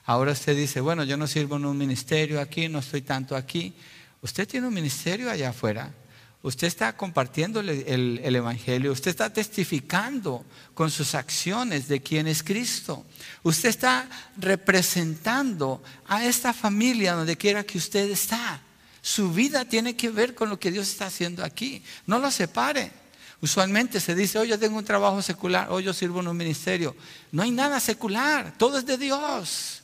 Ahora 0.04 0.34
usted 0.34 0.58
dice, 0.58 0.82
bueno, 0.82 1.06
yo 1.06 1.16
no 1.16 1.26
sirvo 1.26 1.56
en 1.56 1.64
un 1.64 1.78
ministerio 1.78 2.42
aquí, 2.42 2.68
no 2.68 2.80
estoy 2.80 3.02
tanto 3.02 3.38
aquí. 3.38 3.74
Usted 4.22 4.46
tiene 4.46 4.68
un 4.68 4.74
ministerio 4.74 5.32
allá 5.32 5.52
afuera. 5.52 5.94
Usted 6.42 6.68
está 6.68 6.96
compartiendo 6.96 7.60
el, 7.60 8.36
Evangelio, 8.36 8.94
usted 8.94 9.12
está 9.12 9.32
testificando 9.34 10.46
con 10.74 10.90
sus 10.90 11.14
acciones 11.14 11.90
de 11.90 12.02
quién 12.02 12.28
es 12.28 12.44
Cristo. 12.44 13.06
Usted 13.44 13.68
está 13.68 14.08
representando 14.38 15.84
a 16.08 16.24
esta 16.24 16.54
familia 16.54 17.14
donde 17.14 17.36
quiera 17.36 17.66
que 17.66 17.78
usted 17.78 18.10
está. 18.10 18.62
Su 19.02 19.34
vida 19.34 19.66
tiene 19.66 19.98
que 19.98 20.10
ver 20.10 20.34
con 20.34 20.50
lo 20.50 20.58
que 20.58 20.72
Dios 20.72 20.88
está 20.88 21.08
haciendo 21.08 21.44
aquí. 21.44 21.84
No 22.06 22.20
lo 22.20 22.32
separe. 22.32 22.92
Usualmente 23.42 24.00
se 24.00 24.16
dice, 24.16 24.40
hoy 24.40 24.48
yo 24.48 24.60
tengo 24.60 24.78
un 24.78 24.86
trabajo 24.86 25.22
secular, 25.22 25.68
hoy 25.70 25.84
yo 25.84 25.94
sirvo 25.94 26.22
en 26.22 26.30
un 26.30 26.38
ministerio. 26.38 26.96
No 27.34 27.44
hay 27.44 27.52
nada 27.52 27.82
secular, 27.82 28.54
todo 28.58 28.78
es 28.78 28.86
de 28.86 28.98
Dios. 28.98 29.82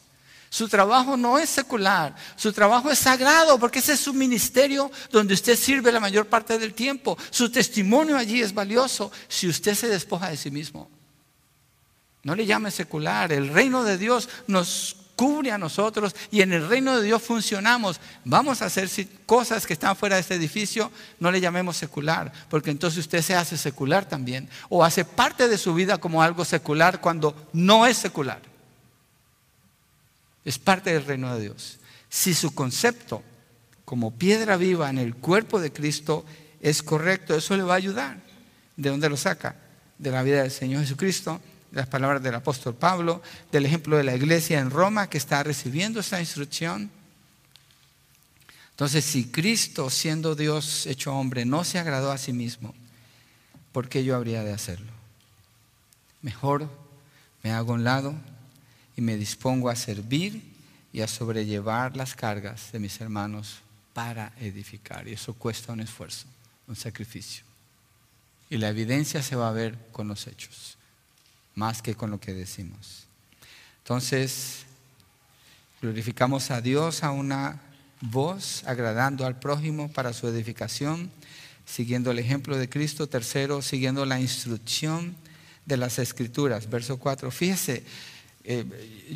Su 0.49 0.69
trabajo 0.69 1.17
no 1.17 1.37
es 1.37 1.49
secular, 1.49 2.15
su 2.35 2.53
trabajo 2.53 2.89
es 2.89 2.99
sagrado 2.99 3.59
porque 3.59 3.79
ese 3.79 3.93
es 3.93 3.99
su 3.99 4.13
ministerio 4.13 4.91
donde 5.11 5.33
usted 5.33 5.57
sirve 5.57 5.91
la 5.91 5.99
mayor 5.99 6.27
parte 6.27 6.57
del 6.57 6.73
tiempo. 6.73 7.17
Su 7.29 7.51
testimonio 7.51 8.17
allí 8.17 8.41
es 8.41 8.53
valioso 8.53 9.11
si 9.27 9.47
usted 9.47 9.75
se 9.75 9.87
despoja 9.87 10.29
de 10.29 10.37
sí 10.37 10.51
mismo. 10.51 10.89
No 12.23 12.35
le 12.35 12.45
llame 12.45 12.71
secular, 12.71 13.31
el 13.31 13.49
reino 13.49 13.83
de 13.83 13.97
Dios 13.97 14.29
nos 14.47 14.95
cubre 15.15 15.51
a 15.51 15.57
nosotros 15.57 16.15
y 16.31 16.41
en 16.41 16.53
el 16.53 16.67
reino 16.67 16.97
de 16.97 17.03
Dios 17.03 17.21
funcionamos. 17.21 17.99
Vamos 18.23 18.61
a 18.61 18.65
hacer 18.65 18.89
cosas 19.25 19.65
que 19.65 19.73
están 19.73 19.95
fuera 19.95 20.15
de 20.15 20.21
este 20.21 20.35
edificio, 20.35 20.91
no 21.19 21.31
le 21.31 21.41
llamemos 21.41 21.77
secular, 21.77 22.31
porque 22.49 22.71
entonces 22.71 22.99
usted 22.99 23.21
se 23.21 23.35
hace 23.35 23.57
secular 23.57 24.05
también 24.05 24.49
o 24.69 24.83
hace 24.83 25.05
parte 25.05 25.47
de 25.47 25.57
su 25.57 25.73
vida 25.73 25.97
como 25.97 26.21
algo 26.21 26.45
secular 26.45 27.01
cuando 27.01 27.35
no 27.53 27.85
es 27.85 27.97
secular 27.97 28.54
es 30.45 30.59
parte 30.59 30.93
del 30.93 31.05
reino 31.05 31.35
de 31.35 31.41
Dios. 31.41 31.79
Si 32.07 32.33
su 32.33 32.53
concepto 32.53 33.23
como 33.83 34.11
piedra 34.11 34.55
viva 34.55 34.89
en 34.89 34.99
el 34.99 35.15
cuerpo 35.15 35.59
de 35.59 35.73
Cristo 35.73 36.23
es 36.61 36.81
correcto, 36.81 37.35
eso 37.35 37.57
le 37.57 37.63
va 37.63 37.73
a 37.73 37.77
ayudar. 37.77 38.19
¿De 38.77 38.89
dónde 38.89 39.09
lo 39.09 39.17
saca? 39.17 39.55
De 39.97 40.11
la 40.11 40.23
vida 40.23 40.43
del 40.43 40.51
Señor 40.51 40.81
Jesucristo, 40.81 41.41
de 41.71 41.77
las 41.77 41.87
palabras 41.87 42.21
del 42.21 42.35
apóstol 42.35 42.75
Pablo, 42.75 43.21
del 43.51 43.65
ejemplo 43.65 43.97
de 43.97 44.03
la 44.03 44.15
iglesia 44.15 44.59
en 44.59 44.69
Roma 44.69 45.09
que 45.09 45.17
está 45.17 45.43
recibiendo 45.43 45.99
esta 45.99 46.19
instrucción. 46.19 46.91
Entonces, 48.71 49.05
si 49.05 49.25
Cristo, 49.25 49.89
siendo 49.89 50.35
Dios 50.35 50.85
hecho 50.85 51.13
hombre, 51.15 51.45
no 51.45 51.63
se 51.63 51.79
agradó 51.79 52.11
a 52.11 52.17
sí 52.17 52.33
mismo, 52.33 52.75
¿por 53.71 53.87
qué 53.87 54.03
yo 54.03 54.15
habría 54.15 54.43
de 54.43 54.51
hacerlo? 54.51 54.91
Mejor 56.21 56.69
me 57.41 57.51
hago 57.51 57.71
a 57.71 57.75
un 57.75 57.83
lado 57.83 58.15
y 58.95 59.01
me 59.01 59.17
dispongo 59.17 59.69
a 59.69 59.75
servir 59.75 60.41
y 60.93 61.01
a 61.01 61.07
sobrellevar 61.07 61.97
las 61.97 62.15
cargas 62.15 62.71
de 62.71 62.79
mis 62.79 62.99
hermanos 63.01 63.57
para 63.93 64.31
edificar. 64.39 65.07
Y 65.07 65.13
eso 65.13 65.33
cuesta 65.33 65.73
un 65.73 65.81
esfuerzo, 65.81 66.25
un 66.67 66.75
sacrificio. 66.75 67.43
Y 68.49 68.57
la 68.57 68.69
evidencia 68.69 69.21
se 69.21 69.35
va 69.35 69.49
a 69.49 69.53
ver 69.53 69.77
con 69.91 70.07
los 70.07 70.27
hechos, 70.27 70.77
más 71.55 71.81
que 71.81 71.95
con 71.95 72.11
lo 72.11 72.19
que 72.19 72.33
decimos. 72.33 73.05
Entonces, 73.79 74.65
glorificamos 75.81 76.51
a 76.51 76.61
Dios 76.61 77.03
a 77.03 77.11
una 77.11 77.61
voz, 78.01 78.63
agradando 78.65 79.25
al 79.25 79.39
prójimo 79.39 79.91
para 79.91 80.13
su 80.13 80.27
edificación, 80.27 81.11
siguiendo 81.65 82.11
el 82.11 82.19
ejemplo 82.19 82.57
de 82.57 82.69
Cristo. 82.69 83.07
Tercero, 83.07 83.61
siguiendo 83.61 84.05
la 84.05 84.19
instrucción 84.19 85.15
de 85.65 85.77
las 85.77 85.99
Escrituras. 85.99 86.69
Verso 86.69 86.97
4. 86.97 87.31
Fíjese, 87.31 87.83
eh, 88.47 88.65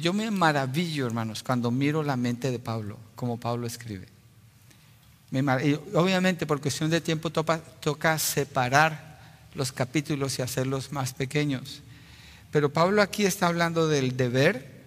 yo 0.01 0.11
me 0.11 0.31
maravillo, 0.31 1.05
hermanos, 1.05 1.43
cuando 1.43 1.69
miro 1.69 2.01
la 2.01 2.17
mente 2.17 2.49
de 2.51 2.57
Pablo, 2.57 2.97
como 3.15 3.39
Pablo 3.39 3.67
escribe. 3.67 4.07
obviamente 5.93 6.47
por 6.47 6.59
cuestión 6.59 6.89
de 6.89 6.99
tiempo 6.99 7.29
toca, 7.29 8.17
separar 8.17 9.19
los 9.53 9.71
capítulos 9.71 10.39
y 10.39 10.41
hacerlos 10.41 10.91
más 10.91 11.13
pequeños. 11.13 11.81
Pero 12.51 12.73
Pablo 12.73 13.03
aquí 13.03 13.25
está 13.25 13.47
hablando 13.47 13.87
del 13.87 14.17
deber, 14.17 14.83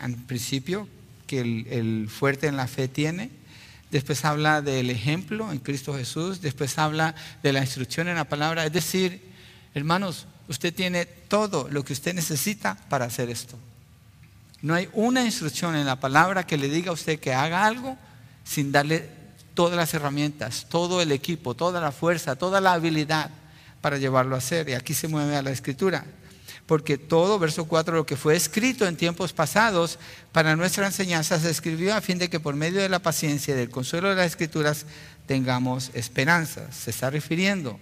en 0.00 0.14
principio, 0.26 0.86
que 1.26 1.40
el 1.40 2.08
fuerte 2.08 2.46
en 2.46 2.56
la 2.56 2.68
fe 2.68 2.86
tiene. 2.86 3.30
Después 3.90 4.24
habla 4.24 4.62
del 4.62 4.88
ejemplo 4.90 5.50
en 5.50 5.58
Cristo 5.58 5.94
Jesús. 5.94 6.40
Después 6.40 6.78
habla 6.78 7.16
de 7.42 7.52
la 7.52 7.60
instrucción 7.60 8.06
en 8.06 8.14
la 8.14 8.28
palabra. 8.28 8.64
Es 8.64 8.72
decir, 8.72 9.20
hermanos, 9.74 10.28
usted 10.48 10.72
tiene 10.72 11.06
todo 11.06 11.68
lo 11.68 11.84
que 11.84 11.92
usted 11.92 12.14
necesita 12.14 12.76
para 12.88 13.06
hacer 13.06 13.30
esto. 13.30 13.58
No 14.62 14.74
hay 14.74 14.88
una 14.92 15.24
instrucción 15.24 15.74
en 15.74 15.86
la 15.86 16.00
palabra 16.00 16.46
que 16.46 16.58
le 16.58 16.68
diga 16.68 16.90
a 16.90 16.94
usted 16.94 17.18
que 17.18 17.32
haga 17.32 17.64
algo 17.64 17.96
sin 18.44 18.72
darle 18.72 19.08
todas 19.54 19.76
las 19.76 19.92
herramientas, 19.94 20.66
todo 20.68 21.00
el 21.00 21.12
equipo, 21.12 21.54
toda 21.54 21.80
la 21.80 21.92
fuerza, 21.92 22.36
toda 22.36 22.60
la 22.60 22.72
habilidad 22.72 23.30
para 23.80 23.98
llevarlo 23.98 24.34
a 24.34 24.38
hacer. 24.38 24.68
Y 24.68 24.74
aquí 24.74 24.94
se 24.94 25.08
mueve 25.08 25.36
a 25.36 25.42
la 25.42 25.50
escritura. 25.50 26.04
Porque 26.66 26.98
todo, 26.98 27.38
verso 27.38 27.64
4, 27.64 27.96
lo 27.96 28.06
que 28.06 28.16
fue 28.16 28.36
escrito 28.36 28.86
en 28.86 28.96
tiempos 28.96 29.32
pasados 29.32 29.98
para 30.30 30.54
nuestra 30.54 30.86
enseñanza 30.86 31.40
se 31.40 31.50
escribió 31.50 31.94
a 31.94 32.00
fin 32.00 32.18
de 32.18 32.30
que 32.30 32.38
por 32.38 32.54
medio 32.54 32.80
de 32.80 32.88
la 32.88 33.00
paciencia 33.00 33.54
y 33.54 33.56
del 33.56 33.70
consuelo 33.70 34.10
de 34.10 34.16
las 34.16 34.26
escrituras 34.26 34.86
tengamos 35.26 35.90
esperanza. 35.94 36.70
Se 36.70 36.90
está 36.90 37.10
refiriendo 37.10 37.78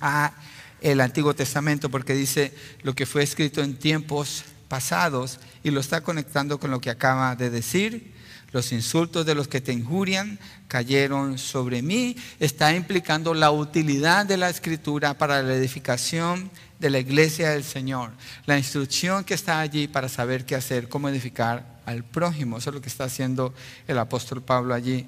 a 0.00 0.32
el 0.80 1.00
Antiguo 1.00 1.34
Testamento 1.34 1.90
porque 1.90 2.14
dice 2.14 2.54
lo 2.82 2.94
que 2.94 3.06
fue 3.06 3.22
escrito 3.22 3.62
en 3.62 3.76
tiempos 3.76 4.44
pasados 4.70 5.40
y 5.64 5.72
lo 5.72 5.80
está 5.80 6.00
conectando 6.00 6.58
con 6.58 6.70
lo 6.70 6.80
que 6.80 6.88
acaba 6.88 7.36
de 7.36 7.50
decir. 7.50 8.14
Los 8.52 8.72
insultos 8.72 9.26
de 9.26 9.34
los 9.34 9.48
que 9.48 9.60
te 9.60 9.72
injurian 9.72 10.38
cayeron 10.68 11.38
sobre 11.38 11.82
mí. 11.82 12.16
Está 12.38 12.74
implicando 12.74 13.34
la 13.34 13.50
utilidad 13.50 14.24
de 14.24 14.36
la 14.36 14.48
escritura 14.48 15.18
para 15.18 15.42
la 15.42 15.54
edificación 15.54 16.50
de 16.78 16.90
la 16.90 17.00
iglesia 17.00 17.50
del 17.50 17.64
Señor. 17.64 18.12
La 18.46 18.56
instrucción 18.56 19.24
que 19.24 19.34
está 19.34 19.60
allí 19.60 19.88
para 19.88 20.08
saber 20.08 20.46
qué 20.46 20.54
hacer, 20.54 20.88
cómo 20.88 21.08
edificar 21.08 21.80
al 21.84 22.04
prójimo. 22.04 22.58
Eso 22.58 22.70
es 22.70 22.74
lo 22.74 22.80
que 22.80 22.88
está 22.88 23.04
haciendo 23.04 23.52
el 23.86 23.98
apóstol 23.98 24.42
Pablo 24.42 24.72
allí. 24.72 25.04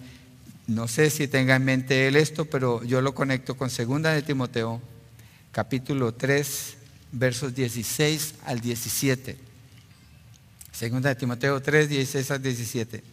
No 0.66 0.86
sé 0.86 1.08
si 1.10 1.28
tenga 1.28 1.56
en 1.56 1.64
mente 1.64 2.08
él 2.08 2.16
esto, 2.16 2.44
pero 2.44 2.82
yo 2.84 3.00
lo 3.00 3.14
conecto 3.14 3.56
con 3.56 3.70
segunda 3.70 4.12
de 4.12 4.22
Timoteo, 4.22 4.80
capítulo 5.50 6.14
3, 6.14 6.76
versos 7.12 7.54
16 7.54 8.34
al 8.44 8.60
17. 8.60 9.51
Segunda 10.72 11.10
de 11.10 11.16
Timoteo 11.16 11.60
3, 11.60 11.88
16 11.88 12.30
a 12.30 12.38
17. 12.38 13.04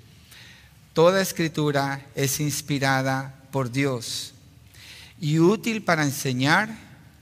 Toda 0.94 1.22
escritura 1.22 2.06
es 2.16 2.40
inspirada 2.40 3.36
por 3.52 3.70
Dios 3.70 4.34
y 5.20 5.40
útil 5.40 5.84
para 5.84 6.04
enseñar, 6.04 6.70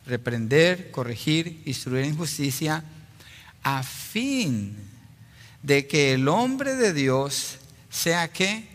reprender, 0.06 0.92
corregir, 0.92 1.64
instruir 1.66 2.06
en 2.06 2.16
justicia, 2.16 2.84
a 3.64 3.82
fin 3.82 4.78
de 5.64 5.88
que 5.88 6.14
el 6.14 6.28
hombre 6.28 6.76
de 6.76 6.94
Dios 6.94 7.58
sea 7.90 8.28
que 8.28 8.68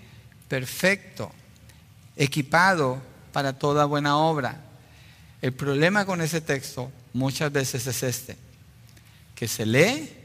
perfecto, 0.49 1.31
equipado 2.17 3.01
para 3.33 3.53
toda 3.53 3.85
buena 3.85 4.17
obra. 4.17 4.61
El 5.41 5.53
problema 5.53 6.05
con 6.05 6.21
ese 6.21 6.41
texto 6.41 6.91
muchas 7.13 7.53
veces 7.53 7.87
es 7.87 8.03
este, 8.03 8.37
que 9.37 9.47
se 9.47 9.65
lee 9.65 10.22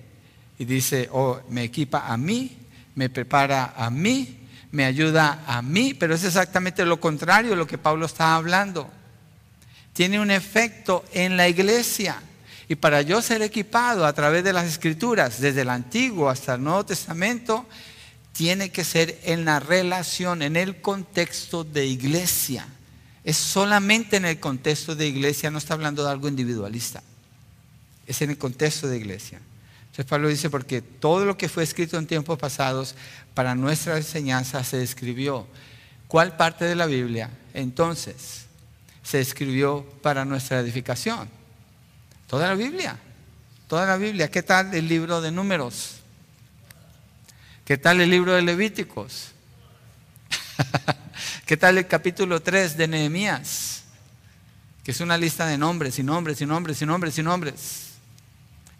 y 0.59 0.65
dice, 0.65 1.09
oh, 1.11 1.39
me 1.49 1.63
equipa 1.63 2.07
a 2.07 2.17
mí, 2.17 2.57
me 2.95 3.09
prepara 3.09 3.73
a 3.75 3.89
mí, 3.89 4.37
me 4.71 4.85
ayuda 4.85 5.43
a 5.47 5.61
mí, 5.61 5.93
pero 5.93 6.15
es 6.15 6.23
exactamente 6.23 6.85
lo 6.85 6.99
contrario 6.99 7.51
de 7.51 7.57
lo 7.57 7.67
que 7.67 7.77
Pablo 7.77 8.05
está 8.05 8.35
hablando. 8.35 8.89
Tiene 9.93 10.19
un 10.19 10.31
efecto 10.31 11.05
en 11.13 11.37
la 11.37 11.47
iglesia. 11.47 12.21
Y 12.67 12.75
para 12.75 13.01
yo 13.01 13.21
ser 13.21 13.41
equipado 13.41 14.05
a 14.05 14.13
través 14.13 14.43
de 14.43 14.53
las 14.53 14.65
escrituras, 14.65 15.39
desde 15.39 15.61
el 15.61 15.69
Antiguo 15.69 16.29
hasta 16.29 16.55
el 16.55 16.63
Nuevo 16.63 16.85
Testamento, 16.85 17.65
tiene 18.33 18.69
que 18.69 18.83
ser 18.83 19.19
en 19.23 19.45
la 19.45 19.59
relación, 19.59 20.41
en 20.41 20.55
el 20.55 20.81
contexto 20.81 21.63
de 21.63 21.85
iglesia. 21.85 22.67
Es 23.23 23.37
solamente 23.37 24.17
en 24.17 24.25
el 24.25 24.39
contexto 24.39 24.95
de 24.95 25.07
iglesia, 25.07 25.49
no 25.49 25.57
está 25.57 25.73
hablando 25.73 26.03
de 26.03 26.11
algo 26.11 26.27
individualista. 26.27 27.01
Es 28.05 28.21
en 28.21 28.29
el 28.29 28.37
contexto 28.37 28.87
de 28.87 28.97
iglesia. 28.97 29.39
Entonces 29.97 30.11
Pablo 30.11 30.27
dice, 30.27 30.51
porque 30.51 30.83
todo 30.83 31.25
lo 31.25 31.39
que 31.39 31.49
fue 31.49 31.63
escrito 31.63 31.97
en 31.97 32.05
tiempos 32.05 32.37
pasados 32.37 32.93
para 33.33 33.55
nuestra 33.55 33.97
enseñanza 33.97 34.63
se 34.63 34.83
escribió. 34.83 35.47
¿Cuál 36.07 36.37
parte 36.37 36.65
de 36.65 36.75
la 36.75 36.85
Biblia? 36.85 37.31
Entonces, 37.55 38.45
se 39.01 39.19
escribió 39.19 39.83
para 40.03 40.23
nuestra 40.23 40.59
edificación. 40.59 41.27
Toda 42.27 42.45
la 42.45 42.53
Biblia. 42.53 42.95
Toda 43.67 43.87
la 43.87 43.97
Biblia. 43.97 44.29
¿Qué 44.29 44.43
tal 44.43 44.71
el 44.75 44.87
libro 44.87 45.19
de 45.19 45.31
números? 45.31 45.95
¿Qué 47.65 47.79
tal 47.79 47.99
el 47.99 48.11
libro 48.11 48.33
de 48.33 48.43
Levíticos? 48.43 49.29
¿Qué 51.47 51.57
tal 51.57 51.79
el 51.79 51.87
capítulo 51.87 52.39
3 52.39 52.77
de 52.77 52.87
Nehemías? 52.87 53.81
Que 54.83 54.91
es 54.91 55.01
una 55.01 55.17
lista 55.17 55.47
de 55.47 55.57
nombres 55.57 55.97
y 55.97 56.03
nombres 56.03 56.39
y 56.39 56.45
nombres 56.45 56.79
y 56.83 56.85
nombres 56.85 57.17
y 57.17 57.23
nombres. 57.23 57.86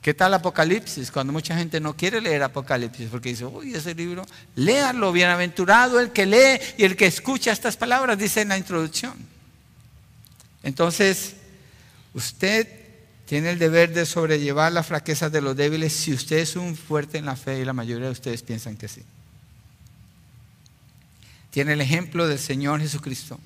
¿Qué 0.08 0.14
tal 0.14 0.34
Apocalipsis? 0.34 1.12
Cuando 1.12 1.34
mucha 1.34 1.58
gente 1.58 1.82
no 1.82 1.94
quiere 1.94 2.22
leer 2.22 2.42
Apocalipsis 2.42 3.10
porque 3.10 3.28
dice, 3.28 3.44
uy, 3.44 3.74
ese 3.74 3.94
libro, 3.94 4.26
léalo, 4.56 5.12
bienaventurado 5.12 6.00
el 6.00 6.14
que 6.14 6.26
lee 6.26 6.62
y 6.78 6.86
el 6.86 6.96
que 6.96 7.08
escucha 7.08 7.52
estas 7.52 7.76
palabras, 7.76 8.18
dice 8.18 8.40
en 8.40 8.48
la 8.48 8.58
introducción. 8.58 9.16
Entonces, 10.64 11.34
usted 12.14 12.70
tiene 13.26 13.50
el 13.50 13.60
deber 13.60 13.94
de 13.94 14.06
sobrellevar 14.06 14.72
las 14.72 14.88
fraquezas 14.88 15.30
de 15.30 15.42
los 15.42 15.58
débiles 15.58 15.92
si 15.92 16.14
usted 16.14 16.38
es 16.38 16.56
un 16.56 16.78
fuerte 16.78 17.18
en 17.18 17.26
la 17.26 17.36
fe 17.36 17.60
y 17.60 17.66
la 17.66 17.74
mayoría 17.74 18.06
de 18.06 18.14
ustedes 18.14 18.44
piensan 18.44 18.78
que 18.78 18.88
sí. 18.88 19.04
Tiene 21.52 21.74
el 21.74 21.82
ejemplo 21.82 22.30
del 22.30 22.40
Señor 22.40 22.80
Jesucristo. 22.80 23.42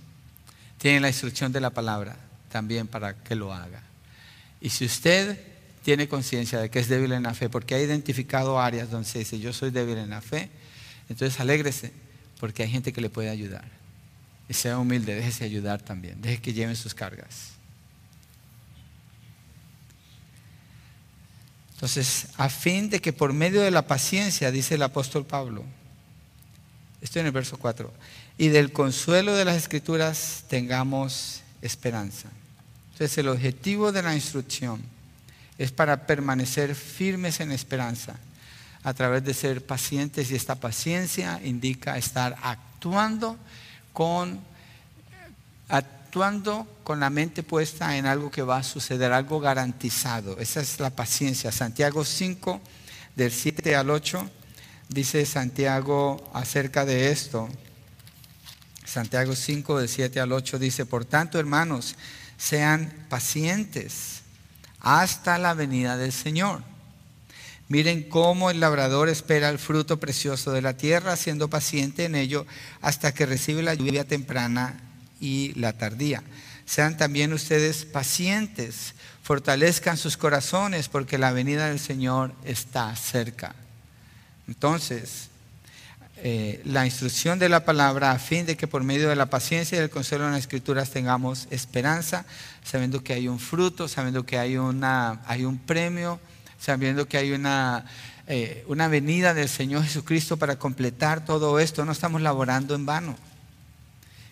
Tiene 0.78 0.99
la 0.99 1.07
instrucción 1.07 1.51
de 1.51 1.59
la 1.59 1.72
palabra 1.72 2.18
también 2.51 2.86
para 2.86 3.16
que 3.16 3.34
lo 3.34 3.51
haga. 3.51 3.82
Y 4.62 4.70
si 4.70 4.86
usted 4.86 5.51
tiene 5.84 6.07
conciencia 6.07 6.59
de 6.59 6.69
que 6.69 6.79
es 6.79 6.88
débil 6.88 7.11
en 7.11 7.23
la 7.23 7.34
fe, 7.34 7.49
porque 7.49 7.75
ha 7.75 7.82
identificado 7.82 8.59
áreas 8.59 8.89
donde 8.91 9.07
se 9.07 9.19
dice 9.19 9.39
yo 9.39 9.53
soy 9.53 9.71
débil 9.71 9.97
en 9.97 10.11
la 10.11 10.21
fe, 10.21 10.49
entonces 11.09 11.39
alégrese, 11.39 11.91
porque 12.39 12.63
hay 12.63 12.69
gente 12.69 12.93
que 12.93 13.01
le 13.01 13.09
puede 13.09 13.29
ayudar. 13.29 13.65
Y 14.47 14.53
sea 14.53 14.77
humilde, 14.77 15.15
déjese 15.15 15.43
ayudar 15.43 15.82
también, 15.82 16.21
deje 16.21 16.41
que 16.41 16.53
lleven 16.53 16.75
sus 16.75 16.93
cargas. 16.93 17.51
Entonces, 21.73 22.27
a 22.38 22.47
fin 22.47 22.91
de 22.91 23.01
que 23.01 23.11
por 23.11 23.34
medio 23.34 23.61
de 23.61 23.71
la 23.71 23.88
paciencia, 23.88 24.51
dice 24.51 24.75
el 24.75 24.84
apóstol 24.84 25.25
Pablo, 25.25 25.63
estoy 27.01 27.21
en 27.21 27.25
el 27.25 27.32
verso 27.32 27.57
4, 27.57 27.91
y 28.38 28.49
del 28.49 28.71
consuelo 28.71 29.36
de 29.36 29.45
las 29.45 29.57
escrituras 29.57 30.43
tengamos 30.47 31.41
esperanza. 31.61 32.29
Entonces, 32.91 33.17
el 33.17 33.29
objetivo 33.29 33.91
de 33.91 34.03
la 34.03 34.13
instrucción 34.13 34.79
es 35.62 35.72
para 35.72 36.07
permanecer 36.07 36.74
firmes 36.74 37.39
en 37.39 37.51
esperanza 37.51 38.16
a 38.84 38.95
través 38.95 39.24
de 39.24 39.36
ser 39.36 39.64
pacientes 39.64 40.32
y 40.32 40.36
esta 40.36 40.55
paciencia 40.55 41.39
indica 41.43 41.99
estar 41.99 42.36
actuando 42.41 43.38
con 43.93 44.39
actuando 45.70 46.68
con 46.84 46.99
la 46.99 47.12
mente 47.12 47.43
puesta 47.43 47.95
en 47.95 48.07
algo 48.07 48.32
que 48.32 48.41
va 48.41 48.57
a 48.57 48.64
suceder, 48.64 49.14
algo 49.14 49.39
garantizado. 49.39 50.38
Esa 50.39 50.62
es 50.62 50.80
la 50.80 50.89
paciencia. 50.89 51.51
Santiago 51.51 52.03
5, 52.03 52.59
del 53.16 53.32
7 53.32 53.76
al 53.76 53.91
8, 53.91 54.30
dice 54.89 55.26
Santiago 55.28 56.30
acerca 56.34 56.86
de 56.86 57.12
esto. 57.12 57.47
Santiago 58.84 59.36
5, 59.36 59.80
del 59.80 59.88
7 59.88 60.20
al 60.20 60.32
8 60.32 60.57
dice, 60.57 60.86
por 60.88 61.05
tanto, 61.05 61.39
hermanos, 61.39 61.95
sean 62.36 62.91
pacientes 63.07 64.20
hasta 64.82 65.38
la 65.38 65.53
venida 65.53 65.97
del 65.97 66.11
Señor. 66.11 66.63
Miren 67.67 68.03
cómo 68.03 68.51
el 68.51 68.59
labrador 68.59 69.07
espera 69.07 69.49
el 69.49 69.57
fruto 69.57 69.97
precioso 69.99 70.51
de 70.51 70.61
la 70.61 70.75
tierra, 70.75 71.15
siendo 71.15 71.49
paciente 71.49 72.03
en 72.03 72.15
ello 72.15 72.45
hasta 72.82 73.13
que 73.13 73.25
recibe 73.25 73.63
la 73.63 73.75
lluvia 73.75 74.05
temprana 74.05 74.82
y 75.21 75.53
la 75.53 75.77
tardía. 75.77 76.21
Sean 76.65 76.97
también 76.97 77.32
ustedes 77.32 77.86
pacientes, 77.86 78.93
fortalezcan 79.23 79.97
sus 79.97 80.17
corazones 80.17 80.89
porque 80.89 81.17
la 81.17 81.32
venida 81.32 81.67
del 81.67 81.79
Señor 81.79 82.34
está 82.43 82.93
cerca. 82.95 83.55
Entonces, 84.47 85.30
eh, 86.24 86.61
la 86.65 86.86
instrucción 86.86 87.39
de 87.39 87.49
la 87.49 87.65
palabra 87.65 88.11
a 88.11 88.19
fin 88.19 88.45
de 88.45 88.55
que 88.55 88.67
por 88.67 88.84
medio 88.84 89.09
de 89.09 89.15
la 89.15 89.26
paciencia 89.26 89.76
y 89.76 89.82
del 89.82 89.89
consuelo 89.89 90.26
en 90.26 90.32
las 90.32 90.41
escrituras 90.41 90.91
tengamos 90.91 91.47
esperanza, 91.49 92.26
sabiendo 92.63 93.03
que 93.03 93.13
hay 93.13 93.28
un 93.28 93.39
fruto, 93.39 93.88
sabiendo 93.88 94.24
que 94.24 94.38
hay, 94.38 94.57
una, 94.57 95.22
hay 95.26 95.45
un 95.45 95.57
premio, 95.57 96.19
sabiendo 96.59 97.07
que 97.07 97.17
hay 97.17 97.32
una, 97.32 97.86
eh, 98.28 98.63
una 98.67 98.88
venida 98.88 99.34
del 99.34 99.49
Señor 99.49 99.84
Jesucristo 99.84 100.38
para 100.38 100.59
completar 100.59 101.26
todo 101.26 101.59
esto. 101.59 101.86
No 101.86 101.91
estamos 101.91 102.22
laborando 102.22 102.76
en 102.76 102.86
vano. 102.86 103.15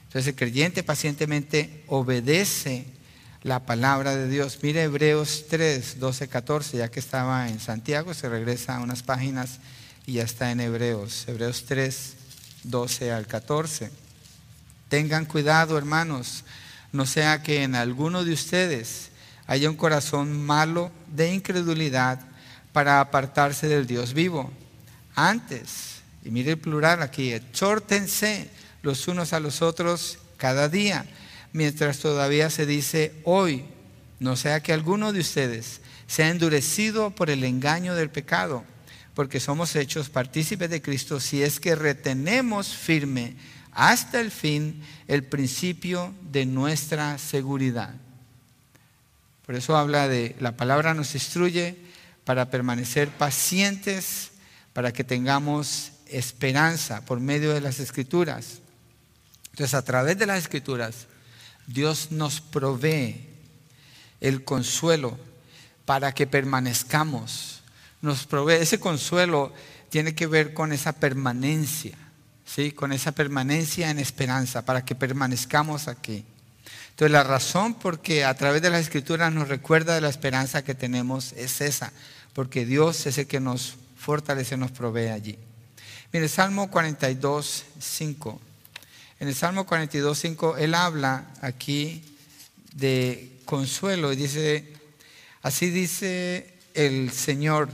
Entonces 0.03 0.27
el 0.27 0.35
creyente 0.35 0.83
pacientemente 0.83 1.83
obedece 1.87 2.85
la 3.41 3.65
palabra 3.65 4.15
de 4.15 4.27
Dios. 4.27 4.59
Mire 4.61 4.83
Hebreos 4.83 5.45
3, 5.49 5.99
12, 5.99 6.27
14, 6.27 6.77
ya 6.77 6.89
que 6.89 6.99
estaba 6.99 7.49
en 7.49 7.59
Santiago, 7.59 8.13
se 8.13 8.29
regresa 8.29 8.75
a 8.75 8.79
unas 8.81 9.01
páginas 9.01 9.59
y 10.05 10.13
ya 10.13 10.23
está 10.23 10.51
en 10.51 10.59
Hebreos. 10.59 11.25
Hebreos 11.27 11.65
3, 11.67 12.13
12 12.63 13.11
al 13.11 13.27
14. 13.27 13.91
Tengan 14.89 15.25
cuidado, 15.25 15.77
hermanos, 15.77 16.43
no 16.91 17.05
sea 17.05 17.43
que 17.43 17.63
en 17.63 17.75
alguno 17.75 18.23
de 18.23 18.33
ustedes 18.33 19.09
haya 19.45 19.69
un 19.69 19.75
corazón 19.75 20.45
malo 20.45 20.91
de 21.07 21.33
incredulidad 21.33 22.19
para 22.71 22.99
apartarse 22.99 23.67
del 23.67 23.87
Dios 23.87 24.13
vivo. 24.13 24.51
Antes, 25.15 26.01
y 26.23 26.29
mire 26.29 26.51
el 26.51 26.57
plural 26.57 27.01
aquí, 27.01 27.33
exhórtense 27.33 28.49
los 28.81 29.07
unos 29.07 29.33
a 29.33 29.39
los 29.39 29.61
otros 29.61 30.19
cada 30.37 30.69
día, 30.69 31.05
mientras 31.53 31.99
todavía 31.99 32.49
se 32.49 32.65
dice 32.65 33.13
hoy, 33.23 33.65
no 34.19 34.35
sea 34.35 34.61
que 34.61 34.73
alguno 34.73 35.13
de 35.13 35.21
ustedes 35.21 35.81
sea 36.07 36.29
endurecido 36.29 37.11
por 37.11 37.29
el 37.29 37.43
engaño 37.43 37.95
del 37.95 38.09
pecado, 38.09 38.63
porque 39.19 39.41
somos 39.41 39.75
hechos 39.75 40.07
partícipes 40.09 40.69
de 40.69 40.81
Cristo 40.81 41.19
si 41.19 41.43
es 41.43 41.59
que 41.59 41.75
retenemos 41.75 42.69
firme 42.69 43.35
hasta 43.73 44.21
el 44.21 44.31
fin 44.31 44.81
el 45.09 45.25
principio 45.25 46.13
de 46.31 46.45
nuestra 46.45 47.17
seguridad. 47.17 47.93
Por 49.45 49.55
eso 49.55 49.75
habla 49.75 50.07
de 50.07 50.37
la 50.39 50.53
palabra 50.55 50.93
nos 50.93 51.15
instruye 51.15 51.75
para 52.23 52.49
permanecer 52.49 53.09
pacientes, 53.09 54.31
para 54.71 54.93
que 54.93 55.03
tengamos 55.03 55.91
esperanza 56.07 57.03
por 57.03 57.19
medio 57.19 57.53
de 57.53 57.59
las 57.59 57.81
escrituras. 57.81 58.59
Entonces, 59.51 59.73
a 59.73 59.83
través 59.83 60.17
de 60.17 60.27
las 60.27 60.39
escrituras, 60.39 61.07
Dios 61.67 62.11
nos 62.11 62.39
provee 62.39 63.27
el 64.21 64.45
consuelo 64.45 65.19
para 65.83 66.13
que 66.13 66.25
permanezcamos. 66.25 67.58
Nos 68.01 68.25
provee 68.25 68.55
ese 68.55 68.79
consuelo 68.79 69.53
tiene 69.89 70.15
que 70.15 70.27
ver 70.27 70.53
con 70.53 70.71
esa 70.71 70.93
permanencia, 70.93 71.97
¿sí? 72.45 72.71
Con 72.71 72.91
esa 72.93 73.11
permanencia 73.11 73.89
en 73.89 73.99
esperanza 73.99 74.63
para 74.63 74.85
que 74.85 74.95
permanezcamos 74.95 75.87
aquí. 75.87 76.23
Entonces, 76.91 77.11
la 77.11 77.23
razón 77.23 77.73
por 77.73 77.99
que 77.99 78.25
a 78.25 78.33
través 78.35 78.61
de 78.61 78.69
las 78.69 78.81
escrituras 78.81 79.33
nos 79.33 79.47
recuerda 79.47 79.95
de 79.95 80.01
la 80.01 80.09
esperanza 80.09 80.63
que 80.63 80.75
tenemos 80.75 81.33
es 81.33 81.61
esa, 81.61 81.91
porque 82.33 82.65
Dios 82.65 83.05
es 83.05 83.17
el 83.17 83.27
que 83.27 83.39
nos 83.39 83.75
fortalece, 83.97 84.57
nos 84.57 84.71
provee 84.71 85.07
allí. 85.07 85.37
Mire, 86.11 86.27
Salmo 86.27 86.69
42, 86.69 87.65
5. 87.79 88.41
En 89.19 89.27
el 89.27 89.35
Salmo 89.35 89.65
42, 89.65 90.17
5, 90.17 90.57
él 90.57 90.75
habla 90.75 91.27
aquí 91.41 92.03
de 92.73 93.39
consuelo 93.45 94.13
y 94.13 94.15
dice, 94.15 94.73
así 95.41 95.69
dice 95.69 96.53
el 96.73 97.11
Señor. 97.11 97.69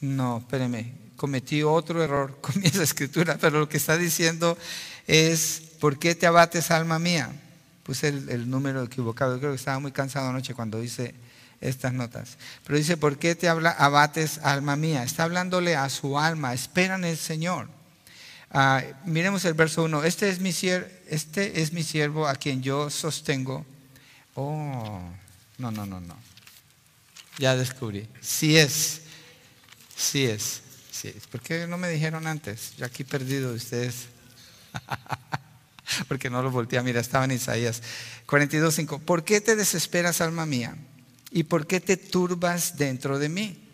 No, 0.00 0.38
espéreme, 0.38 0.92
cometí 1.16 1.62
otro 1.62 2.02
error 2.02 2.38
con 2.40 2.64
esa 2.64 2.82
escritura, 2.82 3.36
pero 3.40 3.60
lo 3.60 3.68
que 3.68 3.76
está 3.76 3.98
diciendo 3.98 4.56
es, 5.06 5.62
¿por 5.80 5.98
qué 5.98 6.14
te 6.14 6.26
abates, 6.26 6.70
alma 6.70 6.98
mía? 6.98 7.30
Puse 7.82 8.08
el, 8.08 8.50
número 8.50 8.82
equivocado, 8.82 9.34
yo 9.34 9.40
creo 9.40 9.52
que 9.52 9.56
estaba 9.56 9.78
muy 9.78 9.92
cansado 9.92 10.28
anoche 10.28 10.54
cuando 10.54 10.82
hice 10.82 11.14
estas 11.60 11.92
notas. 11.92 12.36
Pero 12.64 12.78
dice, 12.78 12.96
¿por 12.96 13.18
qué 13.18 13.34
te 13.34 13.48
abates, 13.48 14.38
alma 14.42 14.76
mía? 14.76 15.02
Está 15.02 15.24
hablándole 15.24 15.74
a 15.74 15.88
su 15.88 16.18
alma, 16.18 16.52
espera 16.52 16.96
en 16.96 17.04
el 17.04 17.16
Señor. 17.16 17.68
Ah, 18.50 18.82
miremos 19.04 19.44
el 19.44 19.54
verso 19.54 19.84
1. 19.84 20.04
Este 20.04 20.28
es, 20.28 20.40
mi 20.40 20.50
este 20.50 21.60
es 21.60 21.72
mi 21.72 21.82
siervo 21.82 22.28
a 22.28 22.34
quien 22.34 22.62
yo 22.62 22.90
sostengo. 22.90 23.64
Oh, 24.34 25.00
no, 25.58 25.70
no, 25.70 25.86
no, 25.86 26.00
no. 26.00 26.16
Ya 27.38 27.56
descubrí. 27.56 28.06
Sí 28.20 28.56
es. 28.56 29.02
Sí 29.98 30.24
es. 30.24 30.62
Sí 30.90 31.08
es. 31.08 31.26
¿Por 31.26 31.40
qué 31.40 31.66
no 31.66 31.76
me 31.76 31.90
dijeron 31.90 32.26
antes? 32.26 32.74
Yo 32.76 32.86
aquí 32.86 33.02
perdido 33.02 33.50
de 33.50 33.56
ustedes. 33.56 34.06
Porque 36.08 36.30
no 36.30 36.42
lo 36.42 36.50
volteé. 36.50 36.80
Mira, 36.82 37.00
estaba 37.00 37.24
en 37.24 37.32
Isaías 37.32 37.82
42.5. 38.26 39.00
¿Por 39.00 39.24
qué 39.24 39.40
te 39.40 39.56
desesperas, 39.56 40.20
alma 40.20 40.46
mía? 40.46 40.76
¿Y 41.30 41.42
por 41.42 41.66
qué 41.66 41.80
te 41.80 41.96
turbas 41.96 42.76
dentro 42.76 43.18
de 43.18 43.28
mí? 43.28 43.68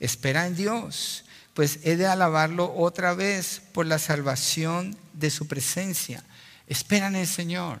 Espera 0.00 0.46
en 0.46 0.56
Dios 0.56 1.26
pues 1.56 1.78
he 1.84 1.96
de 1.96 2.06
alabarlo 2.06 2.74
otra 2.76 3.14
vez 3.14 3.62
por 3.72 3.86
la 3.86 3.98
salvación 3.98 4.94
de 5.14 5.30
su 5.30 5.48
presencia. 5.48 6.22
Espera 6.66 7.06
en 7.06 7.16
el 7.16 7.26
Señor. 7.26 7.78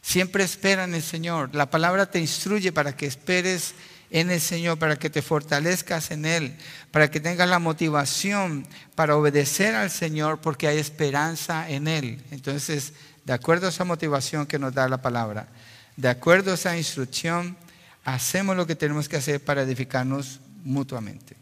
Siempre 0.00 0.44
espera 0.44 0.84
en 0.84 0.94
el 0.94 1.02
Señor. 1.02 1.52
La 1.52 1.68
palabra 1.68 2.08
te 2.08 2.20
instruye 2.20 2.70
para 2.70 2.96
que 2.96 3.06
esperes 3.06 3.74
en 4.10 4.30
el 4.30 4.40
Señor, 4.40 4.78
para 4.78 4.96
que 4.96 5.10
te 5.10 5.22
fortalezcas 5.22 6.10
en 6.10 6.24
Él, 6.24 6.56
para 6.90 7.10
que 7.10 7.20
tengas 7.20 7.48
la 7.48 7.58
motivación 7.58 8.66
para 8.94 9.16
obedecer 9.16 9.74
al 9.74 9.90
Señor 9.90 10.40
porque 10.40 10.66
hay 10.66 10.78
esperanza 10.78 11.68
en 11.68 11.88
Él. 11.88 12.22
Entonces, 12.30 12.94
de 13.24 13.32
acuerdo 13.32 13.66
a 13.66 13.70
esa 13.70 13.84
motivación 13.84 14.46
que 14.46 14.58
nos 14.58 14.72
da 14.72 14.88
la 14.88 15.02
palabra, 15.02 15.48
de 15.96 16.08
acuerdo 16.08 16.52
a 16.52 16.54
esa 16.54 16.76
instrucción, 16.76 17.56
hacemos 18.04 18.56
lo 18.56 18.66
que 18.66 18.74
tenemos 18.74 19.08
que 19.08 19.16
hacer 19.16 19.44
para 19.44 19.62
edificarnos 19.62 20.40
mutuamente. 20.64 21.36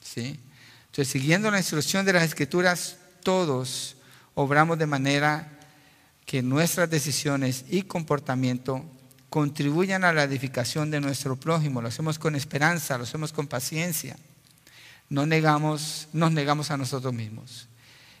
¿Sí? 0.00 0.40
Entonces, 0.86 1.08
siguiendo 1.08 1.50
la 1.50 1.58
instrucción 1.58 2.06
de 2.06 2.14
las 2.14 2.22
escrituras, 2.22 2.96
todos 3.22 3.96
obramos 4.34 4.78
de 4.78 4.86
manera 4.86 5.52
que 6.24 6.42
nuestras 6.42 6.88
decisiones 6.88 7.64
y 7.68 7.82
comportamiento 7.82 8.84
contribuyan 9.30 10.04
a 10.04 10.12
la 10.12 10.24
edificación 10.24 10.90
de 10.90 11.00
nuestro 11.00 11.36
prójimo. 11.36 11.82
Lo 11.82 11.88
hacemos 11.88 12.18
con 12.18 12.36
esperanza, 12.36 12.96
lo 12.98 13.04
hacemos 13.04 13.32
con 13.32 13.46
paciencia. 13.46 14.16
No 15.08 15.26
negamos, 15.26 16.08
nos 16.12 16.32
negamos 16.32 16.70
a 16.70 16.76
nosotros 16.76 17.12
mismos. 17.12 17.68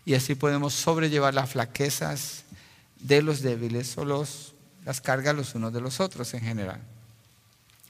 Y 0.04 0.14
así 0.14 0.34
podemos 0.34 0.74
sobrellevar 0.74 1.34
las 1.34 1.50
flaquezas 1.50 2.44
de 3.00 3.22
los 3.22 3.42
débiles 3.42 3.96
o 3.98 4.04
los, 4.04 4.54
las 4.84 5.00
cargas 5.00 5.34
los 5.34 5.54
unos 5.54 5.72
de 5.72 5.80
los 5.80 6.00
otros 6.00 6.32
en 6.34 6.40
general. 6.40 6.80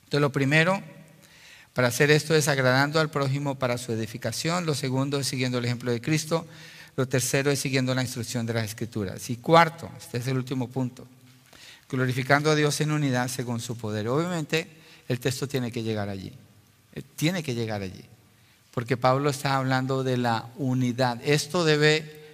Entonces, 0.04 0.20
lo 0.20 0.32
primero 0.32 0.82
para 1.76 1.88
hacer 1.88 2.10
esto 2.10 2.34
es 2.34 2.48
agradando 2.48 3.00
al 3.00 3.10
prójimo 3.10 3.56
para 3.56 3.76
su 3.76 3.92
edificación. 3.92 4.64
Lo 4.64 4.74
segundo 4.74 5.20
es 5.20 5.26
siguiendo 5.26 5.58
el 5.58 5.66
ejemplo 5.66 5.92
de 5.92 6.00
Cristo. 6.00 6.46
Lo 6.96 7.06
tercero 7.06 7.50
es 7.50 7.58
siguiendo 7.58 7.94
la 7.94 8.00
instrucción 8.00 8.46
de 8.46 8.54
las 8.54 8.64
Escrituras. 8.64 9.28
Y 9.28 9.36
cuarto, 9.36 9.90
este 9.98 10.16
es 10.16 10.26
el 10.26 10.38
último 10.38 10.68
punto, 10.68 11.06
glorificando 11.90 12.50
a 12.50 12.54
Dios 12.54 12.80
en 12.80 12.90
unidad 12.90 13.28
según 13.28 13.60
su 13.60 13.76
poder. 13.76 14.08
Obviamente 14.08 14.68
el 15.08 15.20
texto 15.20 15.46
tiene 15.46 15.70
que 15.70 15.82
llegar 15.82 16.08
allí. 16.08 16.32
Eh, 16.94 17.02
tiene 17.16 17.42
que 17.42 17.54
llegar 17.54 17.82
allí. 17.82 18.04
Porque 18.72 18.96
Pablo 18.96 19.30
está 19.30 19.56
hablando 19.56 20.04
de 20.04 20.16
la 20.16 20.50
unidad. 20.56 21.20
Esto 21.24 21.64
debe 21.64 22.24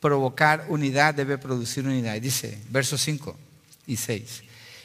provocar 0.00 0.66
unidad, 0.68 1.14
debe 1.14 1.38
producir 1.38 1.86
unidad. 1.86 2.20
Dice, 2.20 2.58
versos 2.70 3.00
5 3.02 3.36
y 3.86 3.96
6. 3.96 4.42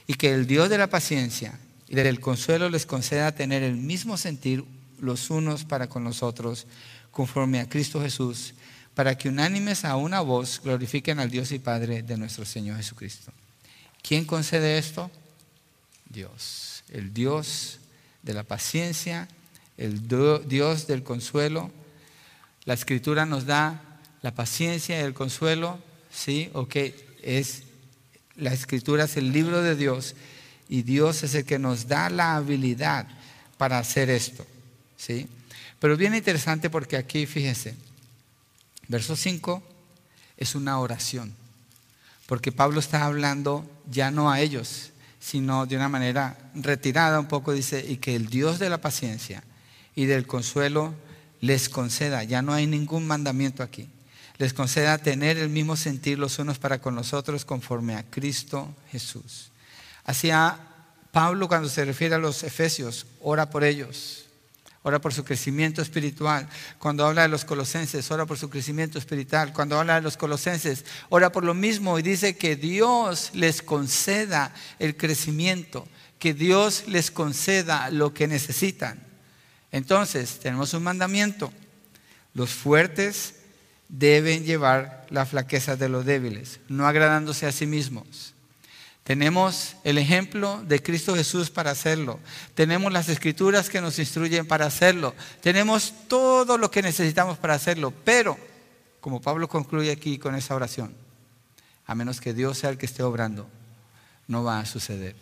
Y 0.07 0.13
que 0.16 0.34
el 0.34 0.47
Dios 0.47 0.70
de 0.70 0.78
la 0.78 0.88
paciencia 0.88 1.59
y 1.88 1.95
del 1.95 2.20
consuelo 2.20 2.70
les 2.70 2.86
conceda 2.86 3.34
tener 3.34 3.63
el 3.63 3.76
mismo 3.76 4.18
sentir 4.18 4.66
los 4.99 5.30
unos 5.30 5.66
para 5.66 5.88
con 5.88 6.03
los 6.03 6.24
otros, 6.24 6.66
conforme 7.11 7.59
a 7.59 7.70
Cristo 7.70 8.01
Jesús, 8.01 8.53
para 8.93 9.18
que 9.18 9.30
unánimes 9.30 9.86
a 9.86 9.95
una 9.95 10.22
voz 10.22 10.61
glorifiquen 10.63 11.20
al 11.20 11.30
Dios 11.30 11.51
y 11.51 11.59
Padre 11.59 12.01
de 12.01 12.18
nuestro 12.18 12.45
Señor 12.45 12.78
Jesucristo. 12.78 13.32
¿Quién 14.08 14.26
concede 14.26 14.78
esto? 14.78 15.10
Dios, 16.08 16.84
el 16.89 17.12
Dios 17.12 17.80
de 18.22 18.36
la 18.36 18.43
paciencia, 18.43 19.28
el 19.78 20.08
Dios 20.47 20.86
del 20.86 21.01
consuelo. 21.01 21.72
La 22.66 22.76
escritura 22.76 23.26
nos 23.26 23.47
da 23.47 23.82
la 24.22 24.36
paciencia 24.36 24.99
y 24.99 25.03
el 25.03 25.16
consuelo, 25.16 25.80
¿sí? 26.12 26.51
Ok, 26.53 26.76
es, 27.24 27.64
la 28.36 28.53
escritura 28.53 29.06
es 29.06 29.18
el 29.18 29.32
libro 29.32 29.64
de 29.64 29.76
Dios 29.76 30.14
y 30.70 30.84
Dios 30.84 31.24
es 31.24 31.34
el 31.34 31.45
que 31.45 31.58
nos 31.58 31.88
da 31.88 32.12
la 32.12 32.36
habilidad 32.36 33.08
para 33.58 33.80
hacer 33.80 34.12
esto. 34.12 34.45
¿sí? 34.97 35.28
Pero 35.80 35.97
bien 35.97 36.14
interesante 36.14 36.70
porque 36.70 36.97
aquí, 36.97 37.26
fíjense, 37.26 37.76
verso 38.88 39.16
5 39.16 39.64
es 40.38 40.53
una 40.53 40.78
oración. 40.78 41.34
Porque 42.26 42.51
Pablo 42.51 42.80
está 42.80 43.05
hablando 43.05 43.69
ya 43.89 44.11
no 44.11 44.32
a 44.32 44.39
ellos, 44.39 44.91
sino 45.19 45.65
de 45.65 45.76
una 45.76 45.89
manera 45.89 46.38
retirada 46.53 47.19
un 47.19 47.28
poco, 47.28 47.51
dice, 47.53 47.86
y 47.88 47.97
que 47.97 48.15
el 48.15 48.28
Dios 48.28 48.59
de 48.59 48.69
la 48.69 48.82
paciencia 48.82 49.43
y 49.95 50.05
del 50.05 50.28
consuelo 50.28 50.93
les 51.41 51.69
conceda, 51.69 52.23
ya 52.23 52.41
no 52.41 52.53
hay 52.53 52.67
ningún 52.67 53.07
mandamiento 53.07 53.63
aquí, 53.63 53.89
les 54.38 54.53
conceda 54.53 54.97
tener 54.97 55.38
el 55.38 55.49
mismo 55.49 55.76
sentir 55.76 56.19
los 56.19 56.39
unos 56.39 56.59
para 56.59 56.80
con 56.80 56.95
los 56.95 57.13
otros 57.13 57.45
conforme 57.45 57.95
a 57.95 58.03
Cristo 58.03 58.73
Jesús. 58.91 59.51
Hacia 60.05 60.59
Pablo 61.11 61.47
cuando 61.47 61.69
se 61.69 61.86
refiere 61.86 62.15
a 62.15 62.19
los 62.19 62.43
efesios, 62.43 63.05
ora 63.21 63.49
por 63.49 63.63
ellos, 63.63 64.24
ora 64.86 65.01
por 65.01 65.15
su 65.15 65.23
crecimiento 65.23 65.81
espiritual. 65.81 66.47
Cuando 66.77 67.07
habla 67.07 67.23
de 67.23 67.27
los 67.27 67.43
colosenses, 67.43 68.11
ora 68.11 68.27
por 68.27 68.38
su 68.38 68.51
crecimiento 68.51 68.99
espiritual. 68.99 69.51
Cuando 69.51 69.79
habla 69.79 69.95
de 69.95 70.01
los 70.01 70.15
colosenses, 70.15 70.86
ora 71.09 71.31
por 71.31 71.43
lo 71.43 71.55
mismo 71.55 71.97
y 71.97 72.03
dice 72.03 72.38
que 72.38 72.55
Dios 72.55 73.31
les 73.33 73.63
conceda 73.63 74.53
el 74.77 74.95
crecimiento, 74.95 75.88
que 76.19 76.36
Dios 76.36 76.83
les 76.86 77.09
conceda 77.09 77.89
lo 77.89 78.13
que 78.13 78.27
necesitan. 78.27 78.99
Entonces, 79.71 80.38
tenemos 80.38 80.75
un 80.75 80.83
mandamiento. 80.83 81.51
Los 82.36 82.51
fuertes 82.51 83.38
deben 83.89 84.43
llevar 84.43 85.07
la 85.09 85.25
flaqueza 85.25 85.75
de 85.75 85.89
los 85.89 86.05
débiles, 86.05 86.59
no 86.67 86.88
agradándose 86.88 87.47
a 87.47 87.51
sí 87.51 87.65
mismos. 87.65 88.34
Tenemos 89.06 89.76
el 89.84 89.99
ejemplo 89.99 90.64
de 90.64 90.82
Cristo 90.82 91.14
Jesús 91.14 91.51
para 91.51 91.70
hacerlo. 91.70 92.20
Tenemos 92.56 92.91
las 92.91 93.08
escrituras 93.08 93.70
que 93.70 93.80
nos 93.80 93.99
instruyen 93.99 94.47
para 94.47 94.66
hacerlo. 94.66 95.14
Tenemos 95.41 95.93
todo 96.08 96.58
lo 96.58 96.72
que 96.72 96.82
necesitamos 96.82 97.38
para 97.38 97.53
hacerlo. 97.53 97.93
Pero, 98.03 98.36
como 99.01 99.22
Pablo 99.22 99.47
concluye 99.47 99.91
aquí 99.91 100.18
con 100.18 100.34
esa 100.34 100.56
oración, 100.56 100.91
a 101.86 101.93
menos 101.93 102.20
que 102.20 102.34
Dios 102.34 102.58
sea 102.58 102.72
el 102.72 102.80
que 102.80 102.88
esté 102.88 103.03
obrando, 103.03 103.47
no 104.28 104.43
va 104.43 104.60
a 104.60 104.66
suceder. 104.66 105.16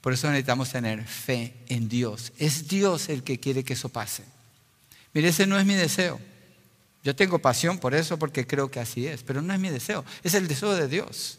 Por 0.00 0.12
eso 0.12 0.26
necesitamos 0.26 0.72
tener 0.72 1.06
fe 1.06 1.54
en 1.68 1.88
Dios. 1.88 2.32
Es 2.36 2.66
Dios 2.66 3.08
el 3.08 3.22
que 3.22 3.38
quiere 3.38 3.62
que 3.62 3.74
eso 3.74 3.90
pase. 3.90 4.24
Mire, 5.12 5.28
ese 5.28 5.46
no 5.46 5.56
es 5.56 5.64
mi 5.64 5.74
deseo. 5.74 6.18
Yo 7.04 7.14
tengo 7.14 7.38
pasión 7.38 7.78
por 7.78 7.94
eso 7.94 8.18
porque 8.18 8.44
creo 8.44 8.72
que 8.72 8.80
así 8.80 9.06
es, 9.06 9.22
pero 9.22 9.40
no 9.40 9.54
es 9.54 9.60
mi 9.60 9.68
deseo. 9.68 10.04
Es 10.24 10.34
el 10.34 10.48
deseo 10.48 10.74
de 10.74 10.88
Dios. 10.88 11.38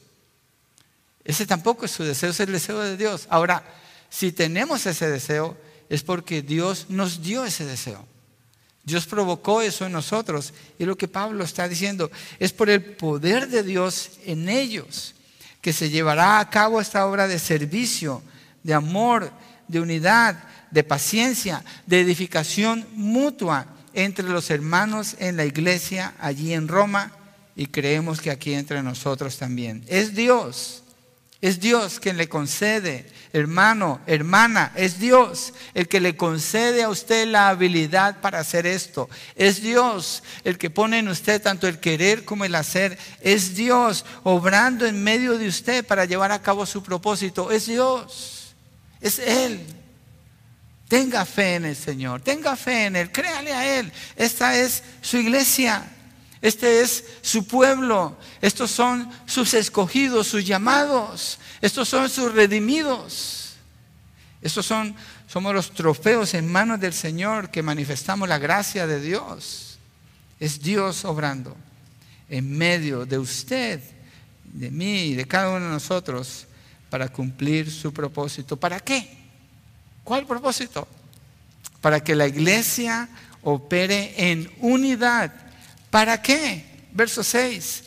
Ese 1.26 1.48
tampoco 1.48 1.86
es 1.86 1.92
su 1.92 2.04
deseo, 2.04 2.30
es 2.30 2.40
el 2.40 2.52
deseo 2.52 2.80
de 2.80 2.96
Dios. 2.96 3.26
Ahora, 3.30 3.64
si 4.10 4.32
tenemos 4.32 4.86
ese 4.86 5.10
deseo, 5.10 5.58
es 5.90 6.04
porque 6.04 6.44
Dios 6.44 6.86
nos 6.88 7.22
dio 7.22 7.44
ese 7.44 7.66
deseo. 7.66 8.06
Dios 8.84 9.08
provocó 9.08 9.64
eso 9.64 9.88
en 9.88 9.92
nosotros. 9.92 10.54
Y 10.78 10.86
lo 10.86 10.96
que 10.96 11.08
Pablo 11.08 11.44
está 11.44 11.68
diciendo 11.68 12.12
es 12.40 12.54
por 12.54 12.70
el 12.70 12.84
poder 12.84 13.50
de 13.50 13.64
Dios 13.64 14.12
en 14.26 14.48
ellos 14.48 15.16
que 15.62 15.74
se 15.74 15.90
llevará 15.90 16.40
a 16.40 16.50
cabo 16.52 16.80
esta 16.80 17.08
obra 17.08 17.28
de 17.28 17.40
servicio, 17.40 18.22
de 18.62 18.76
amor, 18.76 19.32
de 19.68 19.80
unidad, 19.80 20.44
de 20.70 20.84
paciencia, 20.84 21.66
de 21.88 22.02
edificación 22.02 22.86
mutua 22.94 23.66
entre 23.96 24.30
los 24.30 24.52
hermanos 24.52 25.16
en 25.18 25.38
la 25.38 25.46
iglesia 25.46 26.14
allí 26.20 26.54
en 26.54 26.68
Roma 26.68 27.12
y 27.56 27.66
creemos 27.68 28.22
que 28.22 28.30
aquí 28.30 28.54
entre 28.54 28.84
nosotros 28.84 29.38
también. 29.38 29.84
Es 29.88 30.14
Dios 30.14 30.84
es 31.46 31.60
Dios 31.60 32.00
quien 32.00 32.18
le 32.18 32.28
concede, 32.28 33.06
hermano, 33.32 34.02
hermana, 34.08 34.72
es 34.76 34.98
Dios 34.98 35.54
el 35.76 35.88
que 35.88 36.00
le 36.00 36.18
concede 36.18 36.82
a 36.82 36.90
usted 36.90 37.28
la 37.28 37.50
habilidad 37.50 38.20
para 38.20 38.40
hacer 38.40 38.66
esto. 38.66 39.12
Es 39.36 39.62
Dios 39.62 40.24
el 40.44 40.58
que 40.58 40.72
pone 40.72 40.98
en 40.98 41.08
usted 41.08 41.40
tanto 41.40 41.68
el 41.68 41.80
querer 41.80 42.26
como 42.26 42.46
el 42.46 42.56
hacer. 42.56 42.98
Es 43.22 43.54
Dios 43.54 44.06
obrando 44.24 44.88
en 44.88 45.04
medio 45.04 45.38
de 45.38 45.48
usted 45.48 45.86
para 45.86 46.06
llevar 46.06 46.32
a 46.32 46.42
cabo 46.42 46.66
su 46.66 46.82
propósito. 46.82 47.52
Es 47.52 47.68
Dios. 47.68 48.56
Es 49.00 49.20
Él. 49.20 49.64
Tenga 50.88 51.26
fe 51.26 51.58
en 51.58 51.66
el 51.66 51.76
Señor, 51.76 52.22
tenga 52.22 52.56
fe 52.56 52.86
en 52.86 52.96
Él, 52.96 53.12
créale 53.12 53.54
a 53.54 53.80
Él. 53.80 53.94
Esta 54.16 54.58
es 54.58 54.82
su 55.00 55.18
iglesia. 55.18 55.95
Este 56.46 56.82
es 56.82 57.04
su 57.24 57.48
pueblo. 57.48 58.16
Estos 58.40 58.70
son 58.70 59.10
sus 59.26 59.56
escogidos, 59.56 60.28
sus 60.28 60.46
llamados. 60.46 61.40
Estos 61.60 61.90
son 61.90 62.08
sus 62.08 62.36
redimidos. 62.36 63.56
Estos 64.44 64.64
son, 64.64 64.96
somos 65.26 65.56
los 65.56 65.72
trofeos 65.72 66.36
en 66.36 66.52
manos 66.52 66.80
del 66.80 66.94
Señor 66.94 67.50
que 67.50 67.64
manifestamos 67.64 68.30
la 68.30 68.38
gracia 68.38 68.86
de 68.86 69.02
Dios. 69.02 69.80
Es 70.40 70.62
Dios 70.62 71.04
obrando 71.04 71.58
en 72.30 72.56
medio 72.56 73.08
de 73.08 73.18
usted, 73.18 73.82
de 74.44 74.70
mí 74.70 75.00
y 75.00 75.16
de 75.16 75.26
cada 75.26 75.50
uno 75.50 75.66
de 75.66 75.72
nosotros 75.72 76.46
para 76.92 77.08
cumplir 77.08 77.72
su 77.72 77.92
propósito. 77.92 78.56
¿Para 78.56 78.80
qué? 78.80 79.18
¿Cuál 80.04 80.28
propósito? 80.28 80.88
Para 81.82 82.04
que 82.04 82.14
la 82.14 82.28
iglesia 82.28 83.10
opere 83.42 84.14
en 84.16 84.52
unidad. 84.60 85.45
¿Para 85.96 86.22
qué? 86.22 86.66
Verso 86.92 87.24
6. 87.24 87.84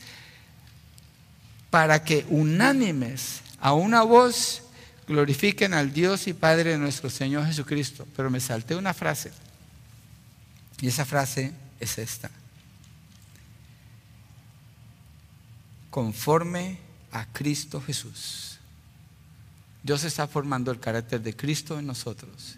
Para 1.68 2.02
que 2.02 2.24
unánimes 2.30 3.42
a 3.61 3.74
una 3.74 4.00
voz 4.00 4.62
glorifiquen 5.06 5.74
al 5.74 5.92
Dios 5.92 6.26
y 6.26 6.32
Padre 6.32 6.70
de 6.70 6.78
nuestro 6.78 7.11
Señor 7.11 7.44
Jesucristo. 7.44 8.09
Pero 8.16 8.30
me 8.30 8.40
salté 8.40 8.74
una 8.76 8.94
frase. 8.94 9.30
Y 10.80 10.88
esa 10.88 11.04
frase 11.04 11.52
es 11.80 11.98
esta. 11.98 12.30
Conforme 15.90 16.78
a 17.12 17.26
Cristo 17.26 17.78
Jesús. 17.82 18.59
Dios 19.82 20.02
está 20.04 20.26
formando 20.26 20.70
el 20.70 20.80
carácter 20.80 21.20
de 21.20 21.36
Cristo 21.36 21.78
en 21.78 21.86
nosotros. 21.86 22.56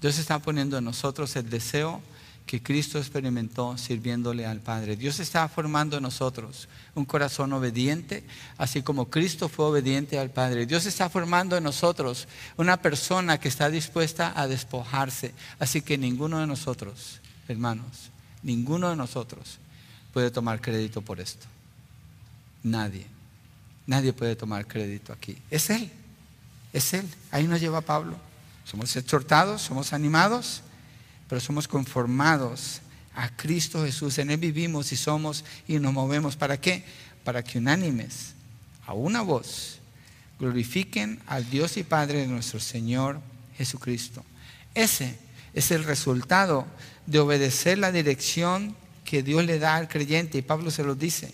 Dios 0.00 0.16
está 0.16 0.38
poniendo 0.38 0.78
en 0.78 0.84
nosotros 0.84 1.36
el 1.36 1.50
deseo 1.50 2.00
que 2.46 2.62
Cristo 2.62 2.98
experimentó 2.98 3.76
sirviéndole 3.76 4.46
al 4.46 4.60
Padre. 4.60 4.96
Dios 4.96 5.18
está 5.18 5.48
formando 5.48 5.96
en 5.96 6.04
nosotros 6.04 6.68
un 6.94 7.04
corazón 7.04 7.52
obediente, 7.52 8.24
así 8.56 8.82
como 8.82 9.10
Cristo 9.10 9.48
fue 9.48 9.66
obediente 9.66 10.16
al 10.16 10.30
Padre. 10.30 10.64
Dios 10.64 10.86
está 10.86 11.10
formando 11.10 11.56
en 11.56 11.64
nosotros 11.64 12.28
una 12.56 12.76
persona 12.76 13.38
que 13.38 13.48
está 13.48 13.68
dispuesta 13.68 14.32
a 14.36 14.46
despojarse. 14.46 15.34
Así 15.58 15.82
que 15.82 15.98
ninguno 15.98 16.38
de 16.38 16.46
nosotros, 16.46 17.20
hermanos, 17.48 18.10
ninguno 18.44 18.90
de 18.90 18.96
nosotros 18.96 19.58
puede 20.12 20.30
tomar 20.30 20.60
crédito 20.60 21.02
por 21.02 21.18
esto. 21.18 21.46
Nadie. 22.62 23.06
Nadie 23.88 24.12
puede 24.12 24.36
tomar 24.36 24.66
crédito 24.68 25.12
aquí. 25.12 25.36
Es 25.50 25.68
Él. 25.68 25.90
Es 26.72 26.94
Él. 26.94 27.08
Ahí 27.32 27.48
nos 27.48 27.60
lleva 27.60 27.80
Pablo. 27.80 28.16
Somos 28.64 28.94
exhortados, 28.94 29.62
somos 29.62 29.92
animados 29.92 30.62
pero 31.28 31.40
somos 31.40 31.68
conformados 31.68 32.80
a 33.14 33.28
Cristo 33.34 33.84
Jesús. 33.84 34.18
En 34.18 34.30
Él 34.30 34.38
vivimos 34.38 34.92
y 34.92 34.96
somos 34.96 35.44
y 35.66 35.78
nos 35.78 35.92
movemos. 35.92 36.36
¿Para 36.36 36.60
qué? 36.60 36.84
Para 37.24 37.42
que 37.42 37.58
unánimes, 37.58 38.34
a 38.86 38.92
una 38.92 39.22
voz, 39.22 39.78
glorifiquen 40.38 41.20
al 41.26 41.48
Dios 41.50 41.76
y 41.76 41.82
Padre 41.82 42.20
de 42.20 42.26
nuestro 42.26 42.60
Señor 42.60 43.20
Jesucristo. 43.56 44.24
Ese 44.74 45.18
es 45.54 45.70
el 45.70 45.84
resultado 45.84 46.66
de 47.06 47.18
obedecer 47.18 47.78
la 47.78 47.90
dirección 47.90 48.76
que 49.04 49.22
Dios 49.22 49.44
le 49.44 49.58
da 49.58 49.76
al 49.76 49.88
creyente, 49.88 50.38
y 50.38 50.42
Pablo 50.42 50.70
se 50.70 50.82
lo 50.82 50.94
dice, 50.94 51.32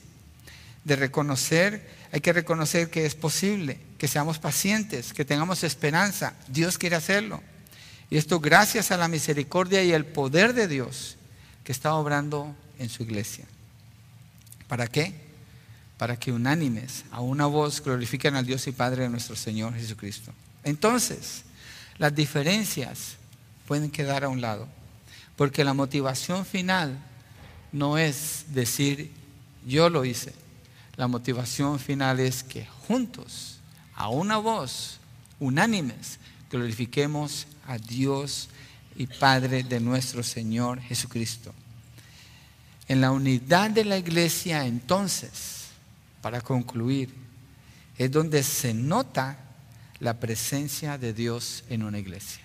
de 0.84 0.96
reconocer, 0.96 1.88
hay 2.12 2.20
que 2.20 2.32
reconocer 2.32 2.90
que 2.90 3.06
es 3.06 3.14
posible, 3.14 3.80
que 3.98 4.08
seamos 4.08 4.38
pacientes, 4.38 5.12
que 5.12 5.24
tengamos 5.24 5.64
esperanza. 5.64 6.34
Dios 6.48 6.76
quiere 6.76 6.96
hacerlo. 6.96 7.42
Y 8.12 8.18
esto 8.18 8.40
gracias 8.40 8.90
a 8.90 8.98
la 8.98 9.08
misericordia 9.08 9.82
y 9.82 9.92
el 9.92 10.04
poder 10.04 10.52
de 10.52 10.68
Dios 10.68 11.16
que 11.64 11.72
está 11.72 11.94
obrando 11.94 12.54
en 12.78 12.90
su 12.90 13.04
iglesia. 13.04 13.46
¿Para 14.68 14.86
qué? 14.86 15.14
Para 15.96 16.18
que 16.18 16.30
unánimes 16.30 17.06
a 17.10 17.22
una 17.22 17.46
voz 17.46 17.82
glorifiquen 17.82 18.34
al 18.36 18.44
Dios 18.44 18.66
y 18.66 18.72
Padre 18.72 19.04
de 19.04 19.08
nuestro 19.08 19.34
Señor 19.34 19.72
Jesucristo. 19.72 20.30
Entonces, 20.62 21.44
las 21.96 22.14
diferencias 22.14 23.16
pueden 23.66 23.90
quedar 23.90 24.24
a 24.24 24.28
un 24.28 24.42
lado, 24.42 24.68
porque 25.34 25.64
la 25.64 25.72
motivación 25.72 26.44
final 26.44 26.98
no 27.72 27.96
es 27.96 28.44
decir 28.48 29.10
yo 29.66 29.88
lo 29.88 30.04
hice. 30.04 30.34
La 30.96 31.08
motivación 31.08 31.78
final 31.78 32.20
es 32.20 32.42
que 32.42 32.66
juntos, 32.86 33.60
a 33.94 34.10
una 34.10 34.36
voz, 34.36 34.98
unánimes, 35.40 36.18
glorifiquemos 36.50 37.46
a 37.66 37.78
Dios 37.78 38.48
y 38.96 39.06
Padre 39.06 39.62
de 39.62 39.80
nuestro 39.80 40.22
Señor 40.22 40.80
Jesucristo. 40.80 41.54
En 42.88 43.00
la 43.00 43.10
unidad 43.10 43.70
de 43.70 43.84
la 43.84 43.96
iglesia 43.96 44.66
entonces, 44.66 45.68
para 46.20 46.40
concluir, 46.40 47.14
es 47.96 48.10
donde 48.10 48.42
se 48.42 48.74
nota 48.74 49.38
la 50.00 50.18
presencia 50.18 50.98
de 50.98 51.12
Dios 51.12 51.64
en 51.68 51.82
una 51.82 51.98
iglesia. 51.98 52.42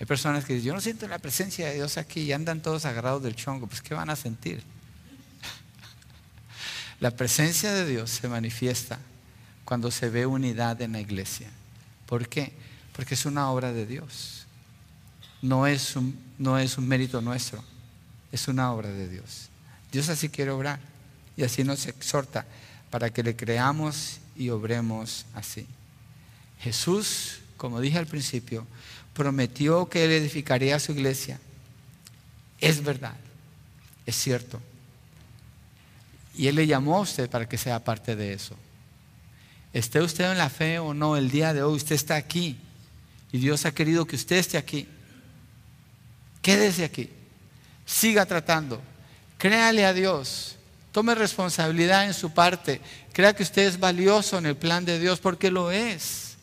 Hay 0.00 0.06
personas 0.06 0.44
que 0.44 0.54
dicen, 0.54 0.68
yo 0.68 0.74
no 0.74 0.80
siento 0.80 1.06
la 1.06 1.18
presencia 1.18 1.68
de 1.68 1.74
Dios 1.74 1.98
aquí 1.98 2.22
y 2.22 2.32
andan 2.32 2.60
todos 2.60 2.84
agarrados 2.84 3.22
del 3.22 3.36
chongo. 3.36 3.66
Pues 3.66 3.80
¿qué 3.80 3.94
van 3.94 4.10
a 4.10 4.16
sentir? 4.16 4.62
La 7.00 7.12
presencia 7.12 7.72
de 7.72 7.86
Dios 7.86 8.10
se 8.10 8.28
manifiesta 8.28 8.98
cuando 9.64 9.90
se 9.90 10.10
ve 10.10 10.26
unidad 10.26 10.80
en 10.82 10.92
la 10.92 11.00
iglesia. 11.00 11.48
¿Por 12.06 12.28
qué? 12.28 12.52
Porque 12.94 13.14
es 13.14 13.26
una 13.26 13.50
obra 13.50 13.72
de 13.72 13.86
Dios. 13.86 14.46
No 15.42 15.66
es 15.66 15.96
un, 15.96 16.18
no 16.38 16.58
es 16.58 16.78
un 16.78 16.88
mérito 16.88 17.20
nuestro, 17.20 17.62
es 18.32 18.48
una 18.48 18.72
obra 18.72 18.88
de 18.88 19.08
Dios. 19.08 19.48
Dios 19.92 20.08
así 20.08 20.28
quiere 20.28 20.50
obrar 20.50 20.80
y 21.36 21.42
así 21.42 21.64
nos 21.64 21.86
exhorta 21.86 22.46
para 22.90 23.10
que 23.10 23.22
le 23.22 23.36
creamos 23.36 24.20
y 24.36 24.48
obremos 24.48 25.26
así. 25.34 25.66
Jesús, 26.60 27.40
como 27.56 27.80
dije 27.80 27.98
al 27.98 28.06
principio, 28.06 28.66
prometió 29.12 29.88
que 29.88 30.04
Él 30.04 30.12
edificaría 30.12 30.80
su 30.80 30.92
iglesia. 30.92 31.38
Es 32.58 32.82
verdad, 32.82 33.16
es 34.06 34.16
cierto. 34.16 34.60
Y 36.36 36.46
Él 36.46 36.54
le 36.54 36.66
llamó 36.66 36.96
a 36.96 37.00
usted 37.00 37.28
para 37.28 37.48
que 37.48 37.58
sea 37.58 37.84
parte 37.84 38.16
de 38.16 38.32
eso. 38.32 38.56
Esté 39.72 40.00
usted 40.00 40.30
en 40.30 40.38
la 40.38 40.48
fe 40.48 40.78
o 40.78 40.94
no, 40.94 41.16
el 41.16 41.30
día 41.30 41.52
de 41.52 41.62
hoy 41.62 41.74
usted 41.74 41.96
está 41.96 42.14
aquí 42.14 42.58
y 43.34 43.38
Dios 43.38 43.66
ha 43.66 43.74
querido 43.74 44.06
que 44.06 44.14
usted 44.14 44.36
esté 44.36 44.56
aquí. 44.56 44.86
Quédese 46.40 46.84
aquí. 46.84 47.10
Siga 47.84 48.24
tratando. 48.26 48.80
Créale 49.38 49.84
a 49.84 49.92
Dios. 49.92 50.54
Tome 50.92 51.16
responsabilidad 51.16 52.06
en 52.06 52.14
su 52.14 52.30
parte. 52.30 52.80
Crea 53.12 53.34
que 53.34 53.42
usted 53.42 53.66
es 53.66 53.80
valioso 53.80 54.38
en 54.38 54.46
el 54.46 54.56
plan 54.56 54.84
de 54.84 55.00
Dios 55.00 55.18
porque 55.18 55.50
lo 55.50 55.72
es. 55.72 56.36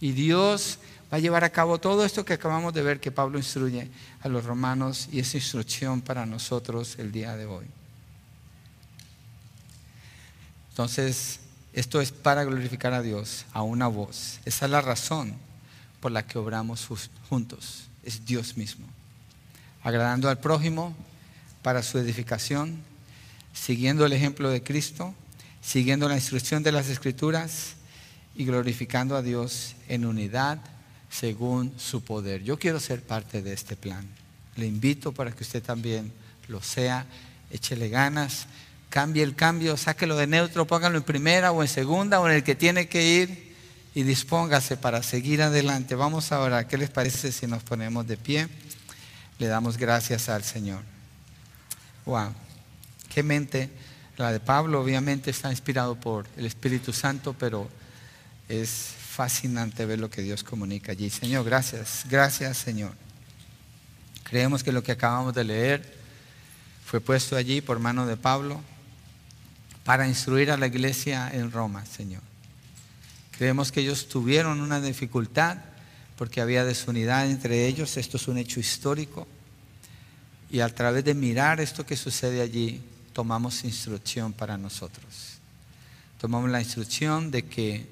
Y 0.00 0.12
Dios 0.12 0.78
va 1.12 1.16
a 1.16 1.18
llevar 1.18 1.42
a 1.42 1.50
cabo 1.50 1.78
todo 1.78 2.04
esto 2.04 2.24
que 2.24 2.34
acabamos 2.34 2.72
de 2.72 2.82
ver 2.82 3.00
que 3.00 3.10
Pablo 3.10 3.36
instruye 3.36 3.90
a 4.20 4.28
los 4.28 4.44
romanos 4.44 5.08
y 5.10 5.18
esa 5.18 5.38
instrucción 5.38 6.02
para 6.02 6.24
nosotros 6.24 7.00
el 7.00 7.10
día 7.10 7.36
de 7.36 7.46
hoy. 7.46 7.66
Entonces, 10.68 11.40
esto 11.72 12.00
es 12.00 12.12
para 12.12 12.44
glorificar 12.44 12.92
a 12.92 13.02
Dios 13.02 13.44
a 13.52 13.62
una 13.62 13.88
voz. 13.88 14.38
Esa 14.44 14.66
es 14.66 14.70
la 14.70 14.82
razón 14.82 15.44
por 16.00 16.12
la 16.12 16.26
que 16.26 16.38
obramos 16.38 16.86
juntos. 17.28 17.88
Es 18.02 18.24
Dios 18.24 18.56
mismo. 18.56 18.86
Agradando 19.82 20.28
al 20.28 20.38
prójimo 20.38 20.94
para 21.62 21.82
su 21.82 21.98
edificación, 21.98 22.80
siguiendo 23.52 24.06
el 24.06 24.12
ejemplo 24.12 24.50
de 24.50 24.62
Cristo, 24.62 25.14
siguiendo 25.60 26.08
la 26.08 26.14
instrucción 26.14 26.62
de 26.62 26.72
las 26.72 26.88
Escrituras 26.88 27.74
y 28.34 28.44
glorificando 28.44 29.16
a 29.16 29.22
Dios 29.22 29.74
en 29.88 30.04
unidad 30.04 30.58
según 31.10 31.72
su 31.78 32.02
poder. 32.02 32.42
Yo 32.42 32.58
quiero 32.58 32.78
ser 32.78 33.02
parte 33.02 33.42
de 33.42 33.52
este 33.52 33.76
plan. 33.76 34.06
Le 34.56 34.66
invito 34.66 35.12
para 35.12 35.32
que 35.32 35.42
usted 35.42 35.62
también 35.62 36.12
lo 36.48 36.62
sea, 36.62 37.06
échele 37.50 37.88
ganas, 37.88 38.46
cambie 38.90 39.22
el 39.22 39.34
cambio, 39.34 39.76
sáquelo 39.76 40.16
de 40.16 40.26
neutro, 40.26 40.66
póngalo 40.66 40.98
en 40.98 41.04
primera 41.04 41.52
o 41.52 41.62
en 41.62 41.68
segunda 41.68 42.20
o 42.20 42.28
en 42.28 42.36
el 42.36 42.44
que 42.44 42.54
tiene 42.54 42.88
que 42.88 43.14
ir 43.14 43.45
y 43.96 44.02
dispóngase 44.02 44.76
para 44.76 45.02
seguir 45.02 45.40
adelante. 45.40 45.94
Vamos 45.94 46.30
ahora, 46.30 46.68
¿qué 46.68 46.76
les 46.76 46.90
parece 46.90 47.32
si 47.32 47.46
nos 47.46 47.62
ponemos 47.62 48.06
de 48.06 48.18
pie? 48.18 48.46
Le 49.38 49.46
damos 49.46 49.78
gracias 49.78 50.28
al 50.28 50.44
Señor. 50.44 50.82
Wow, 52.04 52.34
qué 53.08 53.22
mente. 53.22 53.70
La 54.18 54.32
de 54.32 54.38
Pablo 54.38 54.82
obviamente 54.82 55.30
está 55.30 55.50
inspirado 55.50 55.98
por 55.98 56.26
el 56.36 56.44
Espíritu 56.44 56.92
Santo, 56.92 57.34
pero 57.38 57.70
es 58.50 58.70
fascinante 59.12 59.86
ver 59.86 59.98
lo 59.98 60.10
que 60.10 60.20
Dios 60.20 60.44
comunica 60.44 60.92
allí. 60.92 61.08
Señor, 61.08 61.46
gracias, 61.46 62.04
gracias 62.06 62.58
Señor. 62.58 62.92
Creemos 64.24 64.62
que 64.62 64.72
lo 64.72 64.82
que 64.82 64.92
acabamos 64.92 65.32
de 65.34 65.44
leer 65.44 65.98
fue 66.84 67.00
puesto 67.00 67.34
allí 67.34 67.62
por 67.62 67.78
mano 67.78 68.04
de 68.04 68.18
Pablo 68.18 68.60
para 69.84 70.06
instruir 70.06 70.50
a 70.50 70.58
la 70.58 70.66
iglesia 70.66 71.30
en 71.32 71.50
Roma, 71.50 71.86
Señor. 71.86 72.20
Creemos 73.38 73.70
que 73.70 73.80
ellos 73.80 74.08
tuvieron 74.08 74.60
una 74.60 74.80
dificultad 74.80 75.58
porque 76.16 76.40
había 76.40 76.64
desunidad 76.64 77.30
entre 77.30 77.66
ellos. 77.66 77.96
Esto 77.96 78.16
es 78.16 78.28
un 78.28 78.38
hecho 78.38 78.60
histórico. 78.60 79.26
Y 80.50 80.60
a 80.60 80.68
través 80.74 81.04
de 81.04 81.14
mirar 81.14 81.60
esto 81.60 81.84
que 81.84 81.96
sucede 81.96 82.40
allí, 82.40 82.80
tomamos 83.12 83.64
instrucción 83.64 84.32
para 84.32 84.56
nosotros. 84.56 85.38
Tomamos 86.18 86.50
la 86.50 86.60
instrucción 86.60 87.30
de 87.30 87.44
que 87.44 87.86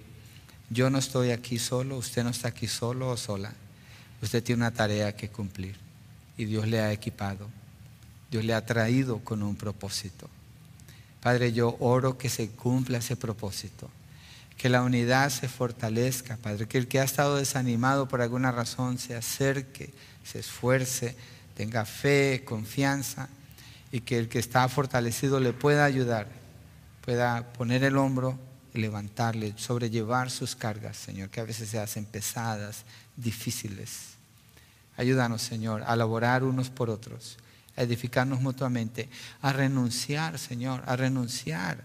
Yo 0.70 0.90
no 0.90 0.98
estoy 0.98 1.30
aquí 1.30 1.58
solo, 1.58 1.98
usted 1.98 2.24
no 2.24 2.30
está 2.30 2.48
aquí 2.48 2.66
solo 2.66 3.10
o 3.10 3.16
sola. 3.16 3.52
Usted 4.22 4.42
tiene 4.42 4.62
una 4.62 4.72
tarea 4.72 5.14
que 5.14 5.28
cumplir 5.28 5.76
y 6.36 6.46
Dios 6.46 6.66
le 6.66 6.80
ha 6.80 6.92
equipado. 6.92 7.48
Dios 8.30 8.44
le 8.44 8.54
ha 8.54 8.64
traído 8.64 9.18
con 9.18 9.42
un 9.42 9.54
propósito. 9.54 10.28
Padre, 11.20 11.52
yo 11.52 11.76
oro 11.80 12.18
que 12.18 12.28
se 12.28 12.48
cumpla 12.48 12.98
ese 12.98 13.16
propósito, 13.16 13.88
que 14.56 14.68
la 14.68 14.82
unidad 14.82 15.30
se 15.30 15.48
fortalezca, 15.48 16.36
Padre, 16.36 16.66
que 16.66 16.78
el 16.78 16.88
que 16.88 17.00
ha 17.00 17.04
estado 17.04 17.36
desanimado 17.36 18.08
por 18.08 18.22
alguna 18.22 18.52
razón 18.52 18.98
se 18.98 19.14
acerque, 19.14 19.92
se 20.22 20.38
esfuerce, 20.38 21.16
tenga 21.54 21.84
fe, 21.84 22.42
confianza 22.44 23.28
y 23.92 24.00
que 24.00 24.18
el 24.18 24.28
que 24.28 24.38
está 24.38 24.68
fortalecido 24.68 25.40
le 25.40 25.52
pueda 25.52 25.84
ayudar, 25.84 26.28
pueda 27.04 27.52
poner 27.52 27.84
el 27.84 27.96
hombro 27.96 28.38
y 28.72 28.80
levantarle, 28.80 29.54
sobrellevar 29.56 30.30
sus 30.30 30.56
cargas, 30.56 30.96
Señor, 30.96 31.30
que 31.30 31.40
a 31.40 31.44
veces 31.44 31.68
se 31.68 31.78
hacen 31.78 32.04
pesadas, 32.04 32.84
difíciles. 33.16 34.14
Ayúdanos, 34.96 35.42
Señor, 35.42 35.82
a 35.86 35.94
laborar 35.96 36.44
unos 36.44 36.70
por 36.70 36.90
otros, 36.90 37.36
a 37.76 37.82
edificarnos 37.82 38.40
mutuamente, 38.40 39.08
a 39.42 39.52
renunciar, 39.52 40.38
Señor, 40.38 40.82
a 40.86 40.96
renunciar 40.96 41.82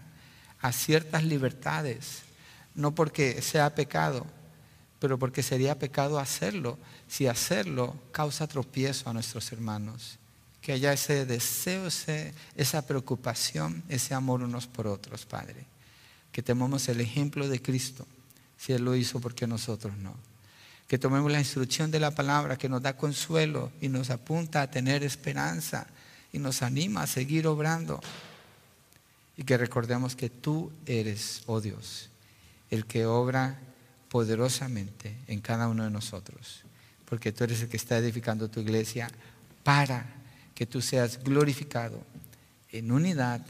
a 0.60 0.72
ciertas 0.72 1.24
libertades, 1.24 2.22
no 2.80 2.94
porque 2.94 3.42
sea 3.42 3.74
pecado, 3.74 4.26
pero 4.98 5.18
porque 5.18 5.42
sería 5.42 5.78
pecado 5.78 6.18
hacerlo, 6.18 6.78
si 7.08 7.26
hacerlo 7.26 7.96
causa 8.12 8.46
tropiezo 8.46 9.08
a 9.08 9.12
nuestros 9.12 9.52
hermanos 9.52 10.18
que 10.60 10.72
haya 10.72 10.92
ese 10.92 11.24
deseo, 11.24 11.88
esa 12.56 12.86
preocupación, 12.86 13.82
ese 13.88 14.14
amor 14.14 14.42
unos 14.42 14.66
por 14.66 14.86
otros, 14.86 15.24
Padre. 15.24 15.64
Que 16.32 16.42
tomemos 16.42 16.88
el 16.88 17.00
ejemplo 17.00 17.48
de 17.48 17.62
Cristo, 17.62 18.06
si 18.58 18.72
Él 18.72 18.84
lo 18.84 18.94
hizo, 18.94 19.20
porque 19.20 19.46
nosotros 19.46 19.96
no. 19.96 20.14
Que 20.86 20.98
tomemos 20.98 21.32
la 21.32 21.38
instrucción 21.38 21.90
de 21.90 22.00
la 22.00 22.10
palabra 22.10 22.58
que 22.58 22.68
nos 22.68 22.82
da 22.82 22.96
consuelo 22.96 23.72
y 23.80 23.88
nos 23.88 24.10
apunta 24.10 24.62
a 24.62 24.70
tener 24.70 25.02
esperanza 25.02 25.86
y 26.32 26.38
nos 26.38 26.62
anima 26.62 27.02
a 27.02 27.06
seguir 27.06 27.46
obrando. 27.46 28.00
Y 29.36 29.44
que 29.44 29.56
recordemos 29.56 30.14
que 30.14 30.28
tú 30.28 30.70
eres, 30.84 31.42
oh 31.46 31.60
Dios, 31.60 32.09
el 32.70 32.86
que 32.86 33.06
obra 33.06 33.58
poderosamente 34.08 35.16
en 35.26 35.40
cada 35.40 35.68
uno 35.68 35.84
de 35.84 35.90
nosotros. 35.90 36.62
Porque 37.04 37.32
tú 37.32 37.44
eres 37.44 37.62
el 37.62 37.68
que 37.68 37.76
está 37.76 37.98
edificando 37.98 38.48
tu 38.48 38.60
iglesia 38.60 39.10
para 39.62 40.06
que 40.54 40.66
tú 40.66 40.80
seas 40.80 41.22
glorificado 41.22 42.02
en 42.70 42.92
unidad 42.92 43.44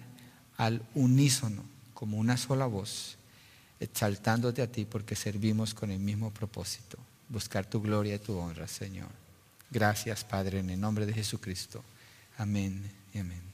al 0.57 0.83
unísono, 0.95 1.65
como 1.95 2.19
una 2.19 2.37
sola 2.37 2.67
voz, 2.67 3.17
exaltándote 3.81 4.63
a 4.63 4.71
ti 4.71 4.85
porque 4.85 5.17
servimos 5.17 5.75
con 5.75 5.91
el 5.91 5.99
mismo 5.99 6.31
propósito, 6.31 6.99
buscar 7.29 7.67
tu 7.67 7.81
gloria 7.81 8.17
y 8.17 8.19
tu 8.19 8.37
honra, 8.37 8.69
Señor. 8.69 9.09
Gracias, 9.71 10.25
Padre, 10.25 10.61
en 10.61 10.71
el 10.71 10.81
nombre 10.81 11.07
de 11.07 11.15
Jesucristo. 11.15 11.83
Amén 12.39 12.91
y 13.15 13.19
amén. 13.19 13.50